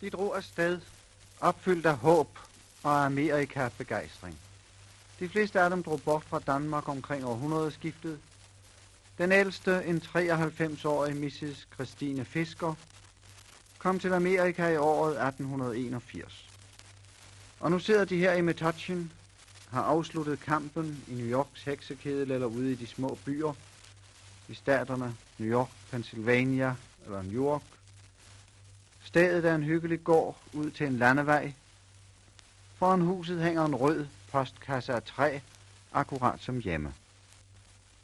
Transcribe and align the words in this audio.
De 0.00 0.10
drog 0.10 0.36
afsted, 0.36 0.80
opfyldt 1.40 1.86
af 1.86 1.96
håb 1.96 2.38
og 2.82 3.04
Amerika-begejstring. 3.04 4.38
De 5.18 5.28
fleste 5.28 5.60
af 5.60 5.70
dem 5.70 5.82
drog 5.82 6.00
bort 6.02 6.24
fra 6.24 6.38
Danmark 6.38 6.88
omkring 6.88 7.24
århundredeskiftet. 7.24 8.18
Den 9.18 9.32
ældste, 9.32 9.84
en 9.84 10.02
93-årig 10.16 11.16
Mrs. 11.16 11.68
Christine 11.74 12.24
Fisker, 12.24 12.74
kom 13.78 13.98
til 13.98 14.12
Amerika 14.12 14.68
i 14.68 14.76
året 14.76 15.26
1881. 15.26 16.46
Og 17.60 17.70
nu 17.70 17.78
sidder 17.78 18.04
de 18.04 18.18
her 18.18 18.32
i 18.32 18.40
Metuchen, 18.40 19.12
har 19.70 19.82
afsluttet 19.82 20.40
kampen 20.40 21.04
i 21.08 21.14
New 21.14 21.26
Yorks 21.26 21.62
heksekedel 21.62 22.30
eller 22.30 22.46
ude 22.46 22.72
i 22.72 22.74
de 22.74 22.86
små 22.86 23.18
byer, 23.24 23.52
i 24.48 24.54
staterne 24.54 25.16
New 25.38 25.50
York, 25.50 25.68
Pennsylvania 25.90 26.74
eller 27.06 27.22
New 27.22 27.44
York. 27.44 27.62
Stedet 29.10 29.44
er 29.44 29.54
en 29.54 29.62
hyggelig 29.62 30.04
gård 30.04 30.36
ud 30.52 30.70
til 30.70 30.86
en 30.86 30.98
landevej. 30.98 31.52
Foran 32.78 33.00
huset 33.00 33.42
hænger 33.42 33.64
en 33.64 33.74
rød 33.74 34.06
postkasse 34.32 34.92
af 34.92 35.02
træ, 35.02 35.38
akkurat 35.92 36.40
som 36.40 36.58
hjemme. 36.58 36.94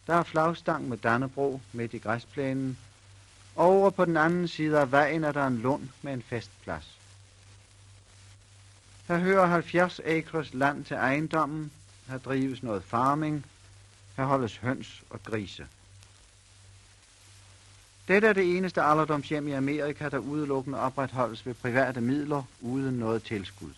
Der 0.06 0.14
er 0.14 0.22
flagstang 0.22 0.88
med 0.88 0.98
Dannebro 0.98 1.60
midt 1.72 1.94
i 1.94 1.98
græsplænen, 1.98 2.78
over 3.56 3.90
på 3.90 4.04
den 4.04 4.16
anden 4.16 4.48
side 4.48 4.80
af 4.80 4.92
vejen 4.92 5.24
er 5.24 5.32
der 5.32 5.46
en 5.46 5.58
lund 5.58 5.88
med 6.02 6.12
en 6.12 6.22
festplads. 6.22 6.98
Her 9.08 9.18
hører 9.18 9.46
70 9.46 10.00
acres 10.04 10.54
land 10.54 10.84
til 10.84 10.96
ejendommen, 10.96 11.72
her 12.08 12.18
drives 12.18 12.62
noget 12.62 12.84
farming, 12.84 13.46
her 14.16 14.24
holdes 14.24 14.56
høns 14.56 15.02
og 15.10 15.22
grise. 15.22 15.66
Dette 18.08 18.28
er 18.28 18.32
det 18.32 18.56
eneste 18.56 18.82
alderdomshjem 18.82 19.48
i 19.48 19.52
Amerika, 19.52 20.08
der 20.08 20.18
udelukkende 20.18 20.80
opretholdes 20.80 21.46
ved 21.46 21.54
private 21.54 22.00
midler 22.00 22.42
uden 22.60 22.94
noget 22.94 23.22
tilskud. 23.22 23.70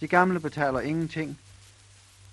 De 0.00 0.08
gamle 0.08 0.40
betaler 0.40 0.80
ingenting, 0.80 1.38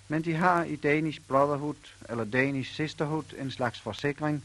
men 0.08 0.24
de 0.24 0.34
har 0.34 0.64
i 0.64 0.76
Danish 0.76 1.20
Brotherhood 1.20 1.92
eller 2.08 2.24
Danish 2.24 2.74
Sisterhood 2.74 3.24
en 3.38 3.50
slags 3.50 3.80
forsikring. 3.80 4.44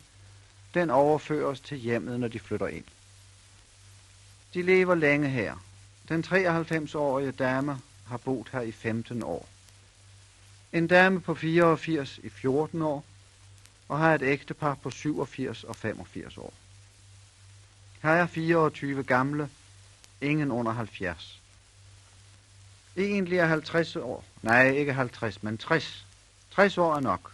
Den 0.74 0.90
overføres 0.90 1.60
til 1.60 1.78
hjemmet, 1.78 2.20
når 2.20 2.28
de 2.28 2.40
flytter 2.40 2.68
ind. 2.68 2.84
De 4.54 4.62
lever 4.62 4.96
længe 4.96 5.30
her. 5.30 5.56
Den 6.10 6.24
93-årige 6.28 7.32
dame 7.32 7.82
har 8.08 8.18
boet 8.18 8.50
her 8.52 8.62
i 8.62 8.72
15 8.72 9.24
år. 9.24 9.48
En 10.74 10.88
dame 10.88 11.22
på 11.22 11.36
84 11.36 12.20
i 12.24 12.30
14 12.30 12.82
år, 12.82 13.06
og 13.88 14.00
har 14.00 14.16
et 14.16 14.22
ægtepar 14.22 14.76
på 14.76 14.90
87 14.90 15.64
og 15.64 15.76
85 15.76 16.38
år. 16.38 16.54
Her 18.04 18.10
er 18.12 18.28
24 18.28 19.04
gamle, 19.04 19.50
ingen 20.22 20.52
under 20.52 20.72
70. 20.72 21.40
Egentlig 22.98 23.38
er 23.38 23.46
50 23.46 23.96
år. 23.96 24.24
Nej, 24.42 24.70
ikke 24.70 24.94
50, 24.94 25.44
men 25.44 25.58
60. 25.58 26.06
60 26.52 26.78
år 26.78 26.96
er 26.96 27.00
nok. 27.00 27.32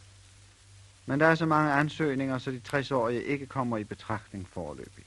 Men 1.06 1.20
der 1.20 1.28
er 1.28 1.36
så 1.36 1.46
mange 1.46 1.72
ansøgninger, 1.72 2.38
så 2.38 2.52
de 2.52 2.62
60-årige 2.68 3.24
ikke 3.24 3.46
kommer 3.46 3.78
i 3.78 3.84
betragtning 3.84 4.48
forløbig. 4.54 5.06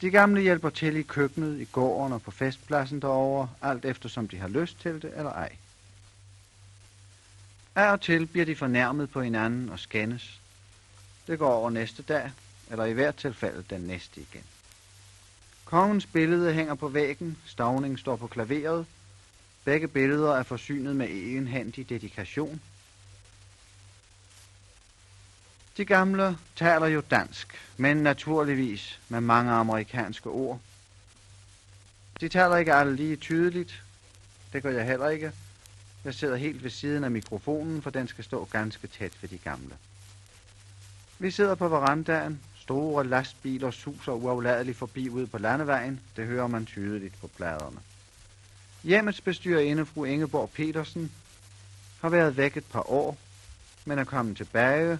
De 0.00 0.10
gamle 0.10 0.40
hjælper 0.40 0.70
til 0.70 0.96
i 0.96 1.02
køkkenet, 1.02 1.60
i 1.60 1.64
gården 1.64 2.12
og 2.12 2.22
på 2.22 2.30
festpladsen 2.30 3.02
derovre, 3.02 3.50
alt 3.62 3.84
efter 3.84 4.08
som 4.08 4.28
de 4.28 4.38
har 4.38 4.48
lyst 4.48 4.80
til 4.80 5.02
det 5.02 5.12
eller 5.16 5.32
ej. 5.32 5.56
Af 7.74 7.92
og 7.92 8.00
til 8.00 8.26
bliver 8.26 8.46
de 8.46 8.56
fornærmet 8.56 9.10
på 9.10 9.22
hinanden 9.22 9.68
og 9.68 9.78
skændes. 9.78 10.40
Det 11.26 11.38
går 11.38 11.52
over 11.52 11.70
næste 11.70 12.02
dag, 12.02 12.32
eller 12.70 12.84
i 12.84 12.92
hvert 12.92 13.16
tilfælde 13.16 13.64
den 13.70 13.80
næste 13.80 14.20
igen. 14.20 14.44
Kongens 15.64 16.06
billede 16.06 16.52
hænger 16.52 16.74
på 16.74 16.88
væggen, 16.88 17.36
Stavning 17.46 17.98
står 17.98 18.16
på 18.16 18.26
klaveret. 18.26 18.86
Begge 19.64 19.88
billeder 19.88 20.36
er 20.36 20.42
forsynet 20.42 20.96
med 20.96 21.08
egenhændig 21.08 21.88
dedikation. 21.88 22.60
De 25.76 25.84
gamle 25.84 26.38
taler 26.56 26.86
jo 26.86 27.00
dansk, 27.00 27.60
men 27.76 27.96
naturligvis 27.96 29.00
med 29.08 29.20
mange 29.20 29.52
amerikanske 29.52 30.28
ord. 30.28 30.60
De 32.20 32.28
taler 32.28 32.56
ikke 32.56 32.74
alle 32.74 32.96
lige 32.96 33.16
tydeligt. 33.16 33.82
Det 34.52 34.62
gør 34.62 34.70
jeg 34.70 34.86
heller 34.86 35.08
ikke. 35.08 35.32
Jeg 36.04 36.14
sidder 36.14 36.36
helt 36.36 36.62
ved 36.62 36.70
siden 36.70 37.04
af 37.04 37.10
mikrofonen, 37.10 37.82
for 37.82 37.90
den 37.90 38.08
skal 38.08 38.24
stå 38.24 38.44
ganske 38.44 38.86
tæt 38.86 39.12
ved 39.22 39.28
de 39.28 39.38
gamle. 39.38 39.74
Vi 41.18 41.30
sidder 41.30 41.54
på 41.54 41.68
verandaen. 41.68 42.40
Store 42.56 43.06
lastbiler 43.06 43.70
suser 43.70 44.12
uafladeligt 44.12 44.78
forbi 44.78 45.08
ud 45.08 45.26
på 45.26 45.38
landevejen. 45.38 46.00
Det 46.16 46.26
hører 46.26 46.46
man 46.46 46.66
tydeligt 46.66 47.20
på 47.20 47.26
pladerne. 47.26 47.78
Hjemmets 48.82 49.20
bestyrerinde, 49.20 49.86
fru 49.86 50.04
Ingeborg 50.04 50.50
Petersen, 50.50 51.12
har 52.00 52.08
været 52.08 52.36
væk 52.36 52.56
et 52.56 52.64
par 52.64 52.90
år, 52.90 53.18
men 53.84 53.98
er 53.98 54.04
kommet 54.04 54.36
tilbage 54.36 54.98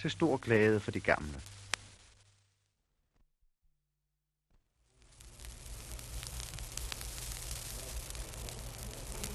til 0.00 0.10
stor 0.10 0.36
glæde 0.36 0.80
for 0.80 0.90
de 0.90 1.00
gamle. 1.00 1.34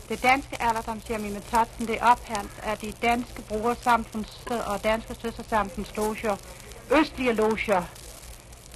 Det 0.09 0.23
danske 0.23 0.62
alderdomshjem 0.62 1.25
i 1.25 1.29
Metotzen, 1.29 1.88
det 1.88 1.97
er 2.01 2.06
ophandt 2.06 2.51
af 2.63 2.78
de 2.78 2.91
danske 3.01 3.41
brugersamfunds 3.41 4.44
og 4.68 4.84
danske 4.84 5.16
søstersamfunds 5.16 5.95
loger, 5.95 6.35
østlige 7.00 7.34
loger 7.34 7.84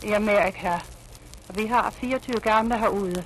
i 0.03 0.12
Amerika. 0.12 0.74
Og 1.50 1.56
vi 1.58 1.66
har 1.66 1.90
24 1.90 2.40
gamle 2.40 2.78
herude, 2.78 3.25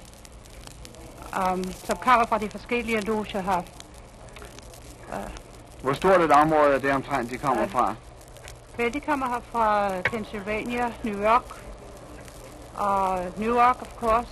um, 1.51 1.63
som 1.73 1.97
kommer 1.97 2.25
fra 2.25 2.37
de 2.37 2.49
forskellige 2.49 3.01
loger 3.01 3.41
her. 3.41 3.61
Uh, 5.07 5.31
Hvor 5.81 5.93
stort 5.93 6.21
et 6.21 6.31
område 6.31 6.73
er 6.73 6.79
det 6.79 6.91
omtrent, 6.91 7.31
de 7.31 7.37
kommer 7.37 7.63
uh, 7.63 7.71
fra? 7.71 7.95
Vel, 8.77 8.93
de 8.93 8.99
kommer 8.99 9.27
her 9.27 9.41
fra 9.51 9.89
Pennsylvania, 10.01 10.93
New 11.03 11.23
York, 11.23 11.61
og 12.75 13.25
New 13.37 13.55
York, 13.55 13.81
of 13.81 13.87
course. 13.99 14.29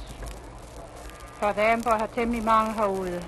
For 1.39 1.51
Danborg 1.51 1.99
har 1.99 2.07
temmelig 2.15 2.43
mange 2.43 2.73
herude. 2.73 3.23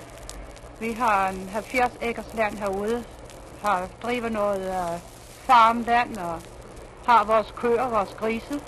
Vi 0.80 0.92
har 0.92 1.28
en 1.28 1.48
70 1.48 1.92
ægers 2.02 2.34
land 2.34 2.58
herude, 2.58 3.04
har 3.62 3.88
driver 4.02 4.28
noget 4.28 4.68
uh, 4.68 5.00
farmland 5.46 6.16
og 6.16 6.40
har 7.06 7.24
vores 7.24 7.54
køer, 7.56 7.88
vores 7.88 8.14
grise. 8.18 8.60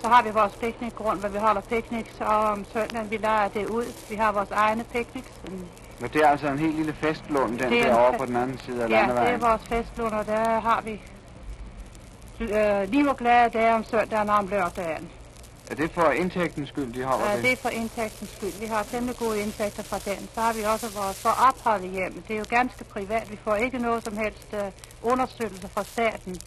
Så 0.00 0.08
har 0.08 0.22
vi 0.22 0.30
vores 0.30 0.52
piknikgrund, 0.56 1.20
hvor 1.20 1.28
vi 1.28 1.38
holder 1.38 1.60
picnics, 1.60 2.20
og 2.20 2.36
om 2.36 2.64
søndagen 2.64 3.10
vi 3.10 3.16
lader 3.16 3.48
det 3.48 3.66
ud. 3.66 3.84
Vi 4.10 4.14
har 4.14 4.32
vores 4.32 4.50
egne 4.50 4.84
picnics. 4.84 5.32
Men 6.00 6.10
det 6.12 6.22
er 6.24 6.28
altså 6.28 6.46
en 6.46 6.58
helt 6.58 6.76
lille 6.76 6.92
festlund, 6.92 7.58
den 7.58 7.72
derovre 7.72 8.18
på 8.18 8.26
den 8.26 8.36
anden 8.36 8.58
side 8.58 8.84
af 8.84 8.88
ja, 8.88 9.00
landevejen? 9.00 9.26
Ja, 9.28 9.34
det 9.34 9.42
er 9.42 9.48
vores 9.48 9.62
festlund, 9.68 10.14
og 10.14 10.26
der 10.26 10.60
har 10.60 10.80
vi 10.80 11.00
øh, 12.40 12.88
lige 12.90 13.04
hvor 13.04 13.14
glade 13.14 13.50
dage 13.50 13.74
om 13.74 13.84
søndagen 13.84 14.30
og 14.30 14.36
om 14.36 14.48
lørdagen. 14.48 15.10
Er 15.70 15.74
det 15.74 15.90
for 15.90 16.10
indtægtens 16.10 16.68
skyld, 16.68 16.92
de 16.92 17.04
holder 17.04 17.30
ja, 17.30 17.36
det? 17.36 17.44
det 17.44 17.52
er 17.52 17.56
for 17.56 17.68
indtægtens 17.68 18.30
skyld. 18.30 18.60
Vi 18.60 18.66
har 18.66 18.82
temmelig 18.82 19.16
gode 19.16 19.40
indtægter 19.40 19.82
fra 19.82 19.98
den. 19.98 20.28
Så 20.34 20.40
har 20.40 20.52
vi 20.52 20.62
også 20.62 20.88
vores 21.00 21.22
for 21.22 21.34
opholdet 21.48 21.90
hjem. 21.90 22.22
Det 22.28 22.34
er 22.34 22.38
jo 22.38 22.44
ganske 22.48 22.84
privat. 22.84 23.30
Vi 23.30 23.38
får 23.44 23.54
ikke 23.54 23.78
noget 23.78 24.04
som 24.04 24.16
helst 24.16 24.48
uh, 24.52 25.10
understøttelse 25.12 25.68
fra 25.68 25.84
staten. 25.84 26.40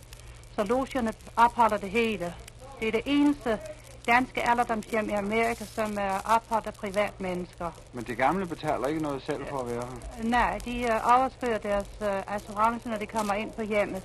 Så 0.55 0.63
logierne 0.63 1.13
opholder 1.35 1.77
det 1.77 1.89
hele. 1.89 2.33
Det 2.79 2.87
er 2.87 2.91
det 2.91 3.01
eneste 3.05 3.59
danske 4.07 4.49
alderdomshjem 4.49 5.09
i 5.09 5.13
Amerika, 5.13 5.65
som 5.65 5.97
er 5.99 6.35
opholdt 6.35 6.67
af 6.67 6.73
privatmennesker. 6.73 7.71
Men 7.93 8.03
de 8.03 8.15
gamle 8.15 8.45
betaler 8.45 8.87
ikke 8.87 9.01
noget 9.01 9.21
selv 9.21 9.45
for 9.49 9.59
at 9.59 9.67
være 9.67 9.85
her? 9.91 10.23
Nej, 10.23 10.57
de 10.65 10.85
uh, 10.89 11.19
overskrider 11.19 11.57
deres 11.57 11.87
uh, 12.01 12.35
assurance, 12.35 12.89
når 12.89 12.97
de 12.97 13.05
kommer 13.05 13.33
ind 13.33 13.51
på 13.51 13.61
hjemmet. 13.61 14.03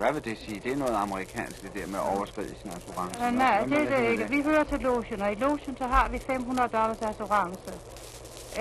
Hvad 0.00 0.12
vil 0.12 0.24
det 0.24 0.38
sige? 0.38 0.60
Det 0.64 0.72
er 0.72 0.76
noget 0.76 0.96
amerikansk, 1.06 1.62
det 1.62 1.70
der 1.74 1.86
med 1.86 1.98
at 2.02 2.16
overskride 2.16 2.54
sin 2.62 2.70
assurance. 2.76 3.14
Uh, 3.26 3.34
nej, 3.34 3.64
det 3.64 3.92
er 3.92 4.00
det 4.00 4.10
ikke. 4.10 4.28
Vi 4.28 4.42
hører 4.42 4.64
til 4.64 4.80
logen, 4.80 5.20
og 5.22 5.32
i 5.32 5.34
logen 5.34 5.76
så 5.78 5.84
har 5.84 6.08
vi 6.08 6.18
500 6.18 6.68
dollars 6.68 7.02
assurance. 7.02 7.72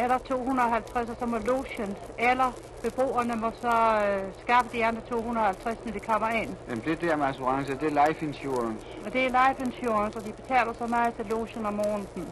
Eller 0.03 0.17
250, 0.17 1.09
og 1.09 1.15
så 1.19 1.25
må 1.25 1.37
logen, 1.37 1.95
eller 2.19 2.51
beboerne 2.83 3.35
må 3.35 3.51
så 3.61 3.75
øh, 4.05 4.23
skaffe 4.43 4.69
de 4.77 4.85
andre 4.85 5.01
250, 5.09 5.77
når 5.85 5.91
de 5.91 5.99
kommer 5.99 6.29
ind. 6.29 6.55
Jamen 6.69 6.83
det 6.85 7.01
der 7.01 7.15
med 7.15 7.25
assurance, 7.25 7.71
det 7.73 7.87
er 7.93 8.07
life 8.07 8.25
insurance. 8.25 8.85
Og 9.05 9.13
det 9.13 9.21
er 9.25 9.29
life 9.29 9.59
insurance, 9.65 10.19
og 10.19 10.25
de 10.25 10.31
betaler 10.31 10.73
så 10.73 10.87
meget 10.87 11.15
til 11.15 11.25
logen 11.25 11.65
om 11.65 11.73
måneden. 11.73 12.27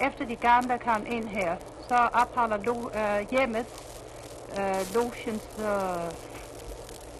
Efter 0.00 0.24
de 0.26 0.36
gamle 0.36 0.78
kan 0.78 1.06
ind 1.06 1.28
her, 1.28 1.56
så 1.88 1.94
opholder 2.22 2.56
lo, 2.56 2.90
øh, 3.00 3.30
hjemmet 3.30 3.66
øh, 4.58 4.94
logens 4.94 5.46
øh, 5.58 6.31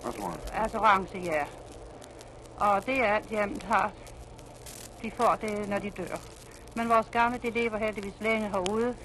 assurance. 0.08 0.54
assurance, 0.54 1.18
ja. 1.18 1.44
Og 2.56 2.86
det 2.86 3.00
er 3.00 3.14
alt 3.14 3.28
hjemmet 3.28 3.62
har. 3.62 3.90
De 5.02 5.10
får 5.10 5.34
det, 5.40 5.68
når 5.68 5.78
de 5.78 5.90
dør. 5.90 6.16
Men 6.76 6.88
vores 6.88 7.06
gamle, 7.12 7.38
de 7.38 7.50
lever 7.50 7.78
heldigvis 7.78 8.14
længe 8.20 8.48
herude. 8.48 8.96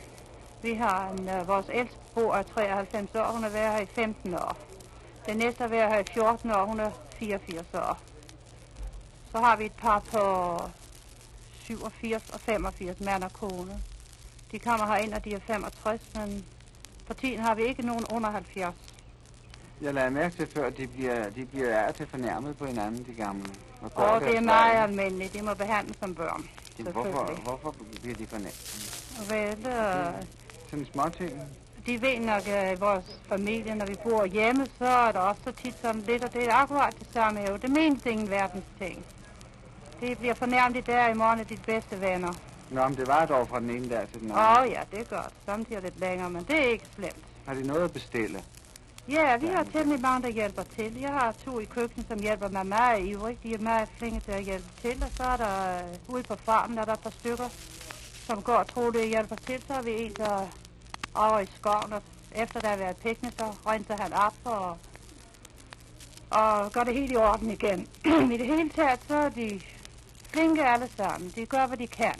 Vi 0.61 0.73
har 0.73 1.09
en, 1.09 1.29
uh, 1.29 1.47
vores 1.47 1.65
ældste 1.73 1.97
bor 2.13 2.35
er 2.35 2.43
93 2.43 3.15
år, 3.15 3.31
hun 3.31 3.43
har 3.43 3.49
været 3.49 3.73
her 3.73 3.81
i 3.81 3.85
15 3.85 4.33
år. 4.33 4.57
Den 5.25 5.37
næste 5.37 5.61
har 5.61 5.67
været 5.67 5.89
her 5.93 5.99
i 5.99 6.03
14 6.13 6.51
år, 6.51 6.65
hun 6.65 6.79
er 6.79 6.91
84 7.19 7.67
år. 7.73 7.97
Så 9.31 9.37
har 9.37 9.55
vi 9.55 9.65
et 9.65 9.73
par 9.77 9.99
på 9.99 10.57
87 11.51 12.29
og 12.29 12.39
85, 12.39 12.99
mand 12.99 13.23
og 13.23 13.33
kone. 13.33 13.81
De 14.51 14.59
kommer 14.59 14.85
herind, 14.85 15.13
og 15.13 15.25
de 15.25 15.33
er 15.33 15.39
65, 15.39 16.01
men 16.15 16.45
for 17.07 17.13
tiden 17.13 17.39
har 17.39 17.55
vi 17.55 17.63
ikke 17.63 17.81
nogen 17.81 18.05
under 18.13 18.29
70. 18.29 18.75
Jeg 19.81 19.93
lader 19.93 20.09
mærke 20.09 20.35
til 20.35 20.47
før, 20.47 20.69
de 20.69 20.87
bliver, 20.87 21.29
de 21.29 21.45
bliver 21.45 21.77
af 21.77 21.93
til 21.93 22.07
fornærmet 22.07 22.57
på 22.57 22.65
hinanden, 22.65 23.05
de 23.05 23.13
gamle. 23.23 23.45
Og, 23.81 23.91
og 24.05 24.21
det 24.21 24.37
er 24.37 24.41
meget 24.41 24.77
almindeligt. 24.83 25.33
De 25.33 25.41
må 25.41 25.53
behandles 25.53 25.97
som 25.99 26.15
børn. 26.15 26.49
Jamen, 26.79 26.93
hvorfor, 26.93 27.39
hvorfor 27.43 27.75
bliver 28.01 28.15
de 28.15 28.27
fornærmet? 28.27 29.29
Vel, 29.29 29.67
øh, 29.71 30.23
Sådan 30.69 30.87
små 30.93 31.09
ting. 31.09 31.41
de 31.85 32.01
ved 32.01 32.19
nok, 32.19 32.47
at 32.47 32.77
i 32.77 32.79
vores 32.79 33.05
familie, 33.29 33.75
når 33.75 33.85
vi 33.85 33.95
bor 34.03 34.25
hjemme, 34.25 34.65
så 34.77 34.85
er 34.85 35.11
der 35.11 35.19
også 35.19 35.41
så 35.43 35.51
tit 35.51 35.75
sådan 35.81 36.01
lidt, 36.01 36.23
og 36.23 36.33
det 36.33 36.47
er 36.47 36.53
akkurat 36.53 36.93
det 36.99 37.07
samme 37.13 37.39
jo. 37.49 37.55
Det 37.57 37.69
menes 37.69 38.05
ingen 38.05 38.29
verdens 38.29 38.65
ting. 38.81 39.05
Det 40.01 40.17
bliver 40.17 40.33
fornærmet 40.33 40.77
i 40.77 40.81
dag, 40.81 41.11
i 41.11 41.17
morgen 41.17 41.39
er 41.39 41.43
dit 41.43 41.61
bedste 41.65 42.01
venner. 42.01 42.33
Nå, 42.71 42.87
men 42.87 42.97
det 42.97 43.07
var 43.07 43.25
dog 43.25 43.47
fra 43.47 43.59
den 43.59 43.69
ene 43.69 43.89
dag 43.89 44.07
til 44.11 44.21
den 44.21 44.31
anden. 44.31 44.43
Åh 44.43 44.61
oh, 44.61 44.69
ja, 44.69 44.81
det 44.91 44.99
er 44.99 45.15
godt. 45.15 45.33
Samtidig 45.45 45.81
lidt 45.81 45.99
længere, 45.99 46.29
men 46.29 46.43
det 46.43 46.59
er 46.59 46.69
ikke 46.69 46.85
slemt. 46.95 47.23
Har 47.45 47.53
de 47.53 47.67
noget 47.67 47.83
at 47.83 47.93
bestille? 47.93 48.43
Ja, 49.09 49.37
vi 49.37 49.47
har 49.47 49.63
temmelig 49.63 50.01
mange, 50.01 50.27
der 50.27 50.33
hjælper 50.33 50.63
til. 50.63 50.99
Jeg 50.99 51.09
har 51.09 51.31
to 51.45 51.59
i 51.59 51.65
køkkenet, 51.65 52.07
som 52.07 52.19
hjælper 52.19 52.49
mig 52.49 52.65
meget 52.65 53.05
ivrigt. 53.05 53.43
De 53.43 53.53
er 53.53 53.57
meget 53.57 53.89
flinke 53.97 54.19
til 54.19 54.31
at 54.31 54.43
hjælpe 54.43 54.69
til. 54.81 55.03
Og 55.03 55.09
så 55.17 55.23
er 55.23 55.37
der 55.37 55.77
øh, 55.77 56.15
ude 56.15 56.23
på 56.23 56.35
farmen, 56.35 56.77
er 56.77 56.85
der 56.85 56.93
et 56.93 56.99
par 56.99 57.09
stykker, 57.09 57.49
som 58.25 58.41
går 58.41 58.53
og 58.53 58.67
tror, 58.67 58.91
det 58.91 59.07
hjælper 59.07 59.35
til. 59.35 59.63
Så 59.67 59.73
har 59.73 59.81
vi 59.81 59.91
en, 59.91 60.13
der 60.13 60.47
over 61.15 61.39
i 61.39 61.45
skoven, 61.55 61.93
og 61.93 62.01
efter 62.35 62.59
der 62.59 62.67
har 62.67 62.77
været 62.77 62.97
piknik, 62.97 63.33
så 63.39 63.45
renser 63.67 63.97
han 63.99 64.13
op 64.13 64.35
og, 64.43 64.77
og 66.29 66.71
gør 66.71 66.83
det 66.83 66.93
helt 66.93 67.11
i 67.11 67.15
orden 67.15 67.51
igen. 67.51 67.87
I 68.33 68.37
det 68.37 68.47
hele 68.47 68.69
taget, 68.69 68.99
så 69.07 69.15
er 69.15 69.29
de 69.29 69.61
flinke 70.33 70.65
alle 70.65 70.89
sammen. 70.97 71.31
De 71.35 71.45
gør, 71.45 71.67
hvad 71.67 71.77
de 71.77 71.87
kan. 71.87 72.15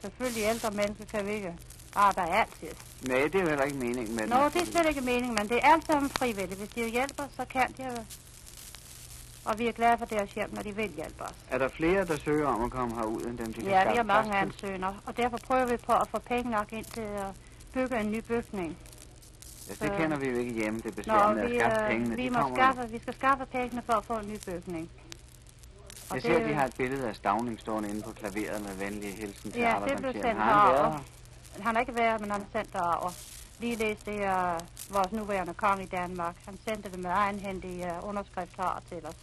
Selvfølgelig 0.00 0.44
ældre 0.44 0.70
mennesker 0.70 1.04
kan 1.04 1.26
vi 1.26 1.32
ikke 1.32 1.54
arbejde 1.94 2.32
altid. 2.32 2.85
Nej, 3.08 3.22
det 3.22 3.34
er 3.34 3.40
jo 3.42 3.48
heller 3.48 3.64
ikke 3.64 3.78
meningen 3.78 4.16
med 4.16 4.26
Nå, 4.26 4.36
den. 4.36 4.52
det 4.52 4.62
er 4.62 4.66
slet 4.66 4.86
ikke 4.88 5.00
meningen, 5.00 5.34
men 5.34 5.48
det 5.48 5.56
er 5.56 5.72
alt 5.72 5.86
sammen 5.86 6.10
frivilligt. 6.10 6.58
Hvis 6.58 6.68
de 6.68 6.88
hjælper, 6.88 7.24
så 7.36 7.44
kan 7.44 7.74
de. 7.78 8.06
Og 9.44 9.58
vi 9.58 9.66
er 9.68 9.72
glade 9.72 9.98
for 9.98 10.04
deres 10.04 10.30
hjælp, 10.32 10.52
når 10.52 10.62
de 10.62 10.74
vil 10.76 10.90
hjælpe 10.96 11.22
os. 11.22 11.34
Er 11.50 11.58
der 11.58 11.68
flere, 11.68 12.04
der 12.04 12.16
søger 12.16 12.46
om 12.46 12.64
at 12.64 12.70
komme 12.70 12.94
herud, 12.94 13.22
end 13.22 13.38
dem, 13.38 13.46
de 13.52 13.60
kan 13.62 13.70
Ja, 13.70 13.90
vi 13.90 13.96
har 13.96 14.02
mange 14.02 14.34
ansøgner, 14.36 14.94
og 15.06 15.16
derfor 15.16 15.38
prøver 15.46 15.64
vi 15.66 15.76
på 15.76 15.92
at 15.92 16.08
få 16.10 16.18
penge 16.18 16.50
nok 16.50 16.72
ind 16.72 16.84
til 16.84 17.00
at 17.00 17.26
bygge 17.74 18.00
en 18.00 18.10
ny 18.12 18.20
bygning. 18.28 18.76
Ja, 19.68 19.72
det 19.72 19.78
så- 19.78 19.96
kender 19.98 20.16
vi 20.16 20.26
jo 20.28 20.36
ikke 20.38 20.52
hjemme, 20.52 20.78
det 20.80 20.84
Nå, 20.84 20.90
besvær 20.96 21.34
med 21.34 21.42
at 21.42 21.60
skaffe 21.60 21.84
øh, 21.84 21.90
pengene. 21.90 22.16
vi, 22.16 22.28
må 22.28 22.54
skaffe, 22.56 22.88
vi 22.90 22.98
skal 22.98 23.14
skaffe 23.14 23.46
pengene 23.46 23.82
for 23.86 23.92
at 23.92 24.04
få 24.04 24.12
en 24.18 24.28
ny 24.28 24.38
bygning. 24.46 24.90
Og 26.10 26.14
Jeg 26.14 26.22
ser, 26.22 26.38
at 26.38 26.48
de 26.48 26.54
har 26.54 26.64
et 26.66 26.74
billede 26.78 27.08
af 27.08 27.16
Stavning 27.16 27.60
stående 27.60 27.88
inde 27.88 28.02
på 28.02 28.10
klaveret 28.10 28.62
med 28.62 28.74
venlige 28.86 29.12
hilsen 29.12 29.52
til 29.52 29.60
Ja, 29.60 29.74
det 29.88 29.96
blev 29.98 30.12
sendt 30.12 30.26
herover. 30.26 31.04
Han 31.60 31.74
har 31.74 31.80
ikke 31.80 31.94
været, 31.94 32.20
men 32.20 32.30
han 32.30 32.40
har 32.40 32.48
sendt 32.52 32.72
derover. 32.72 33.10
Ligeledes 33.60 33.98
det 34.04 34.24
er 34.24 34.58
vores 34.90 35.12
nuværende 35.12 35.54
konge 35.54 35.84
i 35.84 35.86
Danmark. 35.86 36.36
Han 36.44 36.58
sendte 36.68 36.90
det 36.90 36.98
med 36.98 37.10
egenhændig 37.10 37.86
uh, 37.86 38.08
underskrift 38.08 38.56
her 38.56 38.82
til 38.88 39.06
os. 39.06 39.16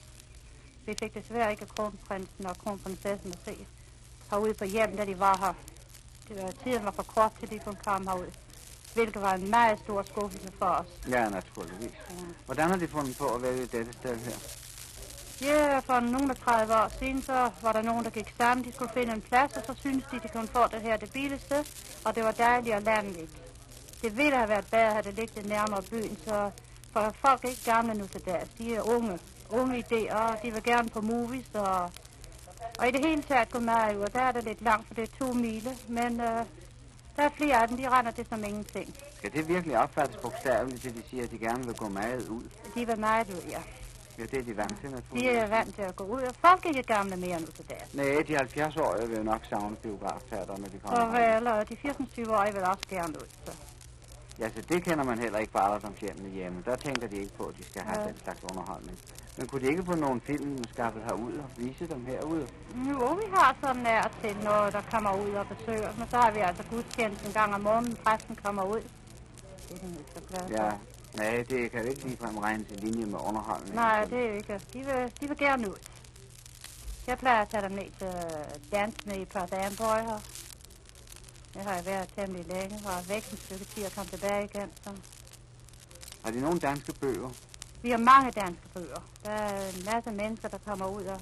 Vi 0.86 0.94
fik 1.00 1.14
desværre 1.14 1.52
ikke 1.52 1.66
kronprinsen 1.66 2.46
og 2.46 2.58
kronprinsessen 2.58 3.34
at 3.34 3.40
se 3.46 3.68
herude 4.32 4.54
på 4.54 4.66
hjem, 4.66 4.98
da 4.98 5.06
de 5.06 5.20
var 5.20 5.38
her. 5.38 5.54
Det 6.28 6.44
var, 6.44 6.52
tiden 6.64 6.86
var 6.86 6.92
for 6.92 7.04
kort 7.04 7.32
til, 7.40 7.50
de 7.50 7.60
kunne 7.60 7.78
komme 7.86 8.12
herud. 8.12 8.32
Hvilket 8.94 9.22
var 9.22 9.34
en 9.34 9.50
meget 9.50 9.80
stor 9.80 10.04
skuffelse 10.04 10.52
for 10.58 10.66
os. 10.66 10.88
Ja, 11.10 11.30
naturligvis. 11.30 11.92
Hvordan 12.46 12.70
har 12.70 12.78
de 12.78 12.88
fundet 12.88 13.18
på 13.18 13.36
at 13.36 13.42
vælge 13.42 13.66
dette 13.66 13.94
sted 13.94 14.18
her? 14.18 14.62
Ja, 15.42 15.80
for 15.80 16.00
nogle 16.00 16.30
af 16.30 16.36
30 16.36 16.74
år 16.74 16.92
siden, 17.00 17.22
så 17.22 17.50
var 17.62 17.72
der 17.72 17.82
nogen, 17.82 18.04
der 18.04 18.10
gik 18.10 18.34
sammen. 18.38 18.66
De 18.66 18.74
skulle 18.74 18.94
finde 18.94 19.14
en 19.14 19.22
plads, 19.22 19.52
og 19.58 19.64
så 19.68 19.74
syntes 19.80 20.06
de, 20.12 20.20
de 20.24 20.28
kunne 20.28 20.48
få 20.48 20.68
det 20.68 20.82
her 20.82 20.98
det 20.98 21.12
billigste. 21.14 21.56
Og 22.06 22.16
det 22.16 22.24
var 22.24 22.32
dejligt 22.32 22.76
og 22.76 22.82
landligt. 22.82 23.32
Det 24.02 24.18
ville 24.18 24.38
have 24.38 24.50
været 24.50 24.68
bedre, 24.72 24.92
havde 24.92 25.04
det 25.04 25.14
ligget 25.14 25.46
nærmere 25.46 25.82
byen, 25.82 26.18
så 26.28 26.52
for 26.94 27.14
folk 27.22 27.44
er 27.46 27.50
ikke 27.50 27.66
gamle 27.66 27.94
nu 27.94 28.08
til 28.08 28.22
dags. 28.26 28.50
De 28.58 28.76
er 28.76 28.82
unge. 28.82 29.20
Unge 29.50 29.84
idéer, 29.84 30.16
og 30.16 30.38
de 30.44 30.52
vil 30.54 30.64
gerne 30.64 30.90
på 30.90 31.02
movies, 31.02 31.50
og, 31.54 31.90
og 32.80 32.88
i 32.88 32.92
det 32.92 33.06
hele 33.06 33.22
taget 33.22 33.52
gå 33.52 33.60
meget 33.60 33.96
ud. 33.98 34.08
Der 34.14 34.22
er 34.22 34.32
det 34.32 34.44
lidt 34.44 34.62
langt, 34.62 34.88
for 34.88 34.94
det 34.94 35.04
er 35.04 35.26
to 35.26 35.34
mile, 35.34 35.78
men 35.88 36.22
øh, 36.22 36.46
der 37.16 37.24
er 37.24 37.30
flere 37.38 37.62
af 37.62 37.68
dem, 37.68 37.78
de 37.78 37.90
render 37.90 38.12
det 38.12 38.28
som 38.30 38.44
ingenting. 38.44 38.96
Skal 39.18 39.32
det 39.34 39.48
virkelig 39.48 39.78
opfattes 39.78 40.18
bogstaveligt, 40.18 40.82
til 40.82 40.96
de 40.96 41.02
siger, 41.10 41.24
at 41.24 41.32
de 41.32 41.38
gerne 41.38 41.66
vil 41.66 41.76
gå 41.76 41.90
meget 41.90 42.28
ud? 42.28 42.44
De 42.76 42.88
vil 42.88 43.00
meget 43.00 43.30
ud, 43.30 43.50
ja. 43.50 43.60
Ja, 44.18 44.24
det 44.24 44.39
er 44.39 44.44
de 44.44 44.57
vant 44.57 44.80
til, 44.81 44.89
De 44.89 44.95
naturligvis. 44.95 45.38
er 45.38 45.48
vant 45.48 45.75
til 45.75 45.81
at 45.81 45.95
gå 45.95 46.04
ud, 46.04 46.21
og 46.21 46.36
folk 46.45 46.65
er 46.65 46.69
ikke 46.69 46.83
gamle 46.83 47.15
mere 47.15 47.39
nu 47.39 47.45
til 47.45 47.65
dags. 47.69 47.94
Nej, 47.94 48.06
de 48.27 48.33
70-årige 48.39 49.07
vil 49.10 49.18
jo 49.18 49.24
nok 49.24 49.42
savne 49.50 49.75
biografteater, 49.75 50.57
når 50.57 50.68
de 50.68 50.80
kommer 50.80 51.18
herud. 51.19 51.33
vel, 51.44 51.48
og 51.48 51.69
de 51.69 51.75
24-årige 51.86 52.54
vil 52.54 52.63
også 52.63 52.86
gerne 52.89 53.13
ud. 53.21 53.27
Så. 53.45 53.51
Ja, 54.39 54.50
så 54.50 54.62
det 54.69 54.83
kender 54.83 55.04
man 55.04 55.19
heller 55.19 55.39
ikke 55.39 55.51
fra 55.51 55.65
alderdomshjemmene 55.65 56.30
hjemme. 56.30 56.63
Der 56.65 56.75
tænker 56.75 57.07
de 57.07 57.15
ikke 57.18 57.33
på, 57.38 57.44
at 57.44 57.56
de 57.57 57.63
skal 57.65 57.81
have 57.81 58.01
Ja. 58.01 58.07
den 58.07 58.18
slags 58.24 58.44
underholdning. 58.44 58.98
Men 59.38 59.48
kunne 59.48 59.62
de 59.62 59.68
ikke 59.68 59.83
få 59.86 59.95
nogle 59.95 60.21
film 60.21 60.63
skaffet 60.74 61.01
herud 61.04 61.33
og 61.33 61.50
vise 61.57 61.88
dem 61.88 62.06
herude? 62.06 62.48
Jo, 62.89 63.07
vi 63.13 63.24
har 63.33 63.56
så 63.63 63.74
nær 63.74 64.12
til 64.21 64.38
noget, 64.44 64.74
der 64.74 64.81
kommer 64.92 65.13
ud 65.25 65.30
og 65.30 65.45
besøger. 65.48 65.89
Men 65.98 66.07
så 66.10 66.18
har 66.18 66.31
vi 66.31 66.39
altså 66.39 66.63
gudstjeneste 66.69 67.27
en 67.27 67.33
gang 67.33 67.54
om 67.56 67.62
måneden. 67.62 67.98
Præsten 68.06 68.36
kommer 68.44 68.63
ud. 68.63 68.81
Det 69.69 69.75
er 69.75 69.80
den 69.80 69.98
så 70.15 70.21
glad. 70.30 70.50
Ja, 70.50 70.71
nej, 71.18 71.44
det 71.50 71.71
kan 71.71 71.83
jo 71.83 71.89
ikke 71.89 72.04
ligefrem 72.07 72.38
regnes 72.38 72.71
i 72.71 72.75
linje 72.75 73.06
med 73.06 73.19
underholdning. 73.19 73.75
Nej, 73.75 74.06
det 74.06 74.18
er 74.18 74.27
jo 74.30 74.33
ikke. 74.36 74.62
De 74.74 74.80
vil, 74.86 75.12
de 75.21 75.27
vil 75.27 75.38
gerne 75.38 75.69
ud. 75.69 75.75
Jeg 77.07 77.18
plejer 77.18 77.42
at 77.42 77.50
tage 77.50 77.63
dem 77.63 77.71
ned 77.71 77.89
til 78.00 78.13
dans 78.71 79.06
ned 79.06 79.15
i 79.15 79.25
Perth 79.25 79.54
Amboy 79.65 80.00
her. 80.10 80.19
Det 81.54 81.62
har 81.63 81.74
jeg 81.74 81.86
været 81.86 82.10
temmelig 82.15 82.45
længe, 82.48 82.75
og 82.86 83.10
væk 83.10 83.33
et 83.33 83.39
stykke 83.45 83.65
tid 83.65 83.86
og 83.86 83.92
kom 83.92 84.06
tilbage 84.06 84.44
igen. 84.45 84.69
Så. 84.83 84.89
Har 86.24 86.31
de 86.31 86.42
nogle 86.42 86.60
danske 86.60 86.94
bøger? 86.94 87.30
Vi 87.81 87.89
har 87.89 87.98
mange 87.98 88.31
danske 88.31 88.68
bøger. 88.74 89.01
Der 89.25 89.31
er 89.31 89.69
en 89.69 89.86
masse 89.94 90.12
mennesker, 90.12 90.48
der 90.48 90.57
kommer 90.68 90.88
ud 90.88 91.04
og, 91.04 91.21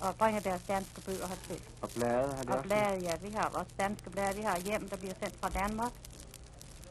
og 0.00 0.16
bringer 0.16 0.40
deres 0.40 0.62
danske 0.68 1.00
bøger 1.00 1.26
hertil. 1.26 1.62
Og 1.82 1.88
blade 1.90 2.34
har 2.36 2.42
de 2.42 2.48
Og 2.52 2.56
også? 2.58 2.68
blade, 2.68 3.00
ja, 3.02 3.16
vi 3.22 3.30
har 3.34 3.44
også 3.44 3.70
danske 3.78 4.10
blade. 4.10 4.36
Vi 4.36 4.42
har 4.42 4.58
hjem, 4.58 4.88
der 4.88 4.96
bliver 4.96 5.14
sendt 5.22 5.36
fra 5.40 5.48
Danmark. 5.48 5.92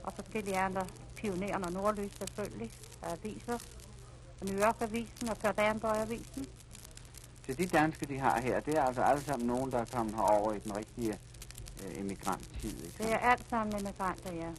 Og 0.04 0.14
forskellige 0.16 0.60
andre 0.60 0.88
pionererne 1.22 1.66
og 1.66 1.72
nordlys 1.72 2.12
selvfølgelig. 2.18 2.72
Er 3.02 3.12
aviser. 3.14 3.58
Og 4.42 4.46
New 4.48 4.60
York-avisen 4.60 5.30
og 5.30 5.38
Perdanborg-avisen. 5.38 6.46
Så 7.46 7.54
de 7.54 7.66
danske, 7.66 8.06
de 8.06 8.20
har 8.20 8.42
her, 8.42 8.60
det 8.60 8.78
er 8.78 8.84
altså 8.84 9.02
alle 9.02 9.24
sammen 9.24 9.48
nogen, 9.48 9.72
der 9.72 9.78
er 9.80 9.86
kommet 9.86 10.16
herover 10.16 10.54
i 10.54 10.60
den 10.60 10.76
rigtige 10.78 11.14
øh, 11.84 12.00
emigrant-tid. 12.00 12.84
Ikke? 12.86 13.04
Det 13.04 13.12
er 13.14 13.18
alt 13.18 13.46
sammen 13.50 13.80
immigranter, 13.80 14.34
ja. 14.34 14.50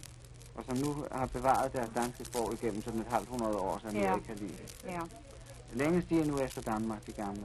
Og 0.54 0.64
som 0.68 0.76
nu 0.76 1.04
har 1.12 1.26
bevaret 1.26 1.72
deres 1.72 1.90
danske 1.94 2.24
sprog 2.24 2.52
igennem 2.54 2.82
sådan 2.82 3.00
et 3.00 3.06
halvt 3.10 3.28
hundrede 3.28 3.56
år, 3.56 3.78
som 3.82 3.96
Ja. 3.96 4.18
kan 4.26 4.36
lide. 4.36 4.58
ja. 4.84 5.00
Længe 5.72 6.02
stiger 6.02 6.24
nu 6.24 6.38
efter 6.38 6.62
Danmark, 6.62 7.06
de 7.06 7.12
gamle. 7.12 7.42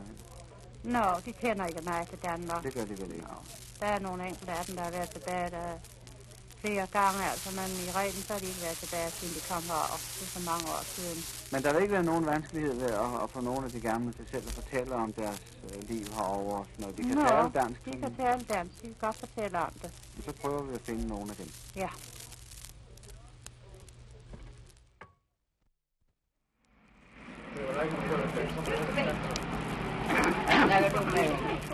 Nå, 0.84 1.04
de 1.26 1.34
kender 1.34 1.66
ikke 1.66 1.82
mig 1.82 2.08
til 2.10 2.18
Danmark. 2.24 2.64
Det 2.64 2.74
gør 2.74 2.86
de 2.86 2.90
vel 3.02 3.12
ikke. 3.14 3.28
Der 3.80 3.86
er 3.86 4.00
nogle 4.00 4.28
enkelte 4.28 4.52
af 4.52 4.66
dem, 4.66 4.76
der 4.76 4.84
har 4.84 4.92
været 4.92 5.10
tilbage 5.10 5.50
der 5.52 5.74
flere 6.66 6.88
gange, 7.00 7.22
altså, 7.34 7.50
men 7.60 7.70
i 7.88 7.90
reglen 8.00 8.22
så 8.28 8.32
har 8.34 8.42
de 8.44 8.48
ikke 8.52 8.64
været 8.68 8.80
tilbage, 8.84 9.10
siden 9.18 9.34
de 9.38 9.42
kom 9.52 9.64
her, 9.74 9.84
og 9.94 9.98
det 10.16 10.24
er 10.28 10.32
så 10.38 10.44
mange 10.52 10.66
år 10.76 10.84
siden. 10.96 11.20
Men 11.54 11.60
der 11.64 11.70
vil 11.74 11.82
ikke 11.86 11.96
være 12.00 12.10
nogen 12.12 12.26
vanskelighed 12.34 12.74
ved 12.84 12.92
at, 13.06 13.12
at 13.24 13.28
få 13.36 13.40
nogle 13.50 13.64
af 13.68 13.72
de 13.78 13.82
gamle 13.90 14.10
til 14.18 14.26
selv 14.34 14.46
at 14.50 14.54
fortælle 14.60 14.94
om 15.04 15.10
deres 15.22 15.42
øh, 15.66 15.90
liv 15.90 16.04
herovre, 16.18 16.62
når 16.82 16.90
de 16.98 17.02
kan 17.08 17.18
Nå, 17.18 17.28
tale 17.28 17.50
dansk. 17.60 17.80
De 17.86 17.90
sådan. 17.90 18.02
kan 18.02 18.14
tale 18.24 18.42
dansk, 18.56 18.74
de 18.82 18.88
kan 18.92 19.00
godt 19.06 19.18
fortælle 19.26 19.56
om 19.68 19.74
det. 19.82 19.90
Så 20.28 20.32
prøver 20.42 20.62
vi 20.68 20.74
at 20.80 20.84
finde 20.90 21.08
nogle 21.14 21.28
af 21.32 21.38
dem. 21.42 21.50
Ja. 21.84 21.90
Det. 27.56 27.66
Stor 27.66 28.18
nok 28.18 28.30
til 28.34 29.06
det. 29.06 29.16
Der 30.70 31.45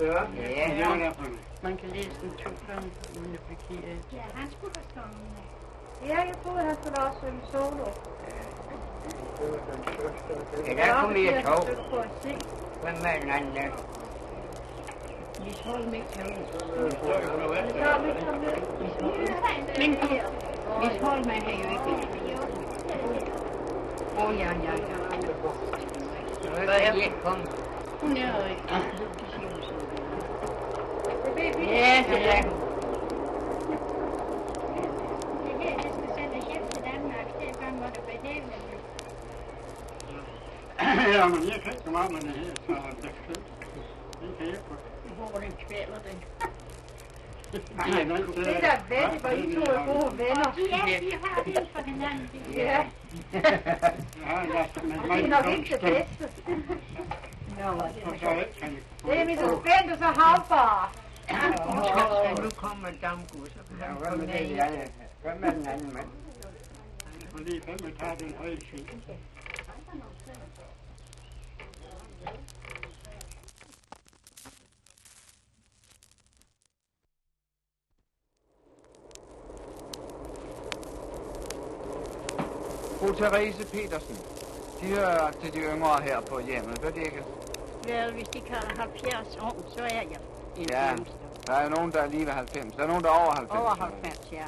40. 0.00 0.28
Ja, 0.36 0.68
ja. 0.78 0.96
ja. 0.96 1.12
Man 1.62 1.76
kan 1.76 1.88
læse 1.88 2.10
den 2.22 2.30
to 2.30 2.50
gange, 2.68 2.90
uden 3.18 3.34
at 3.34 3.40
blive 3.46 3.58
ked 3.68 3.88
af 3.88 3.96
Ja, 4.12 4.22
han 4.34 4.50
skulle 4.50 4.72
da 4.74 4.80
sunget. 4.94 5.30
Ja, 6.08 6.18
jeg 6.30 6.34
troede, 6.42 6.62
han 6.68 6.76
skulle 6.80 6.98
også 7.06 7.18
synge 7.22 7.42
solo. 7.52 7.86
Ja, 10.66 10.72
der 10.76 11.00
kom 11.00 11.16
jeg 11.16 11.44
tog. 11.44 11.60
Hvem 12.82 12.94
er 13.04 13.20
den 13.20 13.30
anden 13.30 13.54
der? 13.54 13.70
Vi 15.44 15.52
tror 15.62 15.78
med 15.78 16.02
at 16.18 16.26
vi 16.26 16.32
Men 19.80 19.90
vi 20.82 20.88
tror, 21.00 21.14
man 21.30 21.42
har 21.46 21.54
jo 21.62 21.68
ikke. 21.74 21.92
Åh, 24.20 24.38
ja, 24.38 24.50
ja, 24.66 24.72
ja. 24.72 24.98
Hvad 26.64 26.80
er 26.80 26.92
det, 26.92 27.12
kom? 27.24 27.38
Hun 28.00 28.16
er 28.16 28.46
ikke. 28.46 28.62
Ja, 31.44 32.04
det 32.10 32.20
er 32.36 32.42
hun. 32.42 32.56
Det 35.44 35.54
her, 35.60 35.76
det 35.82 35.90
skal 35.96 36.10
sendes 36.16 36.44
hjem 36.50 36.64
til 36.72 36.82
Danmark, 36.92 37.26
det 37.40 37.48
er 37.48 37.54
bare 37.60 37.72
måtte 37.72 38.00
behæve. 38.00 38.52
ja, 41.14 41.28
men 41.28 41.42
jeg 41.48 41.58
kan 41.62 41.72
ikke 41.72 41.84
komme 41.84 41.98
af 41.98 42.10
med 42.10 42.20
det 42.20 42.30
her, 42.30 42.54
så 42.66 42.72
det 43.02 43.10
kan 43.26 43.34
det 44.20 44.30
kan 44.38 44.46
jeg 44.46 44.58
på. 44.68 44.74
Hvor 45.30 45.38
den 45.40 45.52
kvæler 45.68 45.98
den. 46.08 46.16
Nej, 47.76 48.04
nej, 48.04 48.16
det 48.16 48.36
Det 48.36 48.56
er 48.56 48.60
da 48.60 48.80
vældig, 48.88 49.20
hvor 49.20 49.30
I 49.30 49.54
to 49.54 49.60
er 49.72 49.84
gode 49.86 50.18
venner. 50.18 50.48
Ja, 50.88 50.98
de 51.00 51.12
har 51.24 51.42
det 51.42 51.68
for 51.72 51.82
hinanden. 51.82 52.30
det 52.32 52.62
er- 52.68 52.72
Ja, 52.72 52.84
Ja, 53.32 54.44
lad 54.52 54.60
os 54.60 54.82
med 54.82 54.92
det 54.98 55.08
mig 55.08 55.22
er 55.22 55.26
nok 55.28 55.46
ikke 55.58 55.72
det 55.74 55.80
bedste. 55.80 56.24
Nå, 57.60 57.68
Og 57.70 57.90
så 58.20 58.30
ikke 58.30 58.60
kan 58.60 58.76
det 59.04 59.20
er 59.20 59.24
vi 59.26 59.34
så 59.36 59.46
nu 62.42 62.50
komme 62.56 62.88
en 62.88 62.98
damgud, 63.02 63.46
så 63.46 63.60
kan 63.68 63.76
han 63.88 63.96
komme 64.10 64.26
med 64.26 64.40
i. 64.40 64.54
Hvad 65.22 65.34
med 65.40 65.52
den 65.52 65.66
anden 65.66 65.94
mand? 65.94 66.06
Og 67.34 67.40
lige 67.40 67.62
fem 67.62 67.78
og 67.84 67.98
tager 67.98 68.14
den 68.14 68.34
høje 68.38 68.58
svin. 68.70 68.86
Fru 82.98 83.12
Therese 83.14 83.64
Petersen, 83.72 84.16
de 84.80 84.86
hører 84.86 85.30
til 85.30 85.52
de 85.52 85.58
yngre 85.58 86.02
her 86.02 86.20
på 86.20 86.38
hjemmet, 86.40 86.80
gør 86.80 86.90
de 86.90 87.00
ikke? 87.00 87.22
Vel, 87.84 88.12
hvis 88.14 88.28
de 88.28 88.40
kalder 88.40 88.80
70 88.80 89.36
år, 89.36 89.56
så 89.76 89.82
er 89.82 89.94
jeg 89.94 90.06
en 90.56 90.66
Ja, 90.70 90.94
yngste. 90.96 91.19
Der 91.50 91.56
er 91.56 91.68
nogen, 91.68 91.92
der 91.92 92.00
er 92.02 92.06
lige 92.08 92.26
ved 92.26 92.32
90. 92.32 92.74
Der 92.74 92.82
er 92.82 92.86
nogen, 92.86 93.02
der 93.04 93.08
er 93.10 93.14
over 93.24 93.34
90. 93.34 93.60
Over 93.60 93.74
90, 93.74 94.28
ja. 94.32 94.44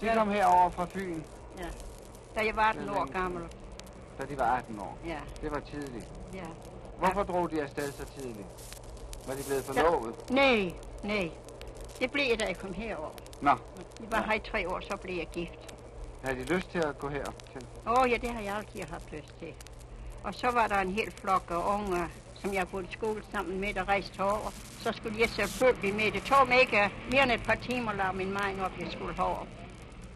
De 0.00 0.14
kom 0.14 0.30
herover 0.30 0.70
fra 0.70 0.84
Fyn, 0.84 1.20
Da 2.34 2.44
jeg 2.44 2.56
var 2.56 2.62
18 2.62 2.88
år 2.88 3.12
gammel. 3.12 3.42
da 4.20 4.24
de 4.24 4.38
var 4.38 4.56
18 4.56 4.78
år. 4.80 4.98
Ja, 5.06 5.18
Det 5.42 5.50
var 5.50 5.60
tidligt. 5.60 6.08
ja. 6.34 6.44
Hvorfor 6.98 7.22
drog 7.22 7.50
de 7.50 7.62
afsted 7.62 7.92
så 7.92 8.04
tidligt? 8.18 8.46
Var 9.26 9.34
de 9.34 9.42
blevet 9.46 9.64
forlovet? 9.64 10.30
Nej, 10.30 10.72
nej. 11.04 11.30
Det 12.00 12.10
blev 12.12 12.24
jeg, 12.30 12.40
da 12.40 12.44
jeg 12.46 12.58
kom 12.58 12.72
herover. 12.74 13.10
Nå. 13.40 13.50
Jeg 14.00 14.10
var 14.10 14.22
her 14.22 14.32
i 14.32 14.38
tre 14.50 14.68
år, 14.68 14.80
så 14.80 14.96
blev 14.96 15.16
jeg 15.16 15.26
gift. 15.32 15.74
Havde 16.24 16.38
de 16.38 16.44
lyst 16.54 16.70
til 16.70 16.78
at 16.78 16.98
gå 16.98 17.08
her 17.08 17.24
til? 17.52 17.66
Åh 17.86 17.92
oh, 18.00 18.10
ja, 18.10 18.16
det 18.16 18.30
har 18.30 18.40
jeg 18.40 18.56
altid 18.56 18.82
haft 18.92 19.12
lyst 19.12 19.34
til. 19.38 19.54
Og 20.24 20.34
så 20.34 20.50
var 20.50 20.66
der 20.66 20.78
en 20.78 20.90
hel 20.90 21.10
flok 21.12 21.42
af 21.50 21.74
unge, 21.74 22.08
som 22.34 22.54
jeg 22.54 22.66
gået 22.72 22.84
i 22.90 22.92
skole 22.92 23.22
sammen 23.32 23.60
med, 23.60 23.74
der 23.74 23.88
rejste 23.88 24.16
herover. 24.16 24.50
Så 24.86 24.92
skulle 24.96 25.18
jeg 25.20 25.28
selvfølgelig 25.28 25.94
med. 25.94 26.12
Det 26.12 26.22
tog 26.22 26.48
mig 26.48 26.60
ikke 26.60 26.90
mere 27.10 27.22
end 27.22 27.32
et 27.32 27.42
par 27.42 27.54
timer 27.54 27.90
at 27.90 27.96
lave 27.96 28.12
min 28.12 28.26
mind 28.28 28.60
op, 28.60 28.72
jeg 28.80 28.88
skulle 28.92 29.14
herover. 29.14 29.46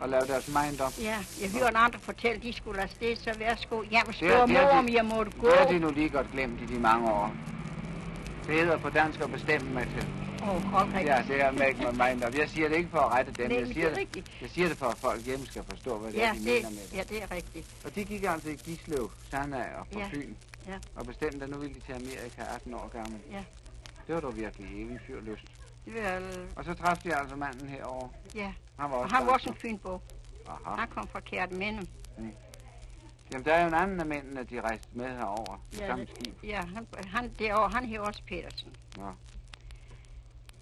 Og 0.01 0.09
lave 0.09 0.23
deres 0.27 0.49
mind 0.49 0.81
op? 0.81 0.93
Ja, 1.01 1.19
jeg 1.43 1.51
hørte 1.61 1.77
andre 1.77 1.99
fortælle, 1.99 2.43
de 2.43 2.53
skulle 2.53 2.81
afsted, 2.83 3.17
så 3.17 3.35
værsgo. 3.39 3.77
Er- 3.81 4.03
det 4.21 4.23
er 4.33 4.47
mor, 4.47 4.61
om 4.79 4.89
jeg 4.89 5.05
måtte 5.05 5.33
gå. 5.41 5.47
Det 5.47 5.59
har 5.59 5.67
de 5.67 5.79
nu 5.79 5.91
lige 5.91 6.09
godt 6.09 6.27
glemt 6.33 6.61
i 6.61 6.67
de 6.67 6.79
mange 6.79 7.11
år. 7.13 7.33
Det 8.47 8.55
hedder 8.55 8.79
på 8.79 8.91
dansk 8.91 9.21
at 9.21 9.31
bestemme. 9.33 9.87
Åh, 10.43 10.49
oh, 10.49 10.75
okay. 10.83 11.05
Ja, 11.07 11.23
det 11.29 11.41
er 11.41 11.51
make 11.53 11.77
my 11.79 12.03
mind 12.03 12.25
up. 12.27 12.35
Jeg 12.39 12.49
siger 12.49 12.69
det 12.69 12.77
ikke 12.77 12.91
for 12.91 12.99
at 12.99 13.13
rette 13.13 13.33
dem. 13.33 13.51
Nej, 13.51 13.59
Jeg 13.59 13.67
siger 13.67 13.89
det 13.89 13.99
rigtigt. 13.99 14.31
jeg 14.43 14.51
siger 14.51 14.69
det 14.69 14.77
for, 14.79 14.87
at 14.87 14.97
folk 14.99 15.25
hjemme 15.25 15.47
skal 15.47 15.63
forstå, 15.69 15.99
hvad 15.99 16.13
det 16.13 16.19
Ja, 16.19 16.29
er, 16.29 16.33
de 16.33 16.39
det, 16.39 16.45
mener 16.47 16.71
med 16.71 16.79
det. 16.91 16.97
ja, 16.97 17.03
det 17.15 17.23
er 17.23 17.31
rigtigt. 17.35 17.67
Og 17.85 17.95
de 17.95 18.05
gik 18.05 18.23
altså 18.25 18.49
i 18.49 18.55
Gislev, 18.65 19.11
Sandager 19.31 19.85
på 19.93 19.99
Ja, 19.99 20.07
Fyn. 20.13 20.35
ja. 20.69 20.75
Og 20.97 21.07
bestemte, 21.07 21.45
at 21.45 21.51
nu 21.51 21.57
ville 21.59 21.75
de 21.75 21.81
til 21.81 21.93
Amerika 21.93 22.43
18 22.55 22.75
år 22.75 22.91
gammel. 22.93 23.21
Ja. 23.33 23.43
Det 24.07 24.15
var 24.15 24.21
dog 24.21 24.37
virkelig 24.37 24.83
eventyrlyst. 24.83 25.45
Vel, 25.87 26.49
Og 26.57 26.65
så 26.65 26.75
træffede 26.75 27.11
de 27.11 27.17
altså 27.17 27.37
manden 27.37 27.69
herover. 27.69 28.09
ja. 28.35 28.53
Han 28.79 28.91
var 28.91 28.97
Og 28.97 29.03
også 29.03 29.17
han 29.17 29.27
var 29.27 29.33
også 29.33 29.49
en 29.51 29.57
fynbo. 29.57 30.01
Aha. 30.49 30.77
Han 30.77 30.89
kom 30.89 31.09
fra 31.09 31.21
Kærteminde. 31.21 31.87
Jamen, 33.33 33.45
der 33.45 33.55
er 33.55 33.63
jo 33.63 33.69
en 33.69 33.75
anden 33.75 34.01
af 34.01 34.07
mændene, 34.07 34.45
de 34.45 34.61
rejste 34.61 34.89
med 34.93 35.17
herover. 35.17 35.63
Ja, 35.79 35.83
Ja, 35.83 35.87
samme 35.91 36.05
det- 36.05 36.15
skib. 36.17 36.35
Ja, 36.45 36.61
han, 36.75 36.87
han, 37.07 37.33
derovre, 37.39 37.69
han 37.71 37.85
hed 37.85 37.99
også 37.99 38.23
Petersen. 38.29 38.77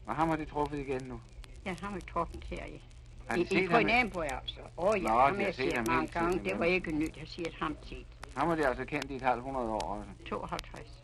Og 0.06 0.16
ham 0.16 0.28
har 0.28 0.36
de 0.36 0.44
truffet 0.44 0.78
igen 0.78 1.02
nu. 1.04 1.20
Ja, 1.66 1.74
han 1.82 1.94
var 1.94 2.00
truffet 2.12 2.44
her 2.44 2.64
i, 2.64 2.82
Har 3.28 3.36
i, 3.36 3.42
de 3.42 3.48
set 3.48 3.56
i 3.56 3.64
ham? 3.64 3.72
Grønlandborg, 3.72 4.32
altså. 4.32 4.60
Åh 4.76 4.88
oh, 4.88 5.02
ja, 5.02 5.08
Nå, 5.08 5.18
ham 5.18 5.18
de 5.18 5.24
har 5.24 5.34
har 5.36 5.44
jeg 5.46 5.54
set 5.54 5.64
set 5.64 5.76
ham 5.76 5.86
mange 5.88 6.06
gange. 6.12 6.38
Det 6.38 6.46
ja. 6.46 6.56
var 6.56 6.64
ikke 6.64 6.92
nyt, 6.92 7.16
jeg 7.16 7.28
siger 7.28 7.48
ham 7.60 7.76
tit. 7.86 8.06
Ham 8.36 8.48
har 8.48 8.54
de 8.54 8.66
altså 8.68 8.84
kendt 8.84 9.10
i 9.10 9.16
et 9.16 9.22
halvt 9.22 9.42
hundrede 9.42 9.68
år 9.68 9.80
også. 9.80 10.10
52. 10.28 11.02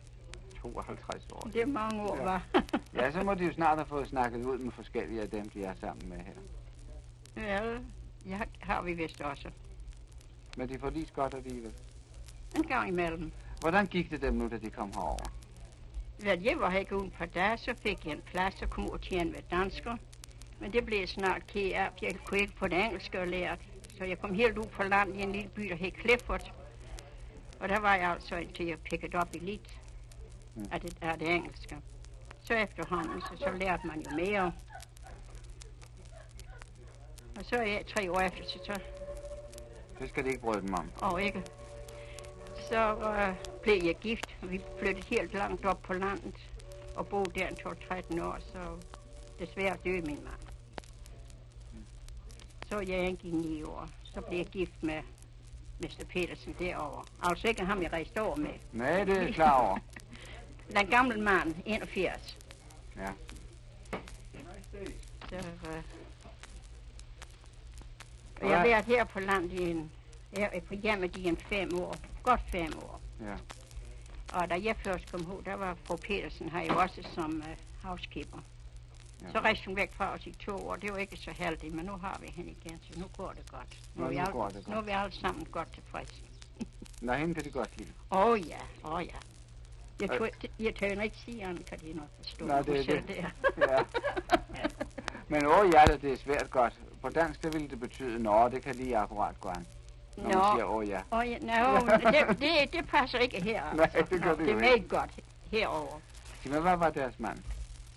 52 0.73 1.27
år. 1.33 1.41
Det 1.53 1.63
er 1.63 1.67
mange 1.67 2.03
år, 2.03 2.17
Ja. 2.17 2.23
var. 2.25 2.43
Ja, 2.95 3.11
så 3.13 3.23
må 3.23 3.35
de 3.35 3.45
jo 3.45 3.53
snart 3.53 3.79
have 3.79 3.87
fået 3.87 4.09
snakket 4.09 4.45
ud 4.45 4.59
med 4.59 4.73
forskellige 4.73 5.21
af 5.23 5.31
dem, 5.31 5.49
de 5.49 5.65
er 5.65 5.75
sammen 5.81 6.09
med 6.09 6.17
her. 6.19 6.33
Vel, 7.35 7.81
ja, 8.27 8.41
har 8.61 8.83
vi 8.83 8.93
vist 8.93 9.21
også. 9.21 9.49
Men 10.57 10.69
de 10.69 10.79
får 10.79 10.91
lige 10.91 11.07
godt 11.15 11.35
alligevel. 11.35 11.73
En 12.57 12.63
gang 12.63 12.89
imellem. 12.89 13.33
Hvordan 13.61 13.87
gik 13.87 14.11
det 14.11 14.23
dem 14.23 14.35
nu, 14.35 14.49
da 14.49 14.59
de 14.59 14.71
kom 14.71 14.93
herover? 14.95 15.31
Vel, 16.23 16.43
jeg 16.43 16.57
var 16.61 16.73
ikke 16.73 16.97
uden 16.97 17.11
par 17.11 17.27
dage, 17.27 17.59
så 17.59 17.75
fik 17.83 18.07
jeg 18.07 18.13
en 18.13 18.23
plads 18.27 18.63
og 18.63 18.71
kom 18.71 18.91
ud 18.91 18.99
til 18.99 19.21
en 19.21 19.33
ved 19.33 19.43
dansker. 19.51 19.97
Men 20.61 20.73
det 20.73 20.85
blev 20.87 21.07
snart 21.07 21.47
ked 21.47 21.73
af, 21.73 21.89
for 21.99 22.05
jeg 22.07 22.15
kunne 22.25 22.41
ikke 22.41 22.57
på 22.57 22.69
det 22.69 22.85
engelske 22.85 23.21
og 23.21 23.27
lært. 23.29 23.59
Så 23.99 24.05
jeg 24.05 24.19
kom 24.21 24.35
helt 24.35 24.59
ud 24.59 24.67
på 24.67 24.83
land 24.83 25.17
i 25.17 25.23
en 25.23 25.33
lille 25.33 25.49
by, 25.49 25.63
der 25.69 25.75
hed 25.77 25.91
Clifford. 26.01 26.53
Og 27.61 27.69
der 27.69 27.81
var 27.81 27.95
jeg 27.95 28.11
altså 28.11 28.37
indtil 28.37 28.67
jeg 28.67 28.79
pickede 28.79 29.17
op 29.19 29.29
i 29.35 29.39
lidt 29.39 29.79
Mm. 30.55 30.69
af 30.73 30.81
det, 30.81 30.99
af 31.01 31.19
det 31.19 31.29
engelske. 31.35 31.77
Så 32.41 32.55
efterhånden, 32.55 33.21
så, 33.21 33.37
så 33.37 33.51
lærte 33.51 33.87
man 33.87 34.01
jo 34.11 34.17
mere. 34.17 34.53
Og 37.39 37.45
så 37.45 37.57
jeg 37.63 37.85
tre 37.87 38.13
år 38.13 38.21
efter, 38.21 38.45
så, 38.45 38.59
så 38.65 38.81
Det 39.99 40.09
skal 40.09 40.25
de 40.25 40.29
ikke 40.29 40.41
brøde 40.41 40.61
dem 40.61 40.75
om. 40.75 40.91
og 41.03 41.23
ikke. 41.23 41.43
Så 42.71 42.95
øh, 42.97 43.35
blev 43.63 43.83
jeg 43.85 43.95
gift, 43.97 44.37
og 44.43 44.51
vi 44.51 44.61
flyttede 44.79 45.07
helt 45.07 45.35
langt 45.35 45.65
op 45.65 45.83
på 45.83 45.93
landet 45.93 46.35
og 46.97 47.07
boede 47.07 47.41
der 47.41 47.49
en 47.49 47.57
12-13 47.67 48.23
år, 48.23 48.39
så 48.53 48.59
desværre 49.39 49.77
døde 49.85 50.01
min 50.03 50.25
mand. 50.25 50.41
Så 52.69 52.81
jeg 52.81 53.07
ikke 53.07 53.29
i 53.29 53.31
ni 53.31 53.63
år. 53.63 53.89
Så 54.05 54.21
blev 54.21 54.39
jeg 54.39 54.47
gift 54.47 54.83
med 54.83 55.03
Mr. 55.83 56.05
Petersen 56.09 56.57
derovre. 56.59 57.05
Altså 57.23 57.49
ikke 57.49 57.65
ham, 57.65 57.83
jeg 57.83 57.93
rejste 57.93 58.23
over 58.23 58.37
med. 58.37 58.51
Nej, 58.73 59.05
det 59.05 59.17
er 59.23 59.33
klar 59.33 59.61
over. 59.67 59.79
Den 60.73 60.87
gamle 60.87 61.21
mand, 61.21 61.55
81. 61.67 62.39
Ja. 62.97 63.13
Så, 65.29 65.37
øh, 65.37 65.83
og 68.43 68.49
jeg 68.51 68.59
har 68.59 68.67
været 68.67 68.85
her 68.85 69.05
på 69.05 69.21
landet 69.21 69.53
i 69.53 69.71
en, 69.71 69.91
jeg 70.37 70.51
er 70.53 70.61
på 70.61 70.75
hjemmet 70.75 71.17
i 71.17 71.25
en 71.25 71.37
fem 71.37 71.79
år. 71.81 71.97
Godt 72.23 72.41
fem 72.53 72.73
år. 72.79 73.01
Ja. 73.21 73.35
Og 74.33 74.51
da 74.51 74.55
jeg 74.63 74.77
først 74.85 75.11
kom 75.13 75.33
ud, 75.33 75.43
der 75.43 75.55
var 75.55 75.77
fru 75.85 75.97
Petersen 75.97 76.49
her 76.49 76.63
jo 76.63 76.79
også 76.79 77.09
som 77.15 77.37
uh, 77.37 77.85
housekeeper. 77.89 78.39
Ja. 79.23 79.31
Så 79.33 79.39
rejste 79.41 79.67
hun 79.67 79.77
væk 79.77 79.93
fra 79.95 80.15
os 80.15 80.27
i 80.27 80.33
to 80.33 80.69
år. 80.69 80.77
Det 80.77 80.93
var 80.93 80.99
ikke 80.99 81.17
så 81.17 81.31
heldigt, 81.31 81.75
men 81.75 81.85
nu 81.87 81.93
har 81.93 82.19
vi 82.21 82.27
hende 82.27 82.51
igen, 82.51 82.81
så 82.93 82.99
nu 83.01 83.07
går 83.17 83.33
det 83.33 83.51
godt. 83.51 83.79
Nå, 83.95 84.05
er 84.05 84.09
vi 84.09 84.15
nu 84.15 84.21
alle- 84.21 84.27
det 84.33 84.33
godt. 84.35 84.69
Nu 84.69 84.77
er 84.77 84.81
vi 84.83 84.91
alle 84.91 85.13
sammen 85.13 85.45
godt 85.45 85.73
tilfredse. 85.75 86.23
Nå, 87.01 87.13
hende 87.13 87.35
kan 87.35 87.45
de 87.45 87.51
godt 87.51 87.77
lide. 87.79 87.93
Åh 88.11 88.27
oh, 88.27 88.49
ja, 88.49 88.61
åh 88.85 88.93
oh, 88.95 89.05
ja. 89.07 89.17
Jeg, 90.01 90.11
Øh. 90.13 90.19
tror, 90.19 90.29
jeg 90.59 90.75
tør 90.75 91.03
ikke 91.03 91.17
sige 91.17 91.45
andet, 91.45 91.67
kan 91.67 91.79
de 91.79 91.93
nok 91.93 92.09
forstå. 92.17 92.47
Nå, 92.47 92.63
det 92.63 92.81
er 92.91 93.01
det. 93.01 93.09
Der. 93.09 93.67
Ja. 93.69 93.83
Men 95.29 95.47
åh 95.47 95.71
ja, 95.75 95.85
det 95.97 96.13
er 96.13 96.17
svært 96.17 96.51
godt. 96.51 96.81
På 97.03 97.09
dansk, 97.09 97.43
der 97.43 97.51
ville 97.51 97.69
det 97.69 97.81
betyde, 97.81 98.23
nå, 98.23 98.49
det 98.49 98.63
kan 98.63 98.75
lige 98.75 98.97
akkurat 98.99 99.41
gå 99.41 99.49
an. 99.49 99.67
Når 100.17 100.25
man 100.25 100.33
Nå, 100.33 100.45
siger, 100.55 100.65
åh 100.65 100.89
ja. 100.89 101.01
åh 101.13 101.31
ja, 101.31 101.39
no, 101.39 101.79
det, 101.87 102.39
det, 102.41 102.73
det 102.73 102.89
passer 102.89 103.19
ikke 103.19 103.43
her. 103.43 103.63
Nej, 103.75 103.91
altså. 103.95 104.15
det 104.15 104.23
gør 104.23 104.35
det 104.35 104.47
det 104.47 104.53
jo 104.53 104.59
er 104.59 104.75
ikke. 104.75 104.89
godt 104.89 105.11
herover. 105.51 106.01
Sig 106.43 106.51
mig, 106.53 106.61
hvad 106.61 106.77
var 106.77 106.91
deres 106.91 107.19
mand 107.19 107.39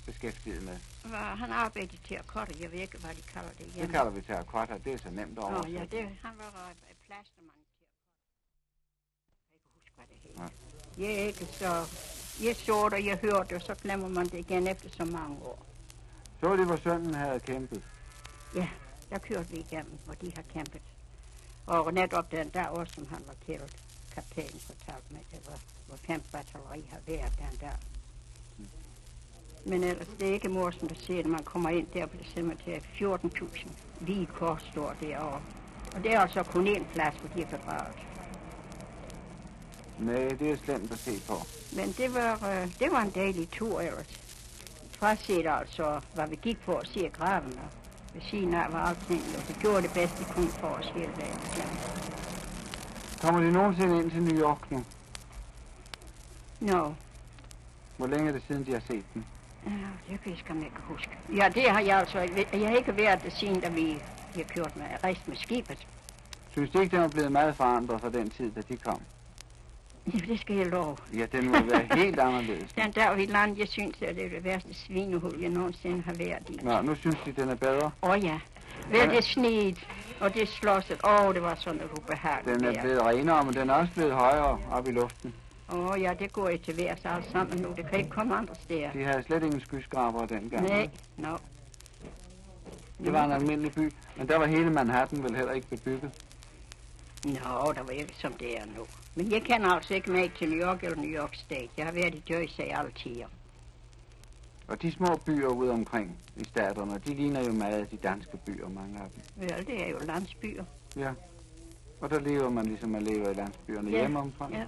beskæftiget 0.06 0.64
med? 0.64 0.78
Var, 1.12 1.36
han 1.36 1.52
arbejdede 1.52 1.98
til 2.08 2.16
at 2.16 2.28
korte, 2.28 2.56
jeg 2.62 2.72
ved 2.72 2.80
ikke, 2.80 2.98
hvad 2.98 3.16
de 3.16 3.22
kalder 3.34 3.50
det 3.50 3.58
Det 3.66 3.74
hjemme. 3.74 3.94
kalder 3.94 4.12
vi 4.12 4.22
til 4.22 4.34
akkorder. 4.34 4.78
Det 4.78 4.94
er 4.94 4.98
så 4.98 5.10
nemt 5.12 5.40
over. 5.40 5.60
Åh 5.66 5.74
ja, 5.74 5.80
det, 5.92 6.02
han 6.24 6.32
var 6.38 6.70
øh, 6.70 6.96
plastermand 7.08 7.62
at 10.00 10.52
Jeg 10.98 11.08
det 11.08 11.20
er 11.20 11.28
ikke 11.28 11.46
så... 11.46 11.86
Jeg 12.44 12.56
så 12.56 12.90
det, 12.90 13.06
jeg 13.06 13.18
hørte 13.18 13.50
det, 13.50 13.54
og 13.54 13.62
så 13.62 13.76
glemmer 13.76 14.08
man 14.08 14.26
det 14.26 14.40
igen 14.40 14.68
efter 14.68 14.90
så 14.90 15.06
mange 15.06 15.38
år. 15.46 15.66
Så 16.42 16.56
det, 16.56 16.66
hvor 16.66 16.76
sønnen 16.76 17.14
havde 17.14 17.40
kæmpet. 17.40 17.84
Der 19.10 19.18
kørte 19.18 19.50
vi 19.50 19.58
igennem, 19.58 19.98
hvor 20.06 20.14
de 20.14 20.32
har 20.36 20.44
kæmpet. 20.54 20.82
Og 21.66 21.94
netop 21.94 22.32
den 22.32 22.50
der 22.50 22.70
år, 22.70 22.86
som 22.86 23.08
han 23.08 23.24
var 23.28 23.34
kæret, 23.48 23.76
kaptajnen 24.16 24.60
fortalte 24.60 25.14
mig, 25.14 25.22
det 25.32 25.40
var, 25.48 25.60
hvor 25.88 25.98
fem 25.98 26.22
batteri 26.32 26.86
har 26.92 27.00
været 27.08 27.34
den 27.38 27.60
der. 27.60 27.76
Men 29.66 29.84
ellers, 29.84 30.08
det 30.20 30.30
er 30.30 30.34
ikke 30.34 30.50
mor, 30.50 30.72
som 30.72 30.88
du 30.88 30.96
siger, 30.96 31.24
når 31.24 31.30
man 31.30 31.44
kommer 31.44 31.70
ind 31.70 31.88
der 31.94 32.06
på 32.06 32.18
det 32.18 32.28
cemeterie. 32.28 32.82
14.000 33.00 33.70
lige 34.02 34.26
kort 34.26 34.66
står 34.72 34.96
derovre. 35.02 35.42
Og 35.96 36.04
det 36.04 36.14
er 36.14 36.20
altså 36.20 36.44
kun 36.44 36.68
én 36.68 36.84
plads, 36.94 37.16
hvor 37.16 37.30
de 37.36 37.42
er 37.42 37.58
begravet. 37.58 37.96
Nej, 40.00 40.28
det 40.40 40.52
er 40.52 40.58
slemt 40.66 40.92
at 40.92 41.00
se 41.00 41.22
på. 41.28 41.34
Men 41.76 41.92
det 41.92 42.14
var, 42.14 42.34
øh, 42.52 42.68
det 42.80 42.92
var 42.92 43.02
en 43.02 43.12
dejlig 43.16 43.50
tur 43.52 43.82
ellers. 43.82 44.20
Fraset 45.00 45.48
altså, 45.48 46.02
hvad 46.14 46.28
vi 46.28 46.36
gik 46.36 46.60
på 46.66 46.74
at 46.76 46.88
se 46.88 47.10
graven, 47.14 47.54
og 47.54 47.70
ved 48.14 48.22
siden 48.30 48.54
af 48.54 48.72
var 48.74 48.80
alting, 48.86 49.22
og 49.38 49.48
det 49.48 49.58
gjorde 49.62 49.82
det 49.82 49.94
bedste, 49.94 50.24
kunne 50.34 50.50
for 50.50 50.68
os 50.68 50.86
hele 50.96 51.12
dagen. 51.20 51.40
Kommer 53.22 53.42
de 53.42 53.52
nogensinde 53.52 53.98
ind 53.98 54.12
til 54.12 54.22
New 54.24 54.42
York 54.42 54.72
nu? 54.72 54.84
Nå, 56.60 56.94
Hvor 57.98 58.08
længe 58.08 58.28
er 58.30 58.32
det 58.34 58.42
siden, 58.48 58.66
de 58.66 58.72
har 58.74 58.82
set 58.88 59.04
den? 59.14 59.26
ja, 59.66 60.12
det 60.14 60.22
kan 60.22 60.32
jeg 60.32 60.40
skam 60.40 60.58
ikke 60.64 60.76
huske. 60.84 61.10
Ja, 61.36 61.50
det 61.56 61.70
har 61.70 61.80
jeg 61.80 61.98
altså 61.98 62.20
ikke. 62.20 62.48
Jeg 62.54 62.70
har 62.70 62.78
ikke 62.78 62.98
været 62.98 63.24
det 63.24 63.34
siden, 63.34 63.60
da 63.60 63.70
vi, 63.70 63.98
har 64.36 64.44
kørt 64.56 64.76
med, 64.78 64.86
rejst 65.04 65.28
med 65.28 65.38
skibet. 65.38 65.88
Synes 66.52 66.70
du 66.70 66.80
ikke, 66.80 66.96
den 66.96 67.02
var 67.02 67.08
blevet 67.08 67.32
meget 67.32 67.56
forandret 67.56 68.02
fra 68.02 68.10
den 68.10 68.30
tid, 68.30 68.52
da 68.52 68.62
de 68.62 68.78
kom? 68.78 69.02
Ja, 70.14 70.20
det 70.28 70.40
skal 70.40 70.56
jeg 70.56 70.66
love. 70.66 70.98
Ja, 71.14 71.26
den 71.32 71.46
må 71.46 71.52
være 71.52 71.98
helt 71.98 72.20
anderledes. 72.20 72.74
Den 72.84 72.92
der 72.92 73.16
vi 73.16 73.26
land, 73.26 73.58
jeg 73.58 73.68
synes, 73.68 74.02
at 74.02 74.16
det 74.16 74.26
er 74.26 74.30
det 74.30 74.44
værste 74.44 74.74
svinehul, 74.74 75.42
jeg 75.42 75.50
nogensinde 75.50 76.02
har 76.02 76.14
været 76.14 76.50
i. 76.50 76.60
Nå, 76.64 76.82
nu 76.82 76.96
synes 76.96 77.18
de, 77.26 77.32
den 77.32 77.50
er 77.50 77.56
bedre. 77.56 77.92
Åh 78.02 78.10
oh, 78.10 78.24
ja. 78.24 78.40
Vel, 78.92 79.10
det 79.10 79.24
sneet, 79.24 79.88
og 80.20 80.34
det 80.34 80.48
slåsset. 80.48 81.00
Åh, 81.04 81.26
oh, 81.26 81.34
det 81.34 81.42
var 81.42 81.56
sådan 81.56 81.80
et 81.80 81.90
ubehageligt 82.00 82.60
Den 82.60 82.66
er 82.66 82.82
blevet 82.82 83.02
renere, 83.02 83.46
men 83.46 83.54
den 83.54 83.70
er 83.70 83.74
også 83.74 83.94
blevet 83.94 84.14
højere 84.14 84.60
op 84.72 84.88
i 84.88 84.92
luften. 84.92 85.34
Åh 85.74 85.88
oh, 85.88 86.02
ja, 86.02 86.14
det 86.20 86.34
går 86.34 86.50
i 86.50 86.58
til 86.58 86.78
værs 86.78 87.06
alt 87.06 87.32
sammen 87.32 87.62
nu. 87.62 87.74
Det 87.76 87.90
kan 87.90 87.98
ikke 88.00 88.10
komme 88.10 88.36
andre 88.36 88.56
steder. 88.56 88.92
De 88.92 89.04
havde 89.04 89.24
slet 89.24 89.44
ingen 89.44 89.62
skyskraber 89.62 90.26
dengang. 90.26 90.68
Nej, 90.68 90.90
nå. 91.18 91.38
Det 93.04 93.14
var 93.14 93.26
en 93.26 93.32
almindelig 93.32 93.72
by, 93.72 93.94
men 94.18 94.28
der 94.28 94.38
var 94.38 94.46
hele 94.46 94.70
Manhattan 94.70 95.24
vel 95.24 95.36
heller 95.36 95.52
ikke 95.52 95.68
bebygget. 95.68 96.12
Nå, 97.26 97.74
der 97.76 97.84
var 97.84 97.90
ikke 97.90 98.16
som 98.18 98.34
det 98.34 98.58
er 98.58 98.66
nu. 98.78 98.86
Men 99.18 99.32
jeg 99.32 99.42
kender 99.42 99.68
altså 99.70 99.94
ikke 99.94 100.12
med 100.12 100.30
til 100.38 100.50
New 100.50 100.60
York 100.68 100.84
eller 100.84 100.98
New 100.98 101.10
York 101.22 101.36
State. 101.36 101.70
Jeg 101.78 101.86
har 101.86 101.92
været 101.94 102.16
i 102.16 102.24
Jersey 102.34 102.64
i 102.64 102.70
alle 102.70 102.92
tider. 102.92 103.26
Og 104.68 104.82
de 104.82 104.92
små 104.92 105.20
byer 105.26 105.48
ude 105.48 105.72
omkring 105.72 106.18
i 106.36 106.44
staterne, 106.44 107.02
de 107.08 107.14
ligner 107.14 107.44
jo 107.46 107.52
meget 107.54 107.92
de 107.92 107.98
danske 107.98 108.38
byer, 108.46 108.70
mange 108.70 109.00
af 109.00 109.06
dem. 109.16 109.22
Vel, 109.36 109.68
det 109.68 109.84
er 109.86 109.90
jo 109.90 109.98
landsbyer. 110.06 110.64
Og 112.02 112.10
der 112.10 112.20
lever 112.20 112.50
man 112.50 112.66
ligesom 112.66 112.90
man 112.90 113.02
lever 113.04 113.30
i 113.30 113.34
landsbyerne 113.34 113.92
Ja, 113.92 114.00
hjemme 114.00 114.20
omkring. 114.20 114.54
ja. 114.54 114.66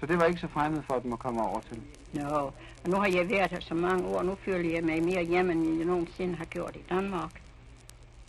Så 0.00 0.06
det 0.06 0.18
var 0.18 0.24
ikke 0.24 0.40
så 0.40 0.48
fremmed 0.48 0.82
for 0.82 0.98
dem 0.98 1.12
at 1.12 1.18
komme 1.18 1.42
over 1.42 1.60
til. 1.60 1.82
Nå, 2.12 2.28
og 2.28 2.54
nu 2.86 2.96
har 2.96 3.06
jeg 3.06 3.30
været 3.30 3.50
her 3.50 3.60
så 3.60 3.74
mange 3.74 4.06
år. 4.08 4.22
Nu 4.22 4.34
føler 4.44 4.70
jeg 4.74 4.84
mig 4.84 5.02
mere 5.04 5.24
hjemme, 5.24 5.52
end 5.52 5.76
jeg 5.78 5.86
nogensinde 5.86 6.34
har 6.34 6.44
gjort 6.44 6.76
i 6.76 6.82
Danmark. 6.90 7.41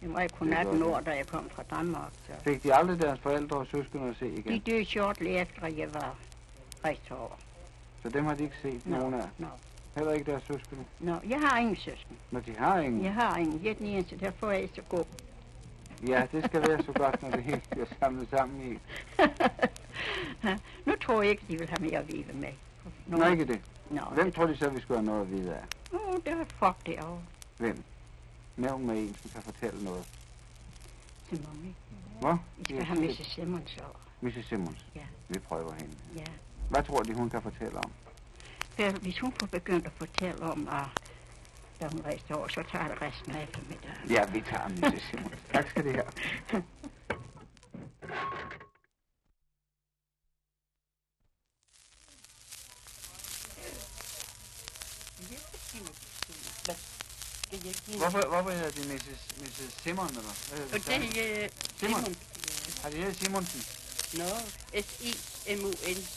Jeg 0.04 0.14
var 0.14 0.22
jo 0.22 0.28
kun 0.40 0.48
Det 0.48 0.56
er 0.56 0.60
18 0.60 0.80
godt. 0.80 0.96
år, 0.96 1.00
da 1.00 1.12
jeg 1.12 1.28
kom 1.28 1.50
fra 1.50 1.64
Danmark. 1.76 2.12
Så. 2.28 2.34
Fik 2.44 2.64
de 2.64 2.74
aldrig 2.76 3.02
deres 3.02 3.20
forældre 3.20 3.58
og 3.58 3.68
søskende 3.68 4.10
at 4.10 4.16
se 4.20 4.26
De 4.26 4.36
igen? 4.36 4.60
døde 4.60 4.86
shortly 4.86 5.28
efter, 5.28 5.68
jeg 5.68 5.94
var 5.94 6.16
rejst 6.86 7.12
over. 7.12 7.30
Så 8.04 8.10
dem 8.10 8.26
har 8.26 8.34
de 8.36 8.44
ikke 8.44 8.56
set 8.62 8.88
Nå, 8.88 8.98
nogen 8.98 9.14
af. 9.14 9.28
nå. 9.38 9.48
Heller 9.96 10.12
ikke 10.14 10.32
deres 10.32 10.44
søskende. 10.44 10.84
Nå, 11.00 11.16
jeg 11.30 11.40
har 11.40 11.58
ingen 11.60 11.76
søsken. 11.76 12.16
Når 12.32 12.40
de 12.40 12.56
har 12.58 12.80
ingen. 12.80 13.04
Jeg 13.04 13.14
har 13.14 13.38
ingen. 13.38 13.62
Jeg 13.64 13.70
er 13.70 13.74
den 13.74 13.86
eneste, 13.88 14.18
derfor 14.20 14.48
er 14.48 14.52
jeg 14.60 14.70
så 14.76 14.82
god. 14.90 15.04
Ja, 16.08 16.24
det 16.32 16.46
skal 16.46 16.68
være 16.70 16.84
så 16.84 16.92
godt, 16.92 17.22
når 17.22 17.30
det 17.32 17.44
hele 17.44 17.62
bliver 17.72 17.86
samlet 18.00 18.28
sammen 18.30 18.62
i. 18.74 18.80
nu 20.86 20.94
tror 21.02 21.22
jeg 21.22 21.32
ikke, 21.32 21.44
de 21.50 21.58
vil 21.60 21.70
have 21.70 21.90
mere 21.90 22.00
at 22.00 22.08
vide 22.08 22.34
med. 22.34 22.50
Nå, 23.08 23.26
ikke 23.26 23.46
det. 23.46 23.62
Nå, 23.90 24.02
Hvem 24.14 24.32
tror 24.32 24.46
de 24.46 24.58
så, 24.58 24.70
vi 24.70 24.82
skulle 24.82 24.98
have 24.98 25.06
noget 25.06 25.22
at 25.22 25.32
vide 25.32 25.54
af? 25.56 25.64
Åh, 25.94 26.14
det 26.26 26.28
er 26.34 26.46
fuck 26.46 26.86
derovre. 26.98 27.22
Hvem? 27.58 27.84
Nævn 28.58 28.88
med 28.88 28.96
en, 28.98 29.16
som 29.22 29.32
kan 29.32 29.42
fortælle 29.42 29.84
noget. 29.84 30.06
Simon, 31.30 31.76
Hvad? 32.22 32.36
vi 32.58 32.64
skal 32.64 32.84
have 32.84 33.02
Mrs. 33.02 33.28
Simmons 33.36 33.78
over. 33.82 34.00
Mrs. 34.22 34.46
Simmons. 34.46 34.86
Ja. 34.96 35.06
Vi 35.30 35.40
prøver 35.40 35.74
hende. 35.74 35.96
Ja. 36.16 36.24
Hvad 36.70 36.84
tror 36.84 37.00
de, 37.04 37.14
hun 37.14 37.30
kan 37.30 37.42
fortælle 37.42 37.78
om? 37.78 37.92
Vel, 38.78 39.00
hvis 39.00 39.20
hun 39.20 39.34
får 39.40 39.48
begyndt 39.48 39.86
at 39.86 39.92
fortælle 39.98 40.44
om, 40.44 40.68
at 40.68 40.86
da 41.82 41.88
hun 41.88 42.02
rejste 42.06 42.36
over, 42.36 42.48
så 42.48 42.64
tager 42.72 42.88
det 42.88 43.02
resten 43.02 43.36
af 43.36 43.44
eftermiddagen. 43.44 44.10
Ja, 44.10 44.26
vi 44.26 44.42
tager 44.42 44.68
Mrs. 44.70 45.04
Simmons. 45.10 45.38
tak 45.54 45.70
skal 45.70 45.84
det 45.86 45.94
have. 45.96 46.64
Hvorfor, 58.10 58.28
hvorfor 58.28 58.52
hedder 58.52 58.72
de 58.72 58.94
Mrs. 58.94 59.20
Mrs. 59.42 59.74
Simon, 59.84 60.08
eller? 60.10 60.22
Hvad 60.50 60.60
hedder 60.60 60.78
det? 60.78 61.14
det 61.16 61.44
er 61.44 61.50
Simon. 61.80 62.04
Simon. 62.04 62.16
Har 62.82 62.90
de 62.90 62.96
heddet 62.98 63.18
Simonsen? 63.20 63.66
Nå, 64.14 64.30
S-I-M-O-N. 64.82 66.08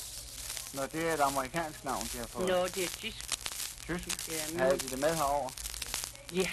Nå, 0.72 0.82
det 0.86 1.08
er 1.08 1.14
et 1.14 1.20
amerikansk 1.20 1.84
navn, 1.84 2.10
de 2.12 2.18
har 2.18 2.26
fået. 2.26 2.48
Nå, 2.48 2.66
det 2.66 2.84
er 2.84 2.88
tysk. 2.88 3.24
Tysk. 3.86 4.28
Ja, 4.28 4.58
Havde 4.58 4.70
men, 4.70 4.80
de 4.80 4.88
det 4.90 4.98
med 4.98 5.14
herover? 5.16 5.50
ja. 6.32 6.50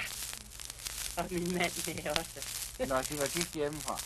Og 1.18 1.26
min 1.30 1.54
mand 1.54 1.72
med 1.96 2.12
også. 2.18 2.40
Nå, 2.80 3.02
de 3.02 3.20
var 3.20 3.28
gift 3.28 3.54
hjemmefra. 3.54 4.00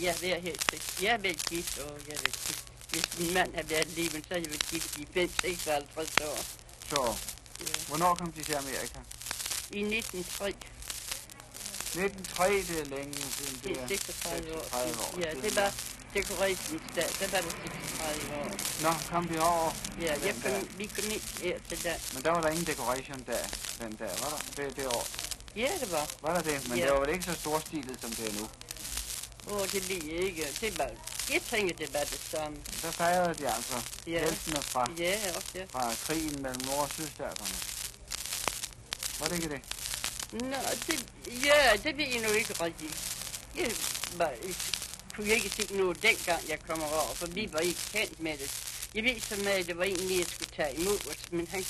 Ja, 0.00 0.14
jeg 0.22 0.30
er 0.30 0.40
helt 0.40 0.60
sikkert. 0.70 1.02
Jeg 1.02 1.12
er 1.12 1.18
vel 1.18 1.38
gift, 1.38 1.78
og 1.78 1.98
jeg 2.08 2.14
er 2.14 2.20
gift. 2.22 2.64
Hvis 2.90 3.18
min 3.18 3.34
mand 3.34 3.54
har 3.54 3.62
været 3.62 3.88
livet, 3.88 4.24
så 4.28 4.34
er 4.34 4.38
jeg 4.38 4.50
vel 4.50 4.58
gift 4.70 4.98
i 4.98 5.06
5-56 5.14 6.24
år. 6.24 6.38
Så, 6.90 7.14
Ja. 7.60 7.66
hvornår 7.88 8.14
kom 8.14 8.32
de 8.32 8.42
til 8.42 8.54
Amerika? 8.54 8.98
I 9.70 9.80
1903, 9.82 10.54
1903, 11.94 12.62
det 12.68 12.80
er 12.80 12.84
længe 12.84 13.14
siden. 13.36 13.60
det 13.64 13.72
er 13.82 13.86
36 13.88 14.54
år. 14.56 14.62
36 14.62 15.00
år 15.02 15.20
Ja, 15.20 15.30
siden, 15.30 15.42
det 15.44 15.56
var 15.56 15.72
dekorationens 16.14 16.82
dag. 16.96 17.08
Der 17.20 17.28
var 17.30 17.40
det 17.40 17.52
36 17.52 18.34
år. 18.40 18.48
Nå, 18.82 18.90
kom 19.10 19.28
de 19.28 19.40
over. 19.40 19.70
Ja, 20.00 20.12
jeg 20.26 20.34
kom, 20.42 20.68
vi 20.78 20.86
kom 20.86 21.04
ind 21.10 21.22
her 21.42 21.58
til 21.68 21.84
dag. 21.84 22.00
Men 22.14 22.22
der 22.24 22.30
var 22.30 22.40
der 22.40 22.48
ingen 22.48 22.66
decoration 22.66 23.22
der, 23.26 23.42
den 23.80 23.92
der, 23.98 24.08
var 24.22 24.28
der? 24.56 24.62
Det, 24.64 24.76
det 24.76 24.86
år. 24.86 25.06
Ja, 25.56 25.70
det 25.80 25.92
var. 25.92 26.08
Var 26.22 26.34
der 26.34 26.42
det? 26.42 26.68
Men 26.68 26.78
Ja. 26.78 26.84
det 26.84 26.92
var 26.92 27.00
vel 27.00 27.08
ikke 27.08 27.24
så 27.24 27.34
storstilet, 27.34 27.98
som 28.00 28.10
det 28.10 28.28
er 28.28 28.40
nu. 28.40 28.48
Åh, 29.50 29.66
det 29.72 29.82
lige 29.88 30.12
ikke. 30.12 30.46
Det 30.60 30.78
var, 30.78 30.90
jeg 31.32 31.40
tænkte, 31.50 31.74
det 31.84 31.94
var 31.94 32.00
det 32.00 32.20
samme. 32.30 32.56
Der 32.82 32.90
fejrede 32.90 33.34
de 33.34 33.48
altså 33.54 33.74
Ja, 34.06 34.18
heltene 34.20 34.62
fra, 34.62 34.90
ja, 34.98 35.18
også 35.36 35.48
ja. 35.54 35.64
fra 35.70 35.94
krigen 36.06 36.42
mellem 36.42 36.60
Nord- 36.66 36.78
og 36.78 36.90
Sydstaterne. 36.90 37.56
Var 39.20 39.26
det 39.28 39.36
ikke 39.36 39.48
det? 39.48 39.62
Nå, 40.32 40.56
det, 40.86 41.06
ja, 41.44 41.76
det 41.84 41.96
ved 41.96 42.08
jeg 42.14 42.22
nu 42.22 42.28
ikke 42.28 42.54
rigtigt. 42.64 42.94
Jeg 43.56 43.70
var, 44.16 44.28
jeg 44.28 44.54
kunne 45.14 45.34
ikke 45.34 45.48
se 45.48 45.76
noget 45.76 46.02
dengang, 46.02 46.48
jeg 46.48 46.58
kom 46.68 46.82
over, 46.82 47.14
for 47.14 47.26
vi 47.26 47.48
var 47.52 47.58
ikke 47.58 47.80
kendt 47.92 48.20
med 48.20 48.38
det. 48.38 48.50
Jeg 48.94 49.04
ved 49.04 49.20
så 49.20 49.36
med, 49.36 49.52
at 49.52 49.66
det 49.66 49.78
var 49.78 49.84
en, 49.84 50.18
jeg 50.18 50.26
skulle 50.26 50.50
tage 50.56 50.74
imod 50.80 50.98
os, 51.10 51.32
men 51.32 51.46
han, 51.46 51.64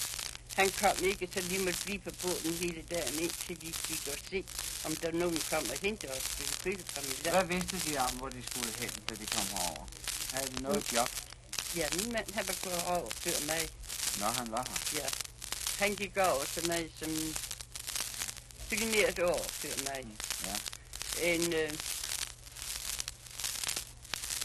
han 0.54 0.70
kom 0.80 0.96
ikke, 1.04 1.28
så 1.34 1.40
vi 1.40 1.58
måtte 1.58 1.80
blive 1.84 1.98
på 1.98 2.10
båden 2.22 2.54
hele 2.54 2.82
dagen, 2.90 3.18
indtil 3.18 3.56
vi 3.60 3.72
fik 3.72 4.12
at 4.12 4.20
se, 4.30 4.44
om 4.84 4.96
der 4.96 5.12
nogen 5.12 5.40
kom 5.50 5.64
og 5.72 5.78
hente 5.82 6.06
os, 6.10 6.24
vi 6.38 6.44
kunne 6.62 6.84
komme 6.94 7.10
i 7.10 7.22
land. 7.24 7.36
Hvad 7.36 7.46
vidste 7.54 7.76
de 7.90 7.98
om, 7.98 8.12
hvor 8.18 8.28
de 8.28 8.42
skulle 8.50 8.72
hen, 8.80 8.90
da 9.08 9.14
de 9.14 9.26
kom 9.26 9.46
herover? 9.54 9.86
Havde 10.32 10.50
de 10.50 10.62
noget 10.62 10.92
job? 10.92 11.10
Ja, 11.76 11.86
min 11.96 12.12
mand, 12.12 12.26
han 12.34 12.44
var 12.46 12.56
gået 12.64 12.82
over 12.86 13.10
før 13.10 13.38
mig. 13.46 13.62
Nå, 14.20 14.26
han 14.26 14.50
var 14.52 14.64
her. 14.70 15.00
Ja. 15.00 15.08
Han 15.78 15.94
gik 15.94 16.16
over 16.16 16.44
til 16.54 16.66
mig 16.66 16.90
som 16.98 17.34
signeret 18.68 19.18
år 19.18 19.46
før 19.48 19.76
mig. 19.84 20.06
Ja. 20.46 20.54
En, 21.34 21.52
øh, 21.52 21.70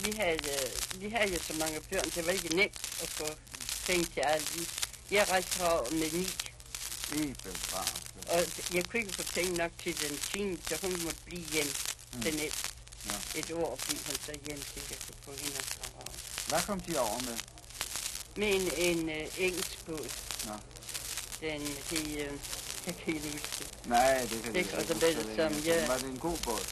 vi, 0.05 0.11
havde, 0.17 0.39
øh, 0.51 1.01
vi 1.01 1.09
havde 1.09 1.33
jo 1.33 1.39
så 1.47 1.53
mange 1.53 1.81
børn, 1.81 2.09
det 2.15 2.25
var 2.25 2.31
ikke 2.31 2.55
nemt 2.55 2.81
at 3.03 3.09
få 3.09 3.27
penge 3.85 4.05
til 4.05 4.19
alt. 4.19 4.53
Jeg 5.11 5.29
rejste 5.29 5.57
herover 5.57 5.89
med 5.91 6.11
ni, 6.11 6.27
Belgrad. 7.43 7.87
og 8.29 8.39
jeg 8.73 8.85
kunne 8.85 8.99
ikke 8.99 9.13
få 9.13 9.23
penge 9.33 9.53
nok 9.57 9.71
til 9.83 10.01
den 10.01 10.19
time, 10.31 10.57
så 10.69 10.77
hun 10.81 11.03
måtte 11.03 11.19
blive 11.25 11.45
hjemme 11.45 11.71
Mm. 12.13 12.21
til 12.21 12.35
net. 12.35 12.53
Ja. 13.05 13.39
Et 13.39 13.51
år 13.51 13.75
blev 13.87 13.97
hun 14.05 14.15
så 14.25 14.31
hjem 14.45 14.61
til, 14.73 14.79
at 14.79 14.89
jeg 14.89 14.97
kunne 15.07 15.15
få 15.25 15.31
hende 15.43 15.57
herover. 15.81 16.11
Hvad 16.47 16.61
kom 16.65 16.79
de 16.79 16.99
over 16.99 17.19
med? 17.19 17.37
Med 18.35 18.55
en, 18.55 18.71
en 18.97 19.09
øh, 19.09 19.27
engelsk 19.37 19.85
båd. 19.85 20.09
Nå. 20.45 20.53
Den 21.41 21.61
hed, 21.89 22.07
øh, 22.17 22.31
jeg 22.87 22.95
kan 22.95 23.13
ikke 23.15 23.27
huske 23.31 23.47
det. 23.59 23.67
Nej, 23.85 24.19
det 24.31 24.43
kan 24.43 24.53
de 24.53 24.59
Ikke, 24.59 24.77
og 24.77 24.83
så 24.87 24.93
huske 24.93 25.07
det 25.07 25.25
siden. 25.35 25.63
ja. 25.65 25.87
Var 25.87 25.97
det 25.97 26.05
en 26.05 26.19
god 26.19 26.37
båd? 26.45 26.65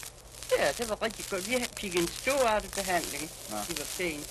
Ja, 0.59 0.71
det 0.77 0.89
var 0.89 1.01
rigtig 1.01 1.25
godt. 1.29 1.49
Vi 1.49 1.65
fik 1.77 1.95
en 1.95 2.07
stor 2.21 2.61
behandling. 2.75 3.31
Nå. 3.49 3.57
De 3.67 3.77
var 3.79 3.85
pæne. 3.97 4.23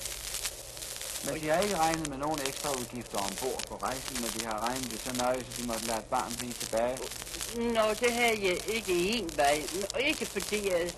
Men 1.25 1.40
de 1.42 1.49
har 1.49 1.61
ikke 1.61 1.77
regnet 1.77 2.09
med 2.09 2.18
nogen 2.18 2.40
ekstra 2.49 2.70
udgifter 2.81 3.18
ombord 3.18 3.62
på 3.68 3.77
rejsen, 3.83 4.16
men 4.20 4.31
de 4.40 4.46
har 4.46 4.68
regnet 4.68 4.90
det 4.90 5.01
så 5.05 5.12
nøje, 5.16 5.38
så 5.40 5.62
de 5.62 5.66
måtte 5.66 5.87
lade 5.87 5.99
et 5.99 6.05
barn 6.05 6.33
blive 6.38 6.53
tilbage. 6.53 6.99
Nå, 7.57 7.94
det 8.01 8.12
havde 8.12 8.38
jeg 8.49 8.59
ikke 8.75 8.92
i 8.92 9.18
en 9.18 9.31
vej. 9.37 9.62
Og 9.94 10.01
ikke 10.03 10.27
fordi 10.27 10.68
jeg, 10.70 10.92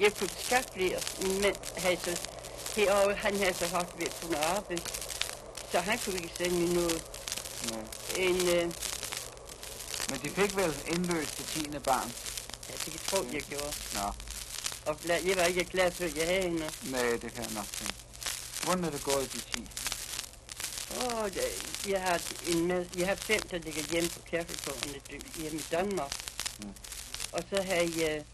jeg 0.00 0.14
kunne 0.14 0.30
skaffe 0.46 0.68
flere. 0.74 1.00
Min 1.22 1.40
mand 1.42 1.56
havde 1.76 1.98
så, 2.04 2.20
herovre, 2.76 3.14
han 3.14 3.36
havde 3.36 3.54
så 3.54 3.66
haft 3.66 3.98
ved 3.98 4.06
at 4.06 4.16
kunne 4.22 4.38
arbejde. 4.38 4.82
Så 5.72 5.80
han 5.80 5.98
kunne 5.98 6.14
ikke 6.16 6.34
sende 6.38 6.56
mig 6.60 6.68
noget. 6.68 7.02
Ja. 7.64 7.76
En, 8.22 8.48
øh, 8.48 8.72
Men 10.10 10.20
de 10.22 10.30
fik 10.30 10.56
vel 10.56 10.74
indløst 10.86 11.38
det 11.38 11.46
10. 11.72 11.78
barn? 11.78 12.12
Ja, 12.68 12.72
det 12.84 12.92
kan 12.92 13.00
tro, 13.10 13.26
jeg 13.32 13.42
gjorde. 13.42 13.72
Nå, 13.94 14.12
Og 14.86 14.96
jeg 15.08 15.36
var 15.36 15.42
ikke 15.44 15.64
glad 15.64 15.92
for, 15.92 16.04
at 16.04 16.16
jeg 16.16 16.26
havde 16.26 16.42
hende. 16.42 16.70
nej, 16.82 17.02
det 17.22 17.32
kan 17.34 17.42
jeg 17.44 17.52
nok 17.52 17.66
tænke. 17.78 17.94
Hvordan 18.64 18.84
er 18.84 18.90
det 18.90 19.02
gået, 19.04 19.32
de 19.32 19.38
10? 19.40 19.68
Åh, 20.96 21.24
det- 21.24 21.88
jeg 21.88 22.00
har 22.02 22.20
en 22.46 22.66
med, 22.66 22.86
jeg 22.96 23.06
har 23.08 23.14
fem, 23.14 23.48
der 23.48 23.58
ligger 23.58 23.82
hjemme 23.82 24.08
på 24.08 24.20
kirkegården 24.30 24.94
hjemme 25.36 25.58
i 25.58 25.64
Danmark. 25.70 26.12
Mm. 26.58 26.72
Og 27.32 27.42
så 27.50 27.62
har 27.62 27.74
jeg 27.74 28.24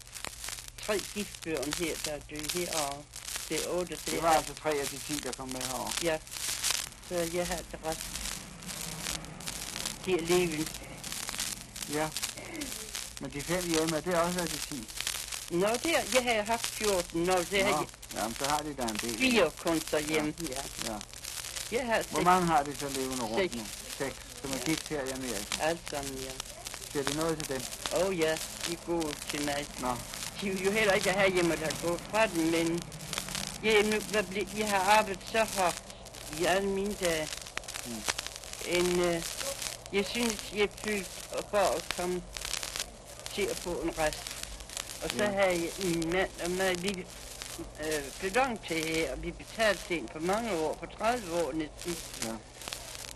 tre 0.85 0.99
giftbørn 1.13 1.73
her, 1.77 1.95
der 2.05 2.11
er 2.11 2.19
døde 2.29 2.49
her, 2.59 2.71
og 2.77 3.05
det 3.49 3.65
er 3.65 3.69
otte, 3.69 3.95
det 3.95 4.05
Det 4.05 4.23
var 4.23 4.29
altså 4.29 4.53
tre 4.53 4.69
af 4.69 4.87
de 4.87 4.97
10, 5.07 5.19
der 5.19 5.31
kom 5.31 5.47
med 5.49 5.61
herover. 5.61 5.91
Ja, 6.03 6.17
så 7.09 7.15
jeg 7.33 7.47
har 7.47 7.55
det 7.57 7.79
ret. 7.85 7.99
Er 10.07 10.21
levende. 10.21 10.65
Ja. 11.93 12.09
Men 13.21 13.31
de 13.33 13.41
fem 13.41 13.63
hjemme, 13.69 14.01
det 14.01 14.13
er 14.13 14.19
også 14.19 14.39
af 14.39 14.47
de 14.47 14.57
10. 14.57 14.87
Nå, 15.51 15.67
det 15.83 15.95
er, 15.97 16.01
jeg 16.13 16.35
har 16.35 16.43
haft 16.43 16.65
14, 16.67 17.23
nå, 17.23 17.33
det 17.51 17.63
har 17.63 17.71
Nå, 17.71 17.77
jeg 17.77 17.87
jamen, 18.19 18.35
så 18.39 18.45
har 18.49 18.57
de 18.59 18.73
da 18.73 18.83
en 18.83 18.99
del. 19.01 19.17
fire 19.17 19.51
kunster 19.63 19.99
hjemme, 19.99 20.33
ja. 20.49 20.91
Ja. 20.91 20.97
Jeg 21.71 21.85
har 21.85 22.03
Hvor 22.11 22.21
mange 22.21 22.47
har 22.47 22.63
de 22.63 22.75
så 22.79 22.89
levende 22.89 23.23
rundt 23.23 23.55
nu? 23.55 23.63
Seks. 23.97 24.15
Som 24.41 24.51
er 24.53 24.57
gift 24.65 24.87
her 24.89 25.01
i 25.01 25.09
Amerika. 25.09 25.61
alt 25.61 25.79
sammen, 25.89 26.13
ja. 26.15 26.31
Ser 26.93 27.03
de 27.03 27.17
noget 27.17 27.37
til 27.39 27.49
dem? 27.49 27.61
Åh 27.95 28.07
oh, 28.07 28.19
ja, 28.19 28.37
de 28.67 28.73
er 28.73 28.77
gode 28.85 29.13
til 29.29 29.45
mig. 29.45 29.65
Nå, 29.79 29.95
De 30.41 30.49
vil 30.49 30.63
jo 30.65 30.71
heller 30.71 30.93
ikke 30.93 31.11
have 31.11 31.31
hjemme, 31.33 31.55
der 31.55 31.87
går 31.87 31.97
fra 32.11 32.27
den, 32.27 32.51
men 32.51 32.81
jeg, 33.63 33.83
nu, 33.83 33.99
hvad 34.11 34.23
ble, 34.23 34.47
jeg 34.57 34.69
har 34.69 34.97
arbejdet 34.97 35.23
så 35.31 35.45
hårdt 35.57 35.83
i 36.39 36.45
alle 36.45 36.69
mine 36.69 36.93
dage. 36.93 37.27
Mm. 37.85 38.01
En, 38.67 38.99
øh, 38.99 39.23
jeg 39.93 40.05
synes, 40.05 40.53
jeg 40.55 40.69
følte 40.85 41.09
for 41.49 41.57
at 41.77 41.95
komme 41.97 42.21
til 43.33 43.41
at 43.41 43.57
få 43.57 43.69
en 43.81 43.91
rest. 43.99 44.23
Og 45.03 45.09
så 45.09 45.23
Ja. 45.23 45.31
har 45.31 45.43
jeg 45.43 45.69
min 45.83 46.11
mand 46.11 46.29
og 46.45 46.51
mig, 46.51 46.83
vi 46.83 46.89
øh, 47.79 48.03
flyttet 48.11 48.59
til 48.67 48.83
her, 48.85 49.11
og 49.11 49.23
vi 49.23 49.31
betalte 49.31 49.81
til 49.87 49.97
en 49.97 50.09
for 50.11 50.19
mange 50.19 50.51
år, 50.57 50.77
for 50.79 50.85
30 50.97 51.43
år 51.43 51.51
næsten. 51.51 51.97
Ja. 52.23 52.31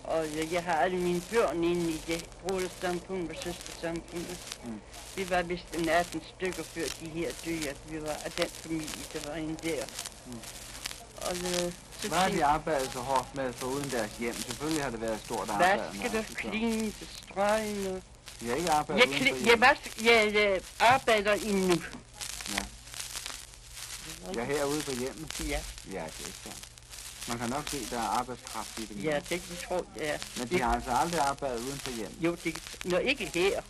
Og 0.03 0.25
øh, 0.27 0.53
jeg 0.53 0.63
har 0.63 0.73
alle 0.73 0.97
mine 0.97 1.21
børn 1.31 1.63
inde 1.63 1.91
i 1.91 2.01
det 2.07 2.25
brodersamfund 2.47 3.29
og 3.29 3.35
søstersamfund. 3.43 4.25
Mm. 4.63 4.81
Vi 5.15 5.29
var 5.29 5.41
vist 5.41 5.65
en 5.77 5.89
18 5.89 6.21
stykker 6.35 6.63
før 6.63 6.85
de 7.01 7.09
her 7.09 7.31
døde, 7.45 7.69
at 7.69 7.77
vi 7.89 8.01
var 8.01 8.17
af 8.25 8.31
den 8.31 8.49
familie, 8.49 9.03
der 9.13 9.29
var 9.29 9.35
inde 9.35 9.57
der. 9.69 9.85
Mm. 10.25 10.39
Og 11.21 11.35
øh, 11.37 11.73
hvad 12.07 12.17
har 12.17 12.29
de 12.29 12.45
arbejdet 12.45 12.91
så 12.93 12.99
hårdt 12.99 13.35
med 13.35 13.53
for 13.53 13.67
uden 13.67 13.91
deres 13.91 14.11
hjem? 14.19 14.33
Selvfølgelig 14.33 14.83
har 14.83 14.89
det 14.89 15.01
været 15.01 15.13
et 15.13 15.21
stort 15.25 15.49
arbejde. 15.49 15.83
og 16.05 16.11
det, 16.11 16.25
strøgen. 17.29 17.87
Og... 17.87 18.01
De 18.41 18.47
har 18.47 18.55
ikke 18.55 18.71
arbejdet 18.71 19.11
Jeg, 19.11 19.31
uden 19.33 19.47
jeg, 19.47 19.61
vask, 19.61 20.03
jeg 20.03 20.35
øh, 20.35 20.61
arbejder 20.79 21.33
endnu. 21.33 21.81
Ja. 22.55 22.63
Jeg 24.33 24.41
er 24.41 24.45
herude 24.45 24.81
på 24.81 24.91
hjemmet. 24.91 25.39
Ja, 25.39 25.59
Ja, 25.91 26.03
det 26.17 26.27
er 26.27 26.31
sandt. 26.43 26.57
Man 27.27 27.37
kan 27.39 27.49
nok 27.49 27.69
se, 27.69 27.85
der 27.89 27.97
er 27.97 28.01
arbejdskraft 28.19 28.79
i 28.79 28.85
det. 28.85 29.03
ja, 29.03 29.15
det 29.15 29.27
kan 29.29 29.41
jeg 29.49 29.57
tro, 29.67 29.85
er. 29.99 30.17
Men 30.37 30.47
de 30.49 30.61
har 30.61 30.75
altså 30.75 30.91
aldrig 30.91 31.19
arbejdet 31.21 31.59
uden 31.59 31.79
for 31.79 31.91
hjemmet. 31.91 32.17
Jo, 32.21 32.35
det 32.43 32.57
Nå, 32.85 32.97
ikke 32.97 33.25
her. 33.33 33.61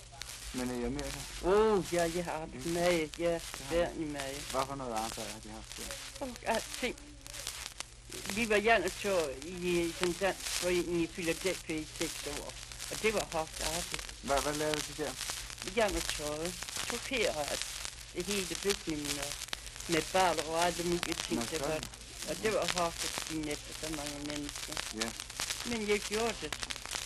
Men 0.54 0.82
i 0.82 0.86
Amerika, 0.86 1.20
Åh, 1.46 1.78
oh, 1.78 1.94
ja, 1.94 2.12
jeg 2.16 2.24
har 2.24 2.32
arbejdet 2.32 2.66
med, 2.74 3.10
ja, 3.20 3.40
værd 3.72 3.92
i 3.96 4.04
mig. 4.04 4.36
hvad 4.52 4.62
for 4.68 4.76
noget 4.76 4.92
arbejde 4.92 5.30
har 5.34 5.40
de 5.44 5.50
haft 5.50 5.78
der? 5.78 6.26
Og 6.26 6.30
alting. 6.46 6.96
Vi 8.36 8.50
var 8.50 8.56
jernetår 8.56 9.30
i 9.46 9.94
den 10.00 10.14
dansk 10.14 10.46
forening 10.46 11.02
i 11.02 11.08
Philadelphia 11.08 11.76
i 11.76 11.88
seks 11.98 12.28
år. 12.28 12.54
Og 12.92 13.02
det 13.02 13.14
var 13.14 13.28
hårdt 13.32 13.62
arbejde. 13.62 13.98
Hvad, 14.22 14.42
hvad 14.42 14.54
lavede 14.54 14.82
de 14.82 15.04
der? 15.04 15.12
Jernetøjet. 15.78 16.54
Tokerede 16.90 17.58
det 18.16 18.26
hele 18.26 18.56
bygningen 18.64 19.20
og 19.20 19.32
med 19.88 20.02
bal 20.14 20.40
og 20.48 20.66
alle 20.66 20.84
mulige 20.84 21.14
ting, 21.14 21.40
Nå, 21.40 21.46
der 21.52 21.68
var. 21.68 21.82
Og 22.30 22.36
det 22.44 22.54
var 22.54 22.66
hårdt 22.78 22.96
at 23.04 23.12
spille 23.22 23.52
efter 23.52 23.74
så 23.82 23.96
mange 23.96 24.18
mennesker. 24.28 24.74
Ja. 25.02 25.10
Men 25.70 25.90
jeg 25.90 26.00
gjorde 26.00 26.36
det, 26.42 26.52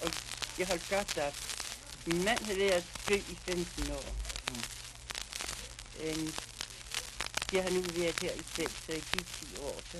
og 0.04 0.12
jeg 0.58 0.68
holdt 0.68 0.90
godt 0.90 1.18
af. 1.18 1.34
Min 2.06 2.24
mand 2.24 2.46
havde 2.46 2.60
været 2.60 2.84
død 3.10 3.18
i 3.18 3.38
15 3.46 3.92
år. 3.92 4.06
Mm. 4.50 4.64
En, 6.10 6.36
jeg 7.54 7.64
har 7.64 7.70
nu 7.70 7.82
været 7.82 8.20
her 8.22 8.32
i 8.32 8.44
6, 8.56 8.72
så 8.86 8.92
jeg 8.92 9.02
gik 9.14 9.26
10 9.40 9.58
år. 9.62 9.80
Så, 9.92 9.98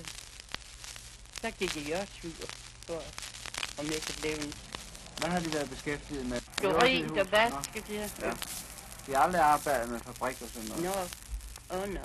så 1.44 1.50
gik 1.50 1.88
jeg 1.88 2.00
også 2.00 2.12
tur 2.22 2.46
for, 2.86 3.02
om 3.78 3.86
jeg 3.86 4.00
kunne 4.06 4.22
lave 4.22 4.42
en 4.44 4.54
Hvad 5.18 5.30
har 5.30 5.40
de 5.40 5.52
været 5.52 5.70
beskæftiget 5.70 6.26
med? 6.26 6.40
jo 6.62 6.68
og 6.68 7.32
vaske 7.32 7.84
det. 7.88 8.12
Ja. 8.22 8.32
De 9.06 9.14
har 9.14 9.18
aldrig 9.18 9.42
arbejdet 9.42 9.88
med 9.88 10.00
fabrik 10.00 10.42
og 10.42 10.48
sådan 10.54 10.68
noget. 10.68 10.84
Nå, 10.84 10.90
åh 11.76 11.82
oh, 11.82 11.88
nå. 11.88 12.00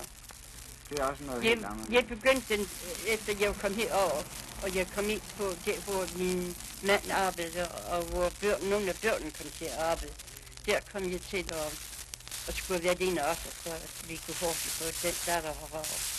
Det 0.90 1.00
er 1.00 1.04
også 1.04 1.24
noget 1.24 1.44
Jeg, 1.44 1.50
helt 1.50 1.66
andet. 1.66 1.90
jeg 1.90 2.08
begyndte 2.08 2.58
den, 2.58 2.70
efter 3.08 3.34
jeg 3.40 3.56
kom 3.56 3.74
herover, 3.74 4.24
og 4.64 4.76
jeg 4.76 4.88
kom 4.96 5.10
ind 5.10 5.22
på 5.38 5.44
der, 5.66 5.80
hvor 5.80 6.18
min 6.18 6.58
mand 6.84 7.12
arbejdede, 7.12 7.68
og 7.68 8.04
hvor 8.04 8.32
børn, 8.42 8.64
nogle 8.64 8.90
af 8.90 8.96
børnene 9.02 9.32
kom 9.32 9.46
til 9.58 9.66
at 9.66 9.78
arbejde. 9.78 10.14
Der 10.66 10.80
kom 10.92 11.12
jeg 11.12 11.22
til 11.22 11.46
at, 11.50 11.74
at 12.48 12.56
skulle 12.56 12.84
være 12.84 12.92
alene 12.92 13.28
også, 13.28 13.42
at 13.66 14.10
vi 14.10 14.22
kunne 14.26 14.36
hurtigt 14.42 14.74
få 14.80 15.08
den 15.08 15.16
datter 15.26 15.54
herover. 15.54 16.19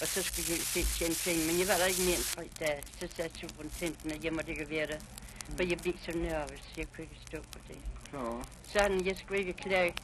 Og 0.00 0.06
så 0.08 0.22
skulle 0.22 0.46
jeg 0.50 0.58
se 0.58 0.80
tjene 0.98 1.14
penge, 1.24 1.46
men 1.46 1.60
jeg 1.60 1.68
var 1.68 1.76
der 1.76 1.84
ikke 1.86 2.02
mere 2.02 2.16
end 2.16 2.24
tre 2.34 2.44
dage. 2.60 2.82
Så 3.00 3.08
sagde 3.16 3.30
superintendenten, 3.40 4.10
at 4.12 4.24
jeg 4.24 4.32
måtte 4.32 4.50
ikke 4.50 4.70
være 4.70 4.86
der. 4.86 4.98
For 5.56 5.62
jeg 5.62 5.78
blev 5.78 5.94
så 6.04 6.12
nervøs, 6.18 6.62
jeg 6.76 6.86
kunne 6.94 7.04
ikke 7.04 7.18
stå 7.28 7.38
på 7.52 7.58
det. 7.68 7.78
Så, 8.10 8.42
Sådan, 8.72 9.06
jeg 9.06 9.16
skulle 9.16 9.38
ikke 9.40 9.52
klage 9.52 9.94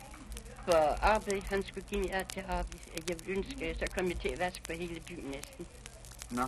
for 0.64 0.98
arbejde. 1.02 1.42
Han 1.46 1.62
skulle 1.66 1.86
give 1.90 2.00
mig 2.00 2.12
alt 2.12 2.32
til 2.32 2.40
arbejde. 2.48 2.78
at 2.96 3.10
Jeg 3.10 3.16
ville 3.26 3.38
ønske, 3.38 3.76
så 3.78 3.86
kom 3.94 4.08
jeg 4.08 4.20
til 4.20 4.28
at 4.28 4.38
vaske 4.38 4.62
på 4.62 4.72
hele 4.72 5.00
byen 5.00 5.24
næsten. 5.24 5.66
Nå. 6.30 6.42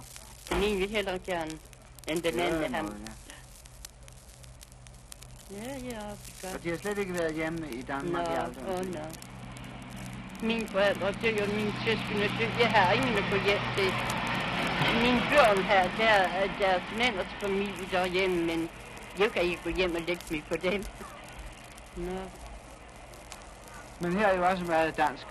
Den 0.50 0.62
ene 0.62 0.78
ville 0.78 0.94
hellere 0.96 1.18
gerne, 1.18 1.59
end 2.09 2.22
den 2.22 2.38
anden. 2.40 2.62
Ja, 2.62 2.68
Han. 2.68 2.85
noget, 2.85 3.00
ja. 3.07 3.12
Ja, 5.57 5.78
ja, 5.78 6.00
det 6.26 6.35
gør 6.42 6.55
Og 6.55 6.64
de 6.64 6.70
har 6.70 6.76
slet 6.76 6.98
ikke 6.98 7.14
været 7.14 7.35
hjemme 7.35 7.70
i 7.72 7.83
Danmark 7.83 8.28
i 8.28 8.33
aldrig. 8.35 8.64
åh, 8.68 8.87
nå. 8.94 9.00
Mine 10.42 10.68
forældre 10.68 11.07
dør, 11.07 11.42
og 11.44 11.50
mine 11.55 11.74
søskende 11.85 12.28
dør. 12.38 12.50
Jeg 12.61 12.70
har 12.70 12.92
ingen 12.92 13.14
at 13.16 13.24
gå 13.31 13.37
hjem 13.46 13.59
til. 13.76 13.90
Mine 15.02 15.22
børn 15.31 15.62
her, 15.62 15.83
der 15.98 16.05
er 16.40 16.48
deres 16.61 16.83
mænds 16.98 17.28
familie 17.40 17.87
derhjemme, 17.92 18.37
men 18.46 18.68
jeg 19.18 19.31
kan 19.33 19.42
ikke 19.42 19.61
gå 19.64 19.70
hjem 19.70 19.94
og 19.94 20.00
lægge 20.00 20.22
mig 20.31 20.44
på 20.48 20.57
dem. 20.57 20.85
Nå, 21.96 22.20
Men 24.00 24.16
her 24.18 24.26
er 24.26 24.37
jo 24.37 24.46
også 24.46 24.64
meget 24.64 24.96
dansk. 24.96 25.26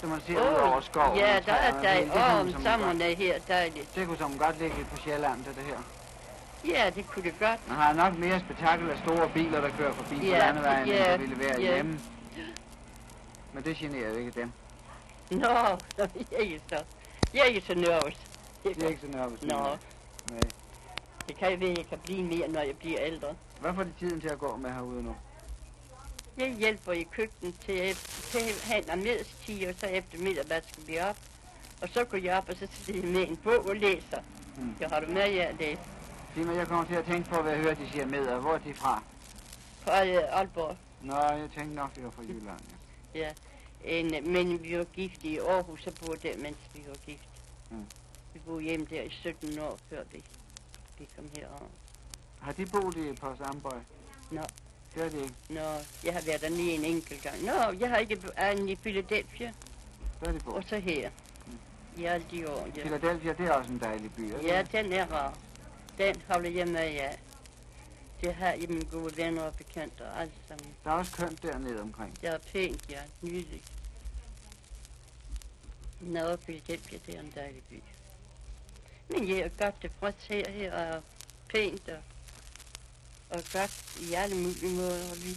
Som 0.00 0.08
man 0.10 0.20
ser 0.26 0.32
ud 0.34 0.56
Åh, 0.62 0.70
over 0.72 0.80
skoven. 0.80 1.18
Ja, 1.18 1.36
og 1.36 1.46
der 1.46 1.52
er 1.52 1.72
kunne 1.72 2.14
Åh, 2.14 2.40
om 2.40 2.52
som 2.52 2.62
sommeren 2.62 3.00
er 3.00 3.14
her 3.16 3.34
dejligt. 3.48 3.94
Det 3.94 4.06
kunne 4.06 4.18
som 4.18 4.38
godt 4.38 4.58
ligge 4.60 4.76
på 4.90 4.96
Sjælland, 4.96 5.44
det, 5.44 5.56
det 5.56 5.64
her. 5.64 5.78
Ja, 6.72 6.90
det 6.90 7.06
kunne 7.06 7.22
det 7.22 7.34
godt. 7.40 7.68
Man 7.68 7.76
har 7.76 7.92
nok 7.92 8.18
mere 8.18 8.40
spektakel 8.40 8.90
af 8.90 8.96
store 9.04 9.28
biler, 9.34 9.60
der 9.60 9.68
kører 9.78 9.92
forbi 9.92 10.16
på 10.18 10.24
Ja, 10.24 10.38
landevejen, 10.38 10.82
end 10.88 10.92
ja, 10.92 11.12
der 11.12 11.16
ville 11.16 11.38
være 11.38 11.60
ja. 11.60 11.74
hjemme. 11.74 12.00
Men 13.54 13.64
det 13.64 13.76
generer 13.76 14.08
jo 14.08 14.16
ikke 14.16 14.40
dem. 14.40 14.52
Nå, 15.30 15.48
jeg 15.98 16.08
er 16.32 16.38
ikke 16.38 16.60
så. 16.68 16.84
Jeg 17.34 17.40
er 17.40 17.44
ikke 17.44 17.60
så 17.66 17.74
nervøs. 17.74 18.16
Det 18.64 18.82
er 18.82 18.88
ikke 18.88 19.00
så 19.00 19.06
nervøs. 19.06 19.42
Nå, 19.42 19.58
Nej. 20.30 20.40
det 21.28 21.36
kan 21.36 21.50
jeg 21.50 21.60
ved, 21.60 21.68
jeg 21.68 21.86
kan 21.86 21.98
blive 21.98 22.22
mere, 22.24 22.48
når 22.48 22.60
jeg 22.60 22.76
bliver 22.78 22.98
ældre. 23.00 23.34
Hvad 23.60 23.74
får 23.74 23.82
de 23.82 23.92
tiden 23.98 24.20
til 24.20 24.28
at 24.28 24.38
gå 24.38 24.56
med 24.56 24.70
herude 24.70 25.02
nu? 25.02 25.16
Jeg 26.36 26.48
hjælper 26.54 26.92
i 26.92 27.02
køkkenet 27.02 27.54
til 27.60 27.94
til 28.30 28.40
have 28.64 28.92
en 28.92 28.98
middagstid, 28.98 29.68
og 29.68 29.74
så 29.78 29.86
eftermiddag 29.86 30.44
vasker 30.48 30.82
vi 30.86 30.98
op. 30.98 31.16
Og 31.82 31.88
så 31.88 32.04
går 32.04 32.18
jeg 32.18 32.36
op, 32.36 32.48
og 32.48 32.56
så 32.56 32.68
sidder 32.72 33.00
jeg 33.00 33.08
med 33.12 33.28
en 33.28 33.36
bog 33.36 33.66
og 33.68 33.76
læser. 33.76 34.20
Mm. 34.56 34.74
Jeg 34.80 34.88
har 34.88 35.00
du 35.00 35.06
med 35.12 35.30
jer 35.30 35.48
at 35.48 35.54
læse 35.58 35.80
Sig 36.34 36.46
mig, 36.46 36.56
jeg 36.56 36.66
kommer 36.68 36.84
til 36.84 36.94
at 36.94 37.04
tænke 37.04 37.30
på, 37.30 37.42
hvad 37.42 37.52
jeg 37.52 37.60
hører, 37.60 37.74
de 37.74 37.90
siger 37.92 38.06
med, 38.06 38.26
og 38.26 38.40
hvor 38.40 38.54
er 38.54 38.58
de 38.58 38.74
fra? 38.74 39.02
fra 39.80 40.06
øh, 40.06 40.38
Aalborg. 40.38 40.76
Nå, 41.02 41.14
jeg 41.16 41.48
tænkte 41.56 41.74
nok, 41.74 41.94
det 41.94 42.04
var 42.04 42.10
fra 42.10 42.22
Jylland. 42.22 42.60
Ja. 42.70 42.83
En, 43.84 44.14
øh, 44.14 44.26
men 44.26 44.62
vi 44.62 44.78
var 44.78 44.84
gift 44.84 45.24
i 45.24 45.38
Aarhus, 45.38 45.86
og 45.86 45.92
boede 45.94 46.20
der, 46.28 46.36
mens 46.38 46.56
vi 46.74 46.80
var 46.88 46.96
gift. 47.06 47.28
Mm. 47.70 47.84
Vi 48.34 48.38
boede 48.46 48.62
hjemme 48.64 48.86
der 48.90 49.02
i 49.02 49.10
17 49.10 49.58
år, 49.58 49.78
før 49.90 50.02
vi, 50.12 50.22
vi 50.98 51.08
kom 51.16 51.30
herover. 51.36 51.68
Har 52.40 52.52
de 52.52 52.66
boet 52.66 52.96
i 52.96 53.12
på 53.12 53.34
Sambøj? 53.38 53.78
Nå. 54.30 54.42
Det 54.94 55.02
har 55.02 55.10
de 55.10 55.16
ikke. 55.22 55.34
Nå, 55.48 55.60
jeg 56.04 56.12
har 56.14 56.22
været 56.26 56.40
der 56.40 56.48
lige 56.48 56.72
en 56.74 56.84
enkelt 56.84 57.22
gang. 57.22 57.42
Nå, 57.44 57.52
jeg 57.80 57.88
har 57.88 57.96
ikke 57.96 58.18
andet 58.36 58.68
i 58.68 58.74
Philadelphia, 58.76 59.52
Der 60.20 60.26
har 60.26 60.32
de 60.32 60.40
boet. 60.44 60.56
og 60.56 60.64
så 60.68 60.78
her. 60.78 61.10
I 61.96 62.04
alle 62.04 62.26
de 62.30 62.50
år, 62.50 62.66
ja. 62.76 62.80
Philadelphia, 62.82 63.32
det 63.32 63.46
er 63.46 63.52
også 63.52 63.70
en 63.70 63.78
dejlig 63.80 64.12
by. 64.14 64.20
er 64.20 64.36
det 64.38 64.46
Ja, 64.46 64.58
ikke? 64.60 64.78
den 64.82 64.92
er 64.92 65.06
rar. 65.06 65.34
Den 65.98 66.22
holder 66.28 66.50
jeg 66.50 66.68
med 66.68 66.80
af. 66.80 67.18
Det 68.24 68.34
har 68.34 68.48
jeg 68.48 68.68
mine 68.68 68.84
gode 68.84 69.16
venner 69.16 69.42
og 69.42 69.54
bekendte 69.54 70.02
og 70.02 70.20
alt 70.20 70.32
sammen. 70.48 70.74
Der 70.84 70.90
er 70.90 70.94
også 70.94 71.12
kønt 71.12 71.42
dernede 71.42 71.80
omkring. 71.80 72.20
Det 72.20 72.28
er 72.28 72.38
pænt, 72.52 72.90
ja. 72.90 73.02
Nydeligt. 73.22 73.72
Nå, 76.00 76.36
Philadelphia, 76.36 76.98
det 77.06 77.16
er 77.16 77.20
en 77.20 77.32
dejlig 77.34 77.62
by. 77.70 77.82
Men 79.08 79.28
jeg 79.28 79.38
er 79.38 79.48
godt 79.48 79.80
tilfreds 79.80 80.26
her. 80.26 80.50
Her 80.50 80.72
er 80.72 81.00
pænt 81.48 81.88
og, 81.88 81.98
og 83.30 83.42
godt 83.52 83.98
i 84.00 84.14
alle 84.14 84.36
mulige 84.36 84.76
måder. 84.76 85.14
Vi 85.14 85.34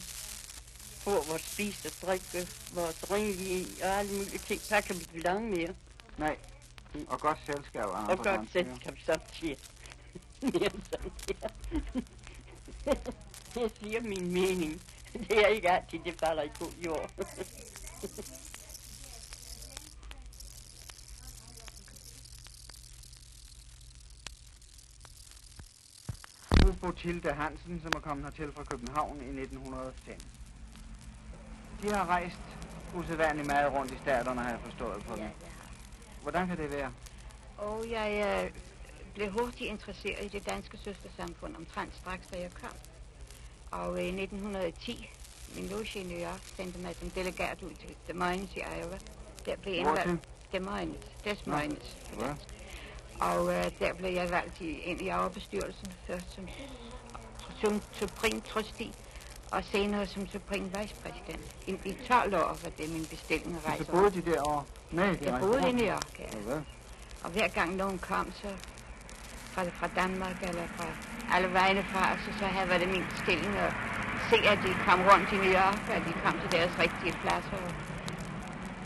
får 1.04 1.24
vores 1.30 1.42
spise 1.42 1.88
og 1.88 2.08
drikke, 2.08 2.48
vores 2.74 3.12
ringe 3.12 3.68
og 3.84 3.90
alle 3.90 4.12
mulige 4.12 4.38
ting. 4.38 4.62
Der 4.70 4.82
kan 4.82 4.96
vi 4.96 5.02
ikke 5.02 5.20
lange 5.20 5.50
mere. 5.50 5.76
Nej. 6.18 6.38
Og 7.08 7.20
godt 7.20 7.40
selskab. 7.46 7.86
Og 7.86 8.00
andre 8.00 8.16
godt 8.16 8.52
selskab 8.52 9.00
samtidig. 9.06 9.58
Mere 10.42 10.72
sådan 10.92 11.12
her. 11.28 11.50
Jeg 13.62 13.70
siger 13.80 14.02
min 14.02 14.34
mening. 14.34 14.82
Det 15.14 15.44
er 15.44 15.48
ikke 15.48 15.72
altid, 15.72 16.00
det 16.06 16.16
falder 16.20 16.44
i 16.44 16.50
god 16.60 16.72
jord. 16.86 17.10
Fru 26.82 26.92
Tilde 26.92 27.34
Hansen, 27.34 27.82
som 27.82 27.92
er 27.96 28.00
kommet 28.00 28.26
hertil 28.26 28.52
fra 28.54 28.64
København 28.64 29.18
i 29.22 29.42
1905. 29.42 30.16
De 31.82 31.90
har 31.90 32.06
rejst 32.06 32.40
usædvanligt 32.96 33.48
meget 33.48 33.74
rundt 33.74 33.92
i 33.92 33.98
staterne, 33.98 34.42
har 34.42 34.50
jeg 34.50 34.60
forstået 34.64 35.04
på 35.04 35.16
Ja, 35.16 35.22
dem. 35.24 35.32
det 35.40 35.48
har 35.48 35.70
Hvordan 36.22 36.48
kan 36.48 36.58
det 36.58 36.72
være? 36.72 36.92
Og 37.58 37.86
jeg 37.90 38.44
øh, 38.46 38.52
blev 39.18 39.32
hurtigt 39.32 39.70
interesseret 39.70 40.26
i 40.26 40.28
det 40.28 40.46
danske 40.46 40.78
søstersamfund 40.78 41.56
omtrent 41.56 41.96
straks, 41.96 42.28
da 42.28 42.40
jeg 42.40 42.52
kom. 42.62 42.76
Og 43.72 44.04
i 44.04 44.08
1910, 44.08 45.10
min 45.56 45.68
loge 45.68 46.00
i 46.00 46.04
New 46.04 46.20
York, 46.20 46.42
sendte 46.56 46.80
mig 46.80 46.96
som 46.96 47.10
delegat 47.10 47.64
ud 47.64 47.70
til 47.70 47.90
Des 48.08 48.16
Moines 48.16 48.56
i 48.56 48.60
Iowa. 48.60 48.98
Der 49.46 49.56
blev 49.56 49.74
indvalgt 49.74 50.28
Des 50.52 50.62
Moines. 50.62 51.06
Des. 51.24 51.46
Moines. 51.46 51.98
Ja. 52.20 52.36
Og 53.20 53.54
øh, 53.54 53.72
der 53.80 53.94
blev 53.94 54.14
jeg 54.14 54.30
valgt 54.30 54.62
i, 54.62 54.70
ind 54.80 55.02
i 55.02 55.06
Iowa-bestyrelsen, 55.06 55.94
først 56.08 56.36
som, 56.36 56.48
som 57.62 57.82
supreme 57.92 58.42
trustee, 58.42 58.94
og 59.52 59.64
senere 59.64 60.08
som 60.08 60.28
supreme 60.28 60.66
vicepræsident. 60.66 61.56
I, 61.68 61.72
I 61.90 61.98
12 62.08 62.36
år 62.36 62.58
var 62.64 62.72
det 62.78 62.90
min 62.90 63.06
bestilling 63.06 63.66
rejse 63.66 63.86
Så 63.86 63.92
boede 63.92 64.12
de 64.12 64.22
derovre? 64.32 64.64
Nej, 64.92 65.12
de 65.12 65.32
Jeg 65.32 65.40
boede 65.40 65.70
i. 65.70 65.72
New 65.72 65.88
York, 65.88 66.20
ja. 66.20 66.62
Og 67.24 67.30
hver 67.30 67.48
gang 67.48 67.76
nogen 67.76 68.00
kom, 68.00 68.34
så 68.42 68.48
fra, 69.58 69.64
fra 69.80 69.90
Danmark 70.02 70.38
eller 70.50 70.66
fra 70.78 70.86
alle 71.36 71.54
vegne 71.54 71.84
fra, 71.92 72.04
så, 72.24 72.40
så 72.40 72.46
havde 72.46 72.70
været 72.70 72.82
det 72.82 72.90
min 72.90 73.06
stilling 73.24 73.54
at 73.68 73.72
se, 74.30 74.38
at 74.54 74.60
de 74.66 74.70
kom 74.88 75.00
rundt 75.12 75.28
i 75.36 75.38
New 75.46 75.54
York, 75.62 75.80
at 75.96 76.02
de 76.08 76.14
kom 76.24 76.34
til 76.42 76.50
deres 76.58 76.72
rigtige 76.84 77.14
pladser. 77.24 77.58
Og, 77.68 77.72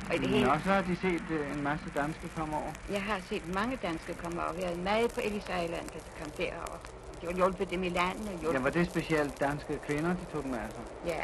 og 0.10 0.16
i 0.16 0.18
det 0.18 0.30
hele, 0.30 0.46
Nå, 0.48 0.54
så 0.66 0.70
har 0.78 0.82
de 0.82 0.96
set 0.96 1.24
øh, 1.38 1.52
en 1.56 1.64
masse 1.64 1.86
danske 1.96 2.26
komme 2.38 2.54
over. 2.56 2.72
jeg 2.92 3.02
har 3.10 3.20
set 3.30 3.54
mange 3.60 3.76
danske 3.88 4.14
komme 4.24 4.38
over. 4.44 4.54
Vi 4.54 4.62
havde 4.62 4.82
meget 4.92 5.14
på 5.14 5.20
Ellis 5.24 5.44
Island, 5.64 5.86
da 5.94 5.98
de 6.08 6.12
kom 6.22 6.30
derover. 6.38 6.78
De 7.22 7.28
var 7.28 7.34
hjulpet 7.34 7.70
dem 7.70 7.84
i 7.84 7.90
landet. 7.90 8.28
og 8.28 8.34
Ja, 8.34 8.40
Hjulpet. 8.42 8.64
var 8.64 8.70
det 8.70 8.86
specielt 8.88 9.40
danske 9.40 9.80
kvinder, 9.88 10.10
de 10.10 10.26
tog 10.34 10.44
dem 10.44 10.54
af 10.54 10.68
sig? 10.76 10.84
Ja, 11.12 11.22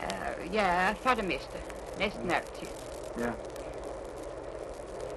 ja, 0.54 0.94
for 1.04 1.10
det 1.10 1.26
meste. 1.26 1.58
Næsten 2.00 2.32
altid. 2.32 2.68
Ja. 3.20 3.32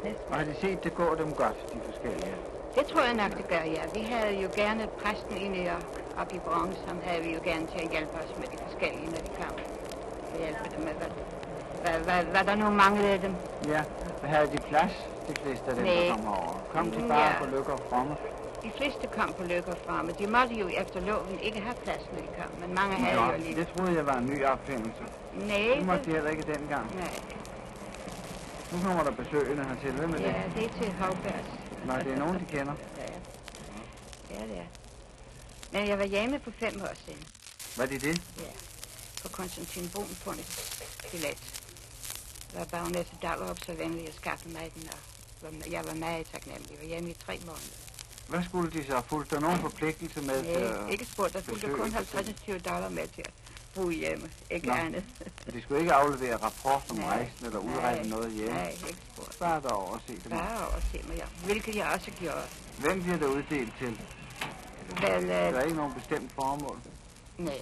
Næsten 0.04 0.24
Og 0.30 0.36
har 0.36 0.44
de 0.44 0.54
set 0.60 0.84
det 0.84 0.94
gå 0.94 1.14
dem 1.14 1.32
godt, 1.32 1.56
de 1.72 1.78
forskellige? 1.90 2.34
Det 2.76 2.84
tror 2.90 3.02
jeg 3.10 3.14
nok, 3.14 3.32
det 3.40 3.48
gør, 3.48 3.64
ja. 3.76 3.82
Vi 3.94 4.00
havde 4.12 4.32
jo 4.42 4.48
gerne 4.56 4.82
præsten 5.02 5.36
i 5.36 5.48
New 5.48 5.64
York, 5.72 5.84
op 6.20 6.30
i 6.32 6.38
Bronx, 6.38 6.72
som 6.88 6.96
havde 7.06 7.22
vi 7.26 7.30
jo 7.36 7.40
gerne 7.44 7.66
til 7.72 7.78
at 7.84 7.90
hjælpe 7.90 8.14
os 8.22 8.32
med 8.40 8.46
de 8.52 8.56
forskellige, 8.66 9.06
når 9.14 9.20
de 9.26 9.30
kom. 9.42 9.54
Og 10.32 10.38
hjælpe 10.44 10.64
dem 10.76 10.80
med, 10.88 10.94
hvad, 11.00 11.10
hvad, 11.84 11.96
hvad, 12.08 12.20
hvad 12.32 12.44
der 12.44 12.54
nu 12.62 12.70
manglede 12.70 13.18
dem. 13.26 13.34
Ja. 13.74 13.82
Havde 14.32 14.46
de 14.54 14.58
plads, 14.70 14.92
de 15.28 15.34
fleste 15.42 15.66
af 15.70 15.74
dem, 15.76 15.84
Nej. 15.84 15.94
der 15.94 16.10
kom 16.16 16.28
over? 16.28 16.52
Kom 16.74 16.90
de 16.90 17.00
bare 17.08 17.20
Ja. 17.20 17.38
på 17.44 17.46
lykke 17.56 17.72
og 17.72 17.80
fromme? 17.90 18.16
De 18.64 18.70
fleste 18.78 19.06
kom 19.18 19.32
på 19.38 19.42
lykke 19.52 19.72
fra, 19.86 20.02
men 20.02 20.14
de 20.18 20.26
måtte 20.26 20.54
jo 20.62 20.66
efter 20.82 21.00
loven 21.00 21.38
ikke 21.42 21.60
have 21.60 21.76
plads, 21.84 22.04
når 22.12 22.20
de 22.26 22.30
kom. 22.40 22.50
Men 22.62 22.74
mange 22.74 22.94
havde 23.04 23.20
jo 23.22 23.30
alligevel. 23.30 23.66
det 23.66 23.72
troede 23.76 23.92
jeg 23.98 24.06
var 24.06 24.16
en 24.22 24.26
ny 24.26 24.44
opfindelse. 24.44 25.02
Nej, 25.34 25.74
Det 25.76 25.86
måtte 25.86 26.04
de 26.04 26.10
heller 26.10 26.30
ikke 26.30 26.42
dengang. 26.54 26.86
nej. 26.96 27.14
Nu 28.72 28.76
kommer 28.86 29.02
der 29.04 29.10
besøgende 29.10 29.64
hertil. 29.70 29.90
Hvem 30.00 30.10
er 30.10 30.16
det? 30.16 30.24
Ja, 30.24 30.42
det 30.56 30.64
er 30.68 30.72
til 30.82 30.92
Havbergs. 31.00 31.50
Nå, 31.86 31.96
det 31.96 32.12
er 32.12 32.18
nogen, 32.18 32.40
de 32.40 32.44
kender. 32.44 32.74
Ja, 32.98 33.04
ja, 34.34 34.46
det 34.46 34.58
er. 34.58 34.66
Men 35.72 35.88
jeg 35.88 35.98
var 35.98 36.04
hjemme 36.04 36.40
for 36.44 36.50
fem 36.50 36.82
år 36.82 36.94
siden. 37.04 37.24
Var 37.76 37.86
det 37.86 38.02
det? 38.02 38.22
Ja, 38.38 38.52
på 39.22 39.28
Konstantin 39.28 39.88
Brun 39.88 40.16
på 40.24 40.30
en 40.30 40.44
billet. 41.10 41.38
Var 42.54 42.64
bagnæsse 42.64 43.12
Dallerup 43.22 43.58
så 43.66 43.72
venlig 43.74 44.08
at 44.08 44.14
skaffe 44.14 44.48
mig 44.48 44.72
den, 44.74 44.88
og 45.42 45.72
jeg 45.72 45.84
var 45.84 45.94
meget 45.94 46.26
taknemmelig. 46.32 46.70
Jeg 46.70 46.78
var 46.80 46.86
hjemme 46.86 47.10
i 47.10 47.14
tre 47.14 47.38
måneder. 47.46 47.76
Hvad 48.28 48.42
skulle 48.44 48.70
de 48.70 48.86
så 48.86 48.92
have 48.92 49.02
fulgt? 49.02 49.30
Der 49.30 49.40
nogen 49.40 49.60
forpligtelse 49.60 50.22
med 50.22 50.44
til 50.44 50.62
Nej, 50.62 50.84
at... 50.84 50.90
ikke 50.90 51.04
spurgt. 51.04 51.32
Der 51.32 51.40
fulgte 51.40 51.68
kun 51.68 51.92
for 51.92 52.18
50-20 52.54 52.58
dollar 52.58 52.88
med 52.88 53.08
til 53.08 53.22
at 53.22 53.32
bo 53.74 53.90
hjemme. 53.90 54.30
Ikke 54.50 54.66
Nå. 54.66 54.72
andet. 54.74 55.04
De 55.52 55.62
skulle 55.62 55.80
ikke 55.80 55.92
aflevere 55.92 56.36
rapport 56.36 56.90
om 56.90 56.96
Nej. 56.96 57.06
rejsen 57.08 57.46
eller 57.46 57.58
udrette 57.58 58.08
noget 58.08 58.32
hjemme. 58.32 58.54
Nej, 58.54 58.68
ikke 58.68 58.98
spurgt. 59.14 59.38
Bare 59.38 59.60
derovre 59.60 59.92
og 59.94 60.00
se 60.06 60.12
dem. 60.12 60.30
Bare 60.30 60.66
over 60.66 60.76
at 60.76 60.82
se 60.92 61.02
mig, 61.08 61.16
ja. 61.16 61.24
Hvilket 61.44 61.76
jeg 61.76 61.86
også 61.94 62.10
gjorde. 62.10 62.42
Hvem 62.78 63.02
bliver 63.02 63.18
der 63.18 63.26
uddelt 63.26 63.72
til? 63.78 64.00
Vel, 64.88 65.28
Der 65.28 65.48
øh, 65.48 65.54
er 65.54 65.60
ikke 65.62 65.76
nogen 65.76 65.94
bestemt 65.94 66.32
formål. 66.32 66.78
nej, 67.38 67.58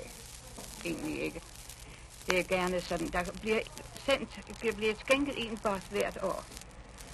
egentlig 0.85 1.21
ikke. 1.23 1.41
Det 2.27 2.39
er 2.39 2.43
gerne 2.43 2.81
sådan, 2.81 3.07
der 3.09 3.25
bliver 3.41 3.61
sendt, 4.07 4.41
der 4.63 4.73
bliver 4.73 4.95
skænket 5.01 5.35
en 5.51 5.59
bot 5.63 5.83
hvert 5.91 6.19
år. 6.23 6.45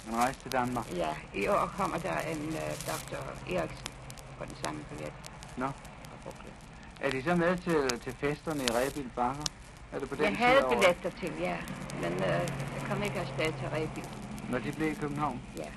En 0.09 0.15
rejse 0.15 0.39
til 0.39 0.51
Danmark. 0.51 0.91
Ja, 0.95 1.09
i 1.33 1.47
år 1.47 1.71
kommer 1.77 1.97
der 1.97 2.19
en 2.19 2.47
uh, 2.47 2.53
doktor 2.87 3.17
Eriksen 3.55 3.87
på 4.37 4.45
den 4.45 4.55
samme 4.63 4.79
billet. 4.89 5.13
Nå. 5.57 5.65
Brooklyn. 5.65 5.94
Er 7.01 7.09
de 7.11 7.23
så 7.23 7.35
med 7.35 7.57
til, 7.57 7.99
til 7.99 8.13
festerne 8.13 8.63
i 8.63 8.67
Rebild 8.67 9.09
Bakker? 9.15 9.43
Er 9.91 9.99
det 9.99 10.09
på 10.09 10.15
den 10.15 10.23
Jeg 10.23 10.37
havde 10.37 10.65
året? 10.65 10.77
billetter 10.77 11.09
til, 11.19 11.31
ja, 11.39 11.57
men 12.01 12.13
uh, 12.13 12.19
jeg 12.75 12.83
kom 12.89 13.03
ikke 13.03 13.19
afsted 13.19 13.45
til 13.45 13.69
Rebild. 13.73 14.05
Når 14.49 14.59
de 14.59 14.71
blev 14.71 14.91
i 14.91 14.93
København? 14.95 15.41
Ja. 15.57 15.69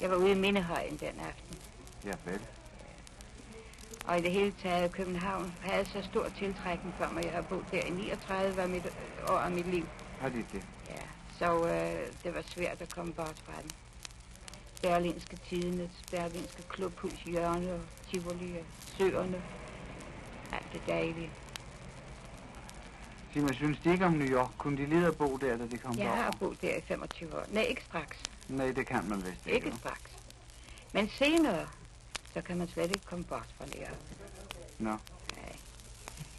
Jeg 0.00 0.10
var 0.10 0.16
ude 0.16 0.30
i 0.32 0.34
Mindehøjen 0.34 0.96
den 0.96 1.20
aften. 1.28 1.58
Ja, 2.04 2.30
vel. 2.30 2.40
Og 4.06 4.18
i 4.18 4.22
det 4.22 4.32
hele 4.32 4.52
taget, 4.62 4.92
København 4.92 5.54
havde 5.60 5.84
så 5.84 6.02
stor 6.02 6.26
tiltrækning 6.38 6.94
for 6.98 7.10
mig. 7.14 7.24
Jeg 7.24 7.32
har 7.32 7.42
boet 7.42 7.64
der 7.70 7.80
i 7.80 7.90
39 7.90 8.62
af 8.62 8.68
mit, 8.68 8.86
år 9.28 9.38
af 9.38 9.50
mit 9.50 9.66
liv. 9.66 9.86
Har 10.20 10.28
de 10.28 10.44
det? 10.52 10.62
Ja. 10.88 11.02
Så 11.38 11.66
øh, 11.66 12.06
det 12.24 12.34
var 12.34 12.42
svært 12.46 12.82
at 12.82 12.94
komme 12.94 13.12
bort 13.12 13.36
fra 13.46 13.52
den. 13.62 13.70
Berlinske 14.82 15.36
Tidene, 15.48 15.90
Berlinske 16.10 16.62
Klubhus, 16.68 17.12
Hjørne, 17.12 17.80
Tivoli, 18.10 18.56
og 18.58 18.64
Søerne. 18.98 19.42
Alt 20.52 20.72
det 20.72 20.82
dejlige. 20.86 21.30
Sig 23.32 23.42
mig, 23.42 23.54
synes 23.54 23.78
de 23.84 23.92
ikke 23.92 24.04
om 24.06 24.12
New 24.12 24.28
York? 24.28 24.50
Kunne 24.58 24.76
de 24.76 24.86
lide 24.86 25.06
at 25.06 25.16
bo 25.16 25.36
der, 25.36 25.56
da 25.56 25.66
de 25.66 25.78
kom 25.78 25.94
Jeg 25.98 26.04
derover? 26.04 26.22
har 26.22 26.30
boet 26.40 26.62
der 26.62 26.76
i 26.76 26.80
25 26.80 27.34
år. 27.36 27.44
Nej, 27.48 27.62
ikke 27.62 27.82
straks. 27.84 28.18
Nej, 28.48 28.70
det 28.72 28.86
kan 28.86 29.08
man 29.08 29.24
vist 29.24 29.46
ikke. 29.46 29.66
Ikke 29.66 29.76
straks. 29.78 30.10
Men 30.92 31.08
senere, 31.08 31.66
så 32.34 32.42
kan 32.42 32.56
man 32.58 32.68
slet 32.68 32.90
ikke 32.90 33.06
komme 33.06 33.24
bort 33.24 33.46
fra 33.58 33.64
det. 33.66 33.88
Nå. 34.78 34.90
Nej. 34.90 35.56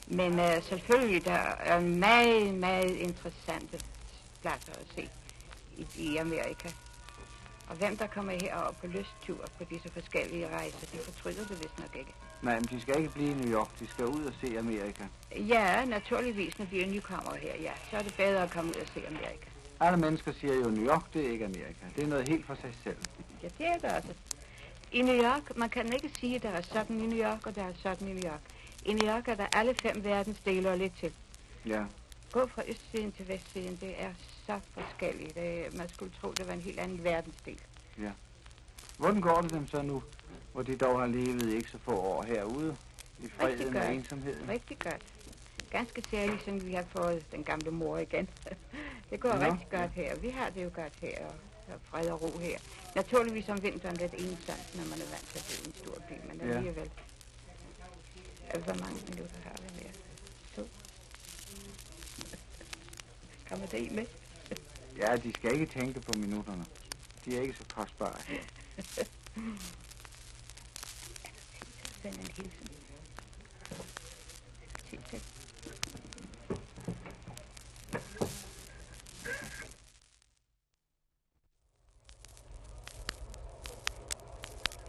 Men 0.07 0.39
øh, 0.39 0.63
selvfølgelig, 0.63 1.25
der 1.25 1.33
er 1.59 1.79
meget, 1.79 2.53
meget 2.53 2.91
interessante 2.95 3.79
pladser 4.41 4.71
at 4.73 4.87
se 4.95 5.09
i, 5.77 5.87
i 5.95 6.17
Amerika. 6.17 6.69
Og 7.69 7.75
hvem 7.75 7.97
der 7.97 8.07
kommer 8.07 8.31
herover 8.41 8.71
på 8.71 8.87
lysttur 8.87 9.45
på 9.57 9.63
disse 9.69 9.89
forskellige 9.91 10.49
rejser, 10.49 10.79
de 10.91 10.97
fortryder 10.97 11.47
det 11.47 11.59
vist 11.63 11.79
nok 11.79 11.95
ikke. 11.95 12.13
Nej, 12.43 12.55
men 12.55 12.63
de 12.63 12.81
skal 12.81 12.97
ikke 12.97 13.09
blive 13.13 13.31
i 13.31 13.33
New 13.33 13.51
York. 13.59 13.79
De 13.79 13.87
skal 13.87 14.05
ud 14.05 14.25
og 14.25 14.33
se 14.41 14.59
Amerika. 14.59 15.03
Ja, 15.35 15.85
naturligvis, 15.85 16.59
når 16.59 16.65
de 16.65 16.81
er 16.83 16.87
nykommere 16.87 17.37
her, 17.37 17.55
ja. 17.61 17.71
Så 17.89 17.97
er 17.97 18.01
det 18.01 18.13
bedre 18.17 18.43
at 18.43 18.51
komme 18.51 18.69
ud 18.69 18.81
og 18.81 18.87
se 18.93 19.07
Amerika. 19.07 19.49
Alle 19.79 19.99
mennesker 19.99 20.31
siger 20.39 20.53
jo, 20.53 20.69
New 20.69 20.85
York, 20.85 21.13
det 21.13 21.27
er 21.27 21.31
ikke 21.31 21.45
Amerika. 21.45 21.85
Det 21.95 22.03
er 22.03 22.07
noget 22.07 22.27
helt 22.29 22.45
for 22.45 22.55
sig 22.55 22.73
selv. 22.83 22.97
Ja, 23.43 23.47
det 23.57 23.67
er 23.67 23.77
det 23.77 23.97
også. 23.97 24.13
I 24.91 25.01
New 25.01 25.23
York, 25.23 25.57
man 25.57 25.69
kan 25.69 25.93
ikke 25.93 26.11
sige, 26.19 26.35
at 26.35 26.43
der 26.43 26.49
er 26.49 26.61
sådan 26.61 26.99
i 26.99 27.07
New 27.07 27.23
York, 27.25 27.47
og 27.47 27.55
der 27.55 27.63
er 27.63 27.73
sådan 27.83 28.07
i 28.07 28.13
New 28.13 28.31
York. 28.31 28.41
I 28.85 28.93
New 28.93 29.09
York 29.09 29.27
er 29.27 29.35
der 29.35 29.47
alle 29.53 29.75
fem 29.75 30.03
verdensdele 30.03 30.69
og 30.69 30.77
lidt 30.77 30.93
til. 30.99 31.11
Ja. 31.65 31.83
Gå 32.31 32.47
fra 32.47 32.61
østsiden 32.67 33.11
til 33.11 33.27
vestsiden, 33.27 33.77
det 33.81 34.01
er 34.01 34.13
så 34.45 34.59
forskelligt. 34.73 35.35
Det, 35.35 35.77
man 35.77 35.89
skulle 35.89 36.11
tro, 36.21 36.31
det 36.31 36.47
var 36.47 36.53
en 36.53 36.61
helt 36.61 36.79
anden 36.79 37.03
verdensdel. 37.03 37.59
Hvordan 38.97 39.21
går 39.21 39.41
det 39.41 39.51
dem 39.51 39.67
så 39.67 39.81
nu, 39.81 40.03
hvor 40.53 40.61
de 40.61 40.75
dog 40.77 40.99
har 40.99 41.07
levet 41.07 41.53
ikke 41.53 41.69
så 41.69 41.77
få 41.77 41.91
år 41.91 42.23
herude? 42.23 42.77
I 43.19 43.27
freden 43.29 43.75
og 43.75 43.95
ensomheden? 43.95 44.49
Rigtig 44.49 44.79
godt. 44.79 45.01
Ganske 45.71 46.03
særligt, 46.11 46.43
siden 46.43 46.65
vi 46.65 46.73
har 46.73 46.85
fået 46.89 47.31
den 47.31 47.43
gamle 47.43 47.71
mor 47.71 47.97
igen. 47.97 48.29
det 49.09 49.19
går 49.19 49.33
Nå, 49.33 49.39
rigtig 49.45 49.67
godt 49.71 49.91
her. 49.91 50.15
Vi 50.15 50.29
har 50.29 50.49
det 50.49 50.63
jo 50.63 50.69
godt 50.73 50.93
her, 51.01 51.25
og 51.27 51.33
der 51.67 51.73
er 51.73 51.77
fred 51.83 52.09
og 52.09 52.21
ro 52.21 52.37
her. 52.39 52.57
Naturligvis 52.95 53.49
om 53.49 53.63
vinteren 53.63 53.97
lidt 53.97 54.13
ensomt, 54.13 54.75
når 54.75 54.83
man 54.83 55.01
er 55.01 55.09
vant 55.11 55.27
til 55.31 55.39
at 55.39 55.45
bo 55.47 55.63
i 55.63 55.67
en 55.67 55.73
stor 55.75 55.97
by, 56.09 56.13
men 56.27 56.49
Ja. 56.49 56.55
alligevel. 56.55 56.89
Altså, 58.49 58.71
Hvor 58.73 58.83
mange 58.85 59.01
minutter 59.09 59.35
har 59.43 59.55
vi 59.61 59.83
mere? 59.83 59.93
To. 60.55 60.67
Kommer 63.49 63.65
det 63.65 63.79
i 63.79 63.89
med? 63.89 64.05
Ja, 64.97 65.15
de 65.15 65.33
skal 65.33 65.53
ikke 65.53 65.65
tænke 65.65 65.99
på 65.99 66.11
minutterne. 66.17 66.65
De 67.25 67.37
er 67.37 67.41
ikke 67.41 67.53
så 67.53 67.63
kostbare 67.75 68.15
her. 68.27 68.39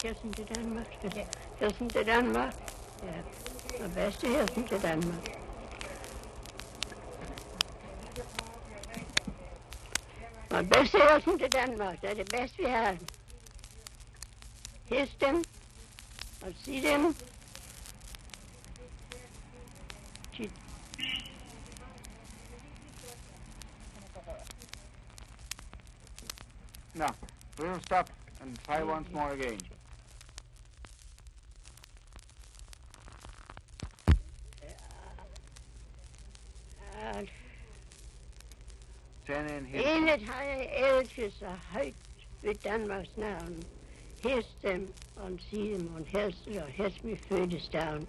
Hilsen 0.04 0.32
til 0.32 0.46
Danmark. 0.54 0.86
Ja. 1.16 1.26
Hilsen 1.60 1.90
til 1.90 2.06
Danmark. 2.06 2.54
Ja. 3.02 3.84
Og 3.84 3.90
bedste 3.94 4.28
hilsen 4.28 4.68
til 4.68 4.82
Danmark. 4.82 5.28
Og 10.50 10.68
bedste 10.68 10.98
hilsen 10.98 11.38
til 11.38 11.52
Danmark. 11.52 12.00
Det 12.00 12.10
er 12.10 12.14
det 12.14 12.28
bedste, 12.30 12.56
vi 12.56 12.68
har. 12.68 12.96
Hils 14.88 15.16
dem. 15.20 15.44
Og 16.42 16.52
sig 16.64 16.82
dem. 16.82 17.16
Sig 20.36 20.50
Now, 26.94 27.08
we'll 27.58 27.80
stop 27.80 28.08
and 28.40 28.58
try 28.64 28.82
once 28.82 29.10
more 29.12 29.32
again. 29.32 29.58
at 37.04 37.28
Send 39.26 39.50
in 39.50 39.64
here. 39.64 39.96
Endet 39.96 40.22
har 40.28 40.42
jeg 40.42 40.70
elsket 40.76 41.32
så 41.32 41.46
højt 41.46 41.94
ved 42.42 42.54
Danmarks 42.54 43.16
navn. 43.16 43.62
Hils 44.24 44.46
dem 44.62 44.92
og 45.16 45.30
sig 45.50 45.78
dem 45.78 45.94
og 45.94 46.06
helst 46.06 46.46
og 46.46 46.66
helst 46.66 47.04
med 47.04 47.16
fødesdagen. 47.16 48.08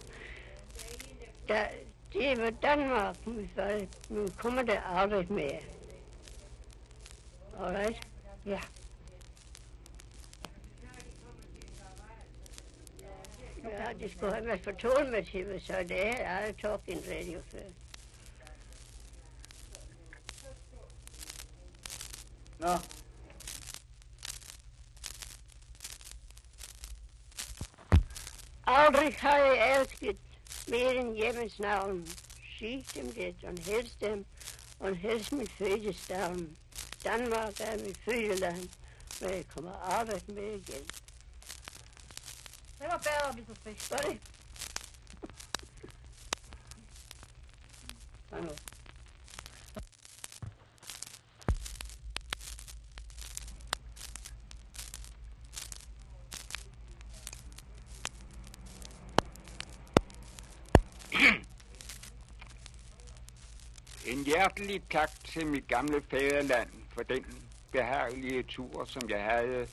Da, 1.50 1.68
det 2.14 2.42
var 2.42 2.50
Danmark, 2.50 3.28
mit 3.28 3.50
folk. 3.56 4.10
Nu 4.10 4.28
kommer 4.38 4.62
der 4.62 4.82
aldrig 4.82 5.32
mere. 5.32 5.60
Alright? 7.60 8.08
Ja. 8.46 8.62
Ja, 13.64 13.94
det 14.00 14.12
skulle 14.12 14.34
have 14.34 14.46
været 14.46 14.62
fortalt 14.62 15.12
mig 15.12 15.28
til 15.28 15.48
mig, 15.48 15.62
så 15.62 15.74
det 15.90 16.08
er 16.08 16.30
aldrig 16.30 16.58
talking 16.58 17.02
radio 17.12 17.40
før. 17.52 17.60
Nå, 22.60 22.68
Aldrig 22.68 22.95
har 28.68 29.38
jeg 29.38 29.80
elsket 29.80 30.18
mere 30.68 30.96
end 30.96 31.16
hjemmets 31.16 31.60
navn. 31.60 32.08
Sig 32.60 32.86
dem 32.96 33.12
det, 33.12 33.36
og 33.44 33.54
helst 33.66 34.02
dem, 34.02 34.26
og 34.80 34.96
helst 34.96 35.32
mit 35.32 35.52
fødesdagen. 35.58 36.58
Danmark 37.04 37.60
er 37.60 37.78
mit 37.86 37.98
fødeland, 38.06 38.70
men 39.22 39.30
jeg 39.30 39.46
kommer 39.56 39.72
aldrig 39.72 40.22
med 40.28 40.44
igen. 40.44 40.88
Det 42.80 42.88
var 42.88 42.98
bedre, 42.98 43.34
hvis 43.34 43.46
du 43.48 43.56
fik. 43.64 43.82
Sorry. 43.82 44.18
Hallo. 48.32 48.50
En 64.06 64.25
hjertelig 64.36 64.82
tak 64.92 65.10
til 65.26 65.48
mit 65.48 65.68
gamle 65.68 66.04
fædreland 66.10 66.70
for 66.94 67.04
den 67.04 67.26
behagelige 67.72 68.44
tur, 68.44 68.86
som 68.86 69.10
jeg 69.10 69.24
havde 69.24 69.68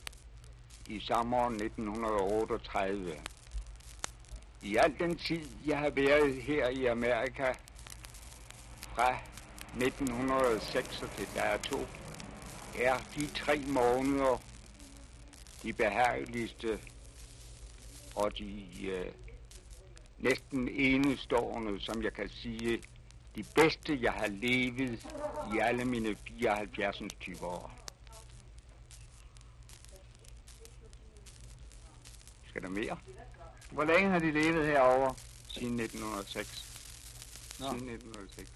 i 0.87 0.99
sommeren 0.99 1.53
1938. 1.53 3.15
I 4.61 4.75
al 4.75 4.99
den 4.99 5.15
tid, 5.17 5.49
jeg 5.65 5.79
har 5.79 5.89
været 5.89 6.41
her 6.41 6.67
i 6.69 6.85
Amerika, 6.85 7.53
fra 8.95 9.17
1906 9.75 11.03
til 11.17 11.27
dato, 11.35 11.79
er 12.79 12.97
de 13.15 13.27
tre 13.27 13.59
måneder 13.67 14.41
de 15.63 15.73
behageligste 15.73 16.79
og 18.15 18.37
de 18.37 18.65
øh, 18.87 19.11
næsten 20.19 20.69
enestående, 20.69 21.81
som 21.81 22.03
jeg 22.03 22.13
kan 22.13 22.29
sige, 22.29 22.81
de 23.35 23.43
bedste, 23.55 23.99
jeg 24.01 24.13
har 24.13 24.27
levet 24.27 25.07
i 25.55 25.59
alle 25.59 25.85
mine 25.85 26.15
74 26.15 27.01
20 27.19 27.45
år. 27.45 27.71
Skal 32.47 32.61
der 32.61 32.69
mere? 32.69 32.97
hvor 33.71 33.83
længe 33.83 34.09
har 34.09 34.19
de 34.19 34.31
levet 34.31 34.67
herovre? 34.67 35.15
Siden 35.47 35.79
1906. 35.79 36.65
Nå. 37.59 37.65
Siden 37.65 37.89
1906. 37.89 38.51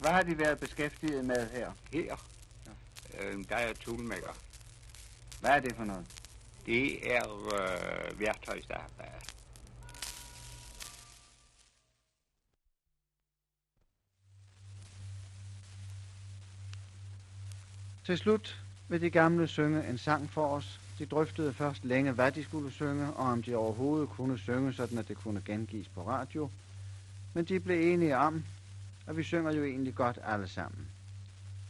Hvad 0.00 0.10
har 0.10 0.22
de 0.22 0.38
været 0.38 0.60
beskæftiget 0.60 1.24
med 1.24 1.50
her? 1.50 1.72
Her, 1.92 2.16
øh, 3.20 3.44
der 3.48 3.56
er 3.56 3.72
toolmaker. 3.72 4.36
Hvad 5.40 5.50
er 5.50 5.60
det 5.60 5.76
for 5.76 5.84
noget? 5.84 6.06
Det 6.66 7.16
er 7.16 7.24
øh, 7.44 8.20
værktøjsarbejde. 8.20 9.35
Til 18.06 18.18
slut 18.18 18.62
vil 18.88 19.00
de 19.00 19.10
gamle 19.10 19.48
synge 19.48 19.88
en 19.88 19.98
sang 19.98 20.30
for 20.30 20.46
os. 20.46 20.80
De 20.98 21.06
drøftede 21.06 21.52
først 21.52 21.84
længe, 21.84 22.12
hvad 22.12 22.32
de 22.32 22.44
skulle 22.44 22.70
synge, 22.70 23.06
og 23.06 23.26
om 23.26 23.42
de 23.42 23.54
overhovedet 23.54 24.08
kunne 24.08 24.38
synge, 24.38 24.72
sådan 24.72 24.98
at 24.98 25.08
det 25.08 25.16
kunne 25.16 25.42
gengives 25.44 25.88
på 25.88 26.06
radio. 26.06 26.50
Men 27.34 27.44
de 27.44 27.60
blev 27.60 27.92
enige 27.92 28.16
om, 28.16 28.44
at 29.06 29.16
vi 29.16 29.22
synger 29.22 29.52
jo 29.52 29.64
egentlig 29.64 29.94
godt 29.94 30.18
alle 30.24 30.48
sammen. 30.48 30.86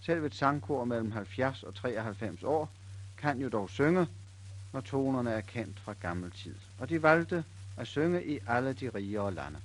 Selv 0.01 0.25
et 0.25 0.35
sangkor 0.35 0.85
mellem 0.85 1.13
70 1.13 1.63
og 1.63 1.75
93 1.75 2.43
år 2.43 2.71
kan 3.19 3.41
jo 3.41 3.49
dog 3.49 3.71
synge, 3.71 4.07
når 4.73 4.81
tonerne 4.81 5.31
er 5.31 5.41
kendt 5.41 5.81
fra 5.81 5.95
gammel 6.01 6.31
tid. 6.31 6.55
Og 6.79 6.89
de 6.89 7.03
valgte 7.03 7.45
at 7.77 7.87
synge 7.87 8.27
i 8.27 8.39
alle 8.47 8.73
de 8.73 8.89
rigere 8.89 9.35
lande. 9.35 9.59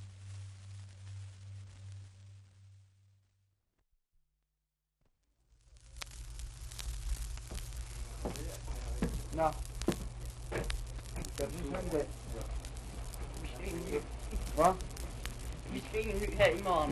Nå. 9.41 9.47
Skal 11.33 11.45
du 11.45 11.57
synge 11.57 11.89
det? 11.91 12.05
Hvad? 14.55 14.73
Vi 15.73 15.83
skal 15.87 15.99
ikke 15.99 16.13
ny 16.13 16.37
her 16.37 16.47
i 16.47 16.61
morgen. 16.63 16.91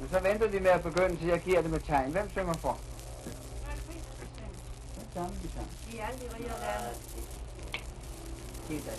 Men 0.00 0.08
så 0.10 0.20
venter 0.20 0.50
de 0.50 0.60
med 0.60 0.70
at 0.70 0.82
begynde, 0.82 1.16
til 1.16 1.26
jeg 1.26 1.40
giver 1.40 1.62
det 1.62 1.70
med 1.70 1.80
tegn. 1.80 2.12
Hvem 2.12 2.30
synger 2.30 2.52
for? 2.54 2.78
Hvem 4.94 5.06
sammen 5.14 5.38
vi 5.42 5.48
sang? 5.54 5.68
I 5.92 5.98
alle 5.98 6.18
de 6.20 6.34
rige 6.34 6.48
lande. 6.48 6.90
Det 8.68 8.76
er 8.76 8.80
der. 8.80 8.96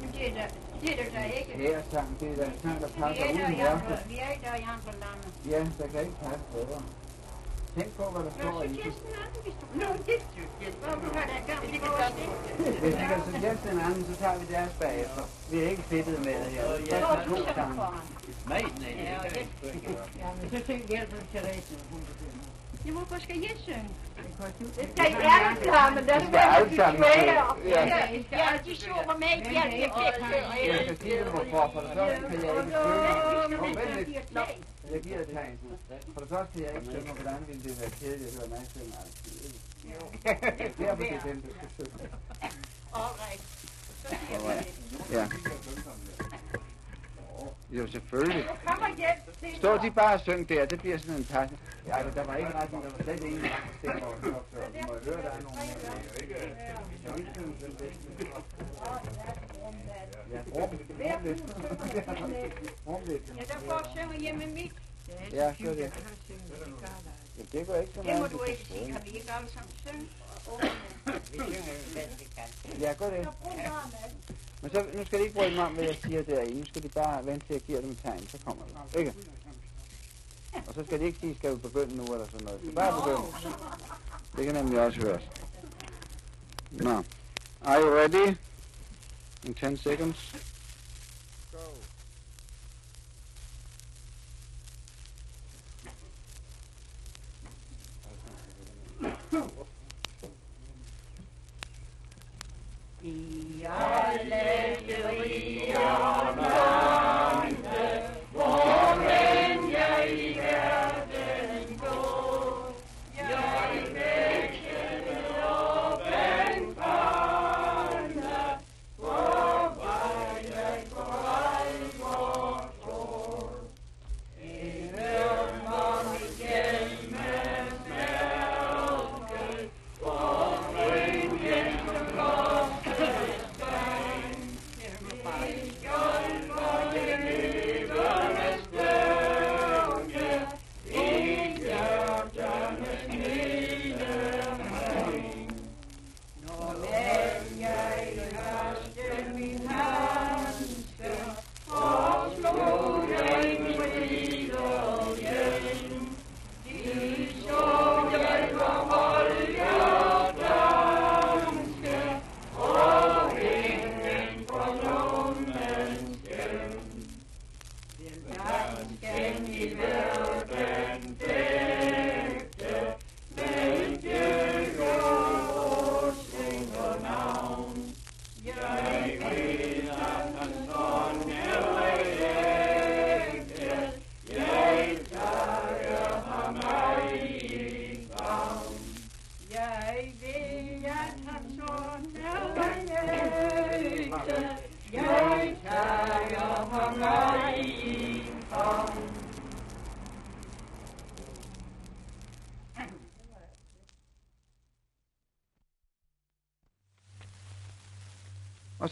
Men 0.00 0.12
det 0.12 0.28
er 0.28 0.34
der, 0.34 0.48
det 0.80 1.00
er 1.00 1.04
der, 1.04 1.10
der 1.10 1.24
ikke. 1.24 1.52
Her 1.52 1.82
sang, 1.90 2.20
det 2.20 2.30
er 2.30 2.36
der 2.36 2.50
sang, 2.62 2.80
der 2.80 2.86
Vi 2.86 3.00
passer 3.02 3.24
er 3.24 3.30
uden 3.32 4.08
vi 4.08 4.18
er 4.18 4.30
ikke 4.30 4.44
der 4.44 4.54
i 4.54 4.62
andre 4.62 4.92
lande. 4.92 5.26
Ja, 5.50 5.58
der 5.78 5.86
kan 5.88 6.00
ikke 6.00 6.16
passe 6.22 6.44
bedre. 6.52 6.82
Tænk 7.76 7.90
på, 7.98 8.04
hvad 8.14 8.22
der 8.26 8.32
Nå, 8.36 8.42
står 8.42 8.52
så 8.60 8.64
i 8.64 8.68
det. 8.68 8.76
Kirsten 8.82 9.10
anden, 9.22 9.40
hvis 9.44 9.54
du 9.60 9.64
Nå, 9.80 9.86
kan. 9.86 9.98
det 10.06 10.14
er 10.14 10.70
Hvorfor 10.80 11.18
har 11.18 11.26
der 11.32 11.40
gang 11.50 11.62
i 11.74 11.78
kan 11.78 11.88
vores? 11.90 12.14
Hvis 12.82 12.94
vi 13.00 13.04
kan 13.44 13.56
den 13.68 13.80
anden, 13.86 14.02
så 14.10 14.14
tager 14.22 14.36
vi 14.40 14.46
deres 14.54 14.72
bagefter. 14.82 15.22
Vi 15.50 15.56
er 15.64 15.68
ikke 15.72 15.82
fedtet 15.92 16.18
med 16.26 16.34
det 16.44 16.50
her. 16.56 16.64
Vi 16.80 16.86
tager 16.86 17.24
to 17.28 17.36
sange. 17.54 17.74
Nej, 18.52 18.62
nej, 18.80 18.92
Ja, 19.08 19.16
det. 19.34 19.46
Ja, 20.22 20.28
men 20.40 20.46
så 20.52 20.58
tænk 20.66 20.82
hjælper 20.88 21.16
Therese. 21.32 21.74
Hun 21.90 22.00
kan 22.08 22.14
synge. 22.20 22.40
Jamen, 22.86 22.98
hvorfor 22.98 23.18
skal 23.24 23.36
jeg 23.46 23.56
synge? 23.66 23.90
Det 24.76 24.86
skal 24.94 25.12
I 25.12 25.16
alle 25.48 25.64
sammen. 25.72 26.00
Der 26.08 26.18
skal 26.26 26.42
alle 26.56 26.76
sammen 26.76 27.04
synge. 27.14 27.32
Ja. 27.74 27.82
Ja, 28.40 28.48
de 28.66 28.72
sover 28.82 29.16
med 29.22 29.32
i 29.38 29.42
bjerget. 29.50 29.80
Jeg 30.72 30.80
skal 30.84 30.96
sige 31.02 31.18
det, 31.18 31.26
hvorfor. 31.34 31.70
For 31.74 31.80
første 31.94 32.24
kan 32.30 32.40
jeg 32.44 32.56
ikke 32.56 32.72
synge. 34.32 34.73
Jeg 34.92 35.00
giver 35.02 35.20
et 35.20 35.28
tegn. 35.28 35.58
For 36.12 36.20
det 36.20 36.28
første 36.28 36.62
jeg 36.62 36.74
ikke 36.74 36.90
synge, 36.90 37.10
og 37.10 37.16
hvordan 37.16 37.46
ville 37.46 37.62
det 37.62 37.80
være 37.80 37.90
kedeligt 37.90 38.28
at 38.28 38.34
høre 38.34 38.48
mig 38.48 38.66
synge 38.70 38.94
altid. 39.00 39.52
Derfor 40.78 41.02
det 41.02 41.12
er 41.12 41.20
den, 41.22 41.40
du 41.40 41.48
skal 41.56 41.68
synge. 41.74 42.08
Ja. 45.12 45.28
Jo, 47.78 47.86
selvfølgelig. 47.86 48.44
kommer 48.66 48.96
hjem. 48.96 49.54
Stå 49.54 49.78
de 49.78 49.90
bare 49.90 50.14
og 50.14 50.20
syng 50.20 50.48
der, 50.48 50.64
det 50.66 50.80
bliver 50.80 50.98
sådan 50.98 51.14
en 51.14 51.24
passe. 51.24 51.56
Ja, 51.86 51.96
altså, 51.96 52.20
der 52.20 52.26
var 52.26 52.36
ikke 52.36 52.54
ret, 52.54 52.70
der 52.70 52.76
var 52.76 53.02
slet 53.02 53.24
ingen 53.24 53.46
stemmer. 53.78 54.06
Du 54.22 54.30
må 54.86 54.94
høre, 55.04 55.22
der 55.22 55.30
er 55.30 55.40
nogle... 55.42 55.58
Ja, 60.32 60.38
rum. 60.54 60.70
Rum 61.02 61.22
lidt. 61.24 61.42
Rum 62.86 63.00
lidt. 63.06 63.22
Ja, 63.36 63.42
der 63.42 63.58
får 63.68 63.90
synge 63.96 64.20
hjemme 64.20 64.46
mit. 64.46 64.72
Ja, 65.32 65.54
så 65.60 65.70
er 65.70 65.74
det. 65.74 65.92
Ja, 67.38 67.58
det 67.58 67.66
går 67.66 67.74
ikke 67.74 67.92
så 67.94 68.00
Det 68.00 68.06
meget. 68.06 68.20
må 68.20 68.38
du 68.38 68.42
ikke 68.44 68.64
sige. 68.66 68.92
Kan 68.92 69.00
vi 69.04 69.10
ikke 69.10 69.32
alle 69.32 69.50
sammen 69.50 69.72
synge? 69.86 70.08
Vi 71.32 71.38
synger 71.38 71.62
bedst, 71.94 72.20
vi 72.20 72.26
kan. 72.36 72.80
Ja, 72.80 72.92
gør 72.98 73.10
det. 73.10 73.28
Men 74.64 74.72
så, 74.72 74.84
nu 74.94 75.04
skal 75.04 75.18
de 75.18 75.24
ikke 75.24 75.34
bruge 75.34 75.50
mig 75.50 75.66
om, 75.66 75.72
hvad 75.72 75.84
jeg 75.84 75.96
siger 76.04 76.22
derinde. 76.22 76.58
Nu 76.60 76.66
skal 76.66 76.82
de 76.82 76.88
bare 76.88 77.26
vente 77.26 77.46
til, 77.46 77.54
at 77.54 77.60
jeg 77.60 77.66
giver 77.66 77.80
dem 77.80 77.90
et 77.90 77.98
tegn, 78.02 78.28
så 78.28 78.38
kommer 78.44 78.64
det. 78.92 78.98
Ikke? 78.98 79.14
Og 80.66 80.74
så 80.74 80.84
skal 80.86 81.00
de 81.00 81.04
ikke 81.04 81.18
sige, 81.20 81.34
skal 81.34 81.50
vi 81.50 81.56
begynde 81.56 81.96
nu, 81.96 82.04
eller 82.04 82.26
sådan 82.26 82.44
noget. 82.44 82.60
Så 82.64 82.70
bare 82.70 83.02
begynde. 83.02 83.54
Det 84.36 84.44
kan 84.44 84.54
nemlig 84.54 84.80
også 84.80 85.00
høres. 85.00 85.22
Nå. 86.70 87.04
Are 87.64 87.80
you 87.82 87.94
ready? 87.94 88.36
In 89.44 89.54
10 89.54 89.76
seconds. 89.76 90.34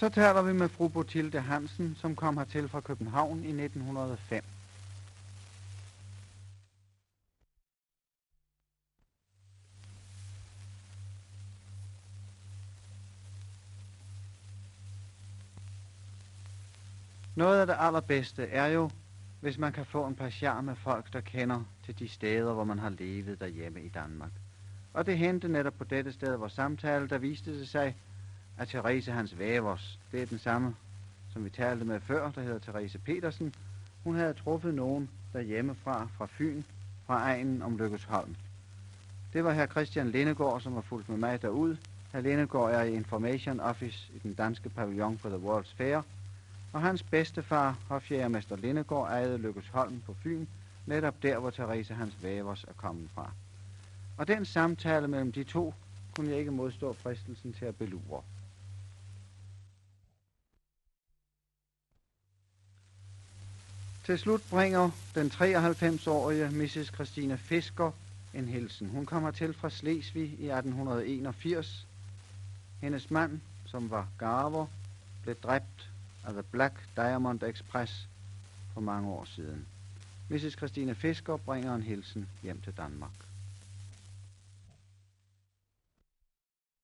Så 0.02 0.08
taler 0.08 0.42
vi 0.42 0.52
med 0.52 0.68
fru 0.68 0.88
Botilde 0.88 1.40
Hansen, 1.40 1.96
som 2.00 2.16
kom 2.16 2.36
hertil 2.36 2.68
fra 2.68 2.80
København 2.80 3.44
i 3.44 3.64
1905. 3.64 4.44
Noget 17.36 17.60
af 17.60 17.66
det 17.66 17.76
allerbedste 17.78 18.46
er 18.46 18.66
jo, 18.66 18.90
hvis 19.40 19.58
man 19.58 19.72
kan 19.72 19.86
få 19.86 20.06
en 20.06 20.14
par 20.14 20.60
med 20.60 20.76
folk, 20.76 21.12
der 21.12 21.20
kender 21.20 21.64
til 21.84 21.98
de 21.98 22.08
steder, 22.08 22.52
hvor 22.52 22.64
man 22.64 22.78
har 22.78 22.90
levet 22.90 23.40
derhjemme 23.40 23.82
i 23.82 23.88
Danmark. 23.88 24.32
Og 24.92 25.06
det 25.06 25.18
hente 25.18 25.48
netop 25.48 25.74
på 25.78 25.84
dette 25.84 26.12
sted, 26.12 26.36
hvor 26.36 26.48
samtale, 26.48 27.08
der 27.08 27.18
viste 27.18 27.58
det 27.58 27.68
sig, 27.68 27.96
af 28.58 28.68
Therese 28.68 29.12
Hans 29.12 29.38
Vævers, 29.38 29.98
det 30.12 30.22
er 30.22 30.26
den 30.26 30.38
samme, 30.38 30.74
som 31.32 31.44
vi 31.44 31.50
talte 31.50 31.84
med 31.84 32.00
før, 32.00 32.30
der 32.30 32.40
hedder 32.40 32.58
Therese 32.58 32.98
Petersen, 32.98 33.54
hun 34.04 34.16
havde 34.16 34.34
truffet 34.34 34.74
nogen 34.74 35.10
derhjemmefra, 35.32 36.08
fra 36.16 36.26
Fyn, 36.30 36.62
fra 37.06 37.18
egnen 37.18 37.62
om 37.62 37.78
Lykkesholm. 37.78 38.36
Det 39.32 39.44
var 39.44 39.52
her 39.52 39.66
Christian 39.66 40.10
Lindegård, 40.10 40.60
som 40.60 40.72
har 40.72 40.80
fulgt 40.80 41.08
med 41.08 41.18
mig 41.18 41.42
derud. 41.42 41.76
Herr 42.12 42.20
Lindegård 42.20 42.70
er 42.70 42.82
i 42.82 42.94
Information 42.94 43.60
Office 43.60 44.10
i 44.14 44.18
den 44.18 44.34
danske 44.34 44.68
pavillon 44.68 45.18
på 45.18 45.28
The 45.28 45.38
World's 45.38 45.76
Fair, 45.76 46.02
og 46.72 46.82
hans 46.82 47.02
bedstefar, 47.02 47.78
hofjægermester 47.88 48.56
Lindegård, 48.56 49.08
ejede 49.08 49.38
Lykkesholm 49.38 50.02
på 50.06 50.14
Fyn, 50.22 50.46
netop 50.86 51.22
der, 51.22 51.38
hvor 51.38 51.50
Therese 51.50 51.94
Hans 51.94 52.22
Vævers 52.22 52.64
er 52.64 52.72
kommet 52.76 53.10
fra. 53.14 53.30
Og 54.16 54.28
den 54.28 54.44
samtale 54.44 55.08
mellem 55.08 55.32
de 55.32 55.44
to 55.44 55.74
kunne 56.16 56.30
jeg 56.30 56.38
ikke 56.38 56.50
modstå 56.50 56.92
fristelsen 56.92 57.52
til 57.52 57.64
at 57.64 57.76
belure. 57.76 58.22
Til 64.04 64.18
slut 64.18 64.42
bringer 64.50 64.90
den 65.14 65.26
93-årige 65.26 66.50
Mrs. 66.50 66.94
Christina 66.94 67.34
Fisker 67.34 67.90
en 68.34 68.48
hilsen. 68.48 68.88
Hun 68.88 69.06
kommer 69.06 69.30
til 69.30 69.54
fra 69.54 69.70
Slesvig 69.70 70.22
i 70.22 70.50
1881. 70.50 71.86
Hendes 72.80 73.10
mand, 73.10 73.40
som 73.66 73.90
var 73.90 74.08
garver, 74.18 74.66
blev 75.22 75.36
dræbt 75.42 75.90
af 76.24 76.32
The 76.32 76.42
Black 76.42 76.74
Diamond 76.96 77.42
Express 77.42 78.08
for 78.74 78.80
mange 78.80 79.08
år 79.08 79.24
siden. 79.24 79.66
Mrs. 80.28 80.52
Christine 80.56 80.94
Fisker 80.94 81.36
bringer 81.36 81.74
en 81.74 81.82
hilsen 81.82 82.28
hjem 82.42 82.60
til 82.60 82.72
Danmark. 82.76 83.31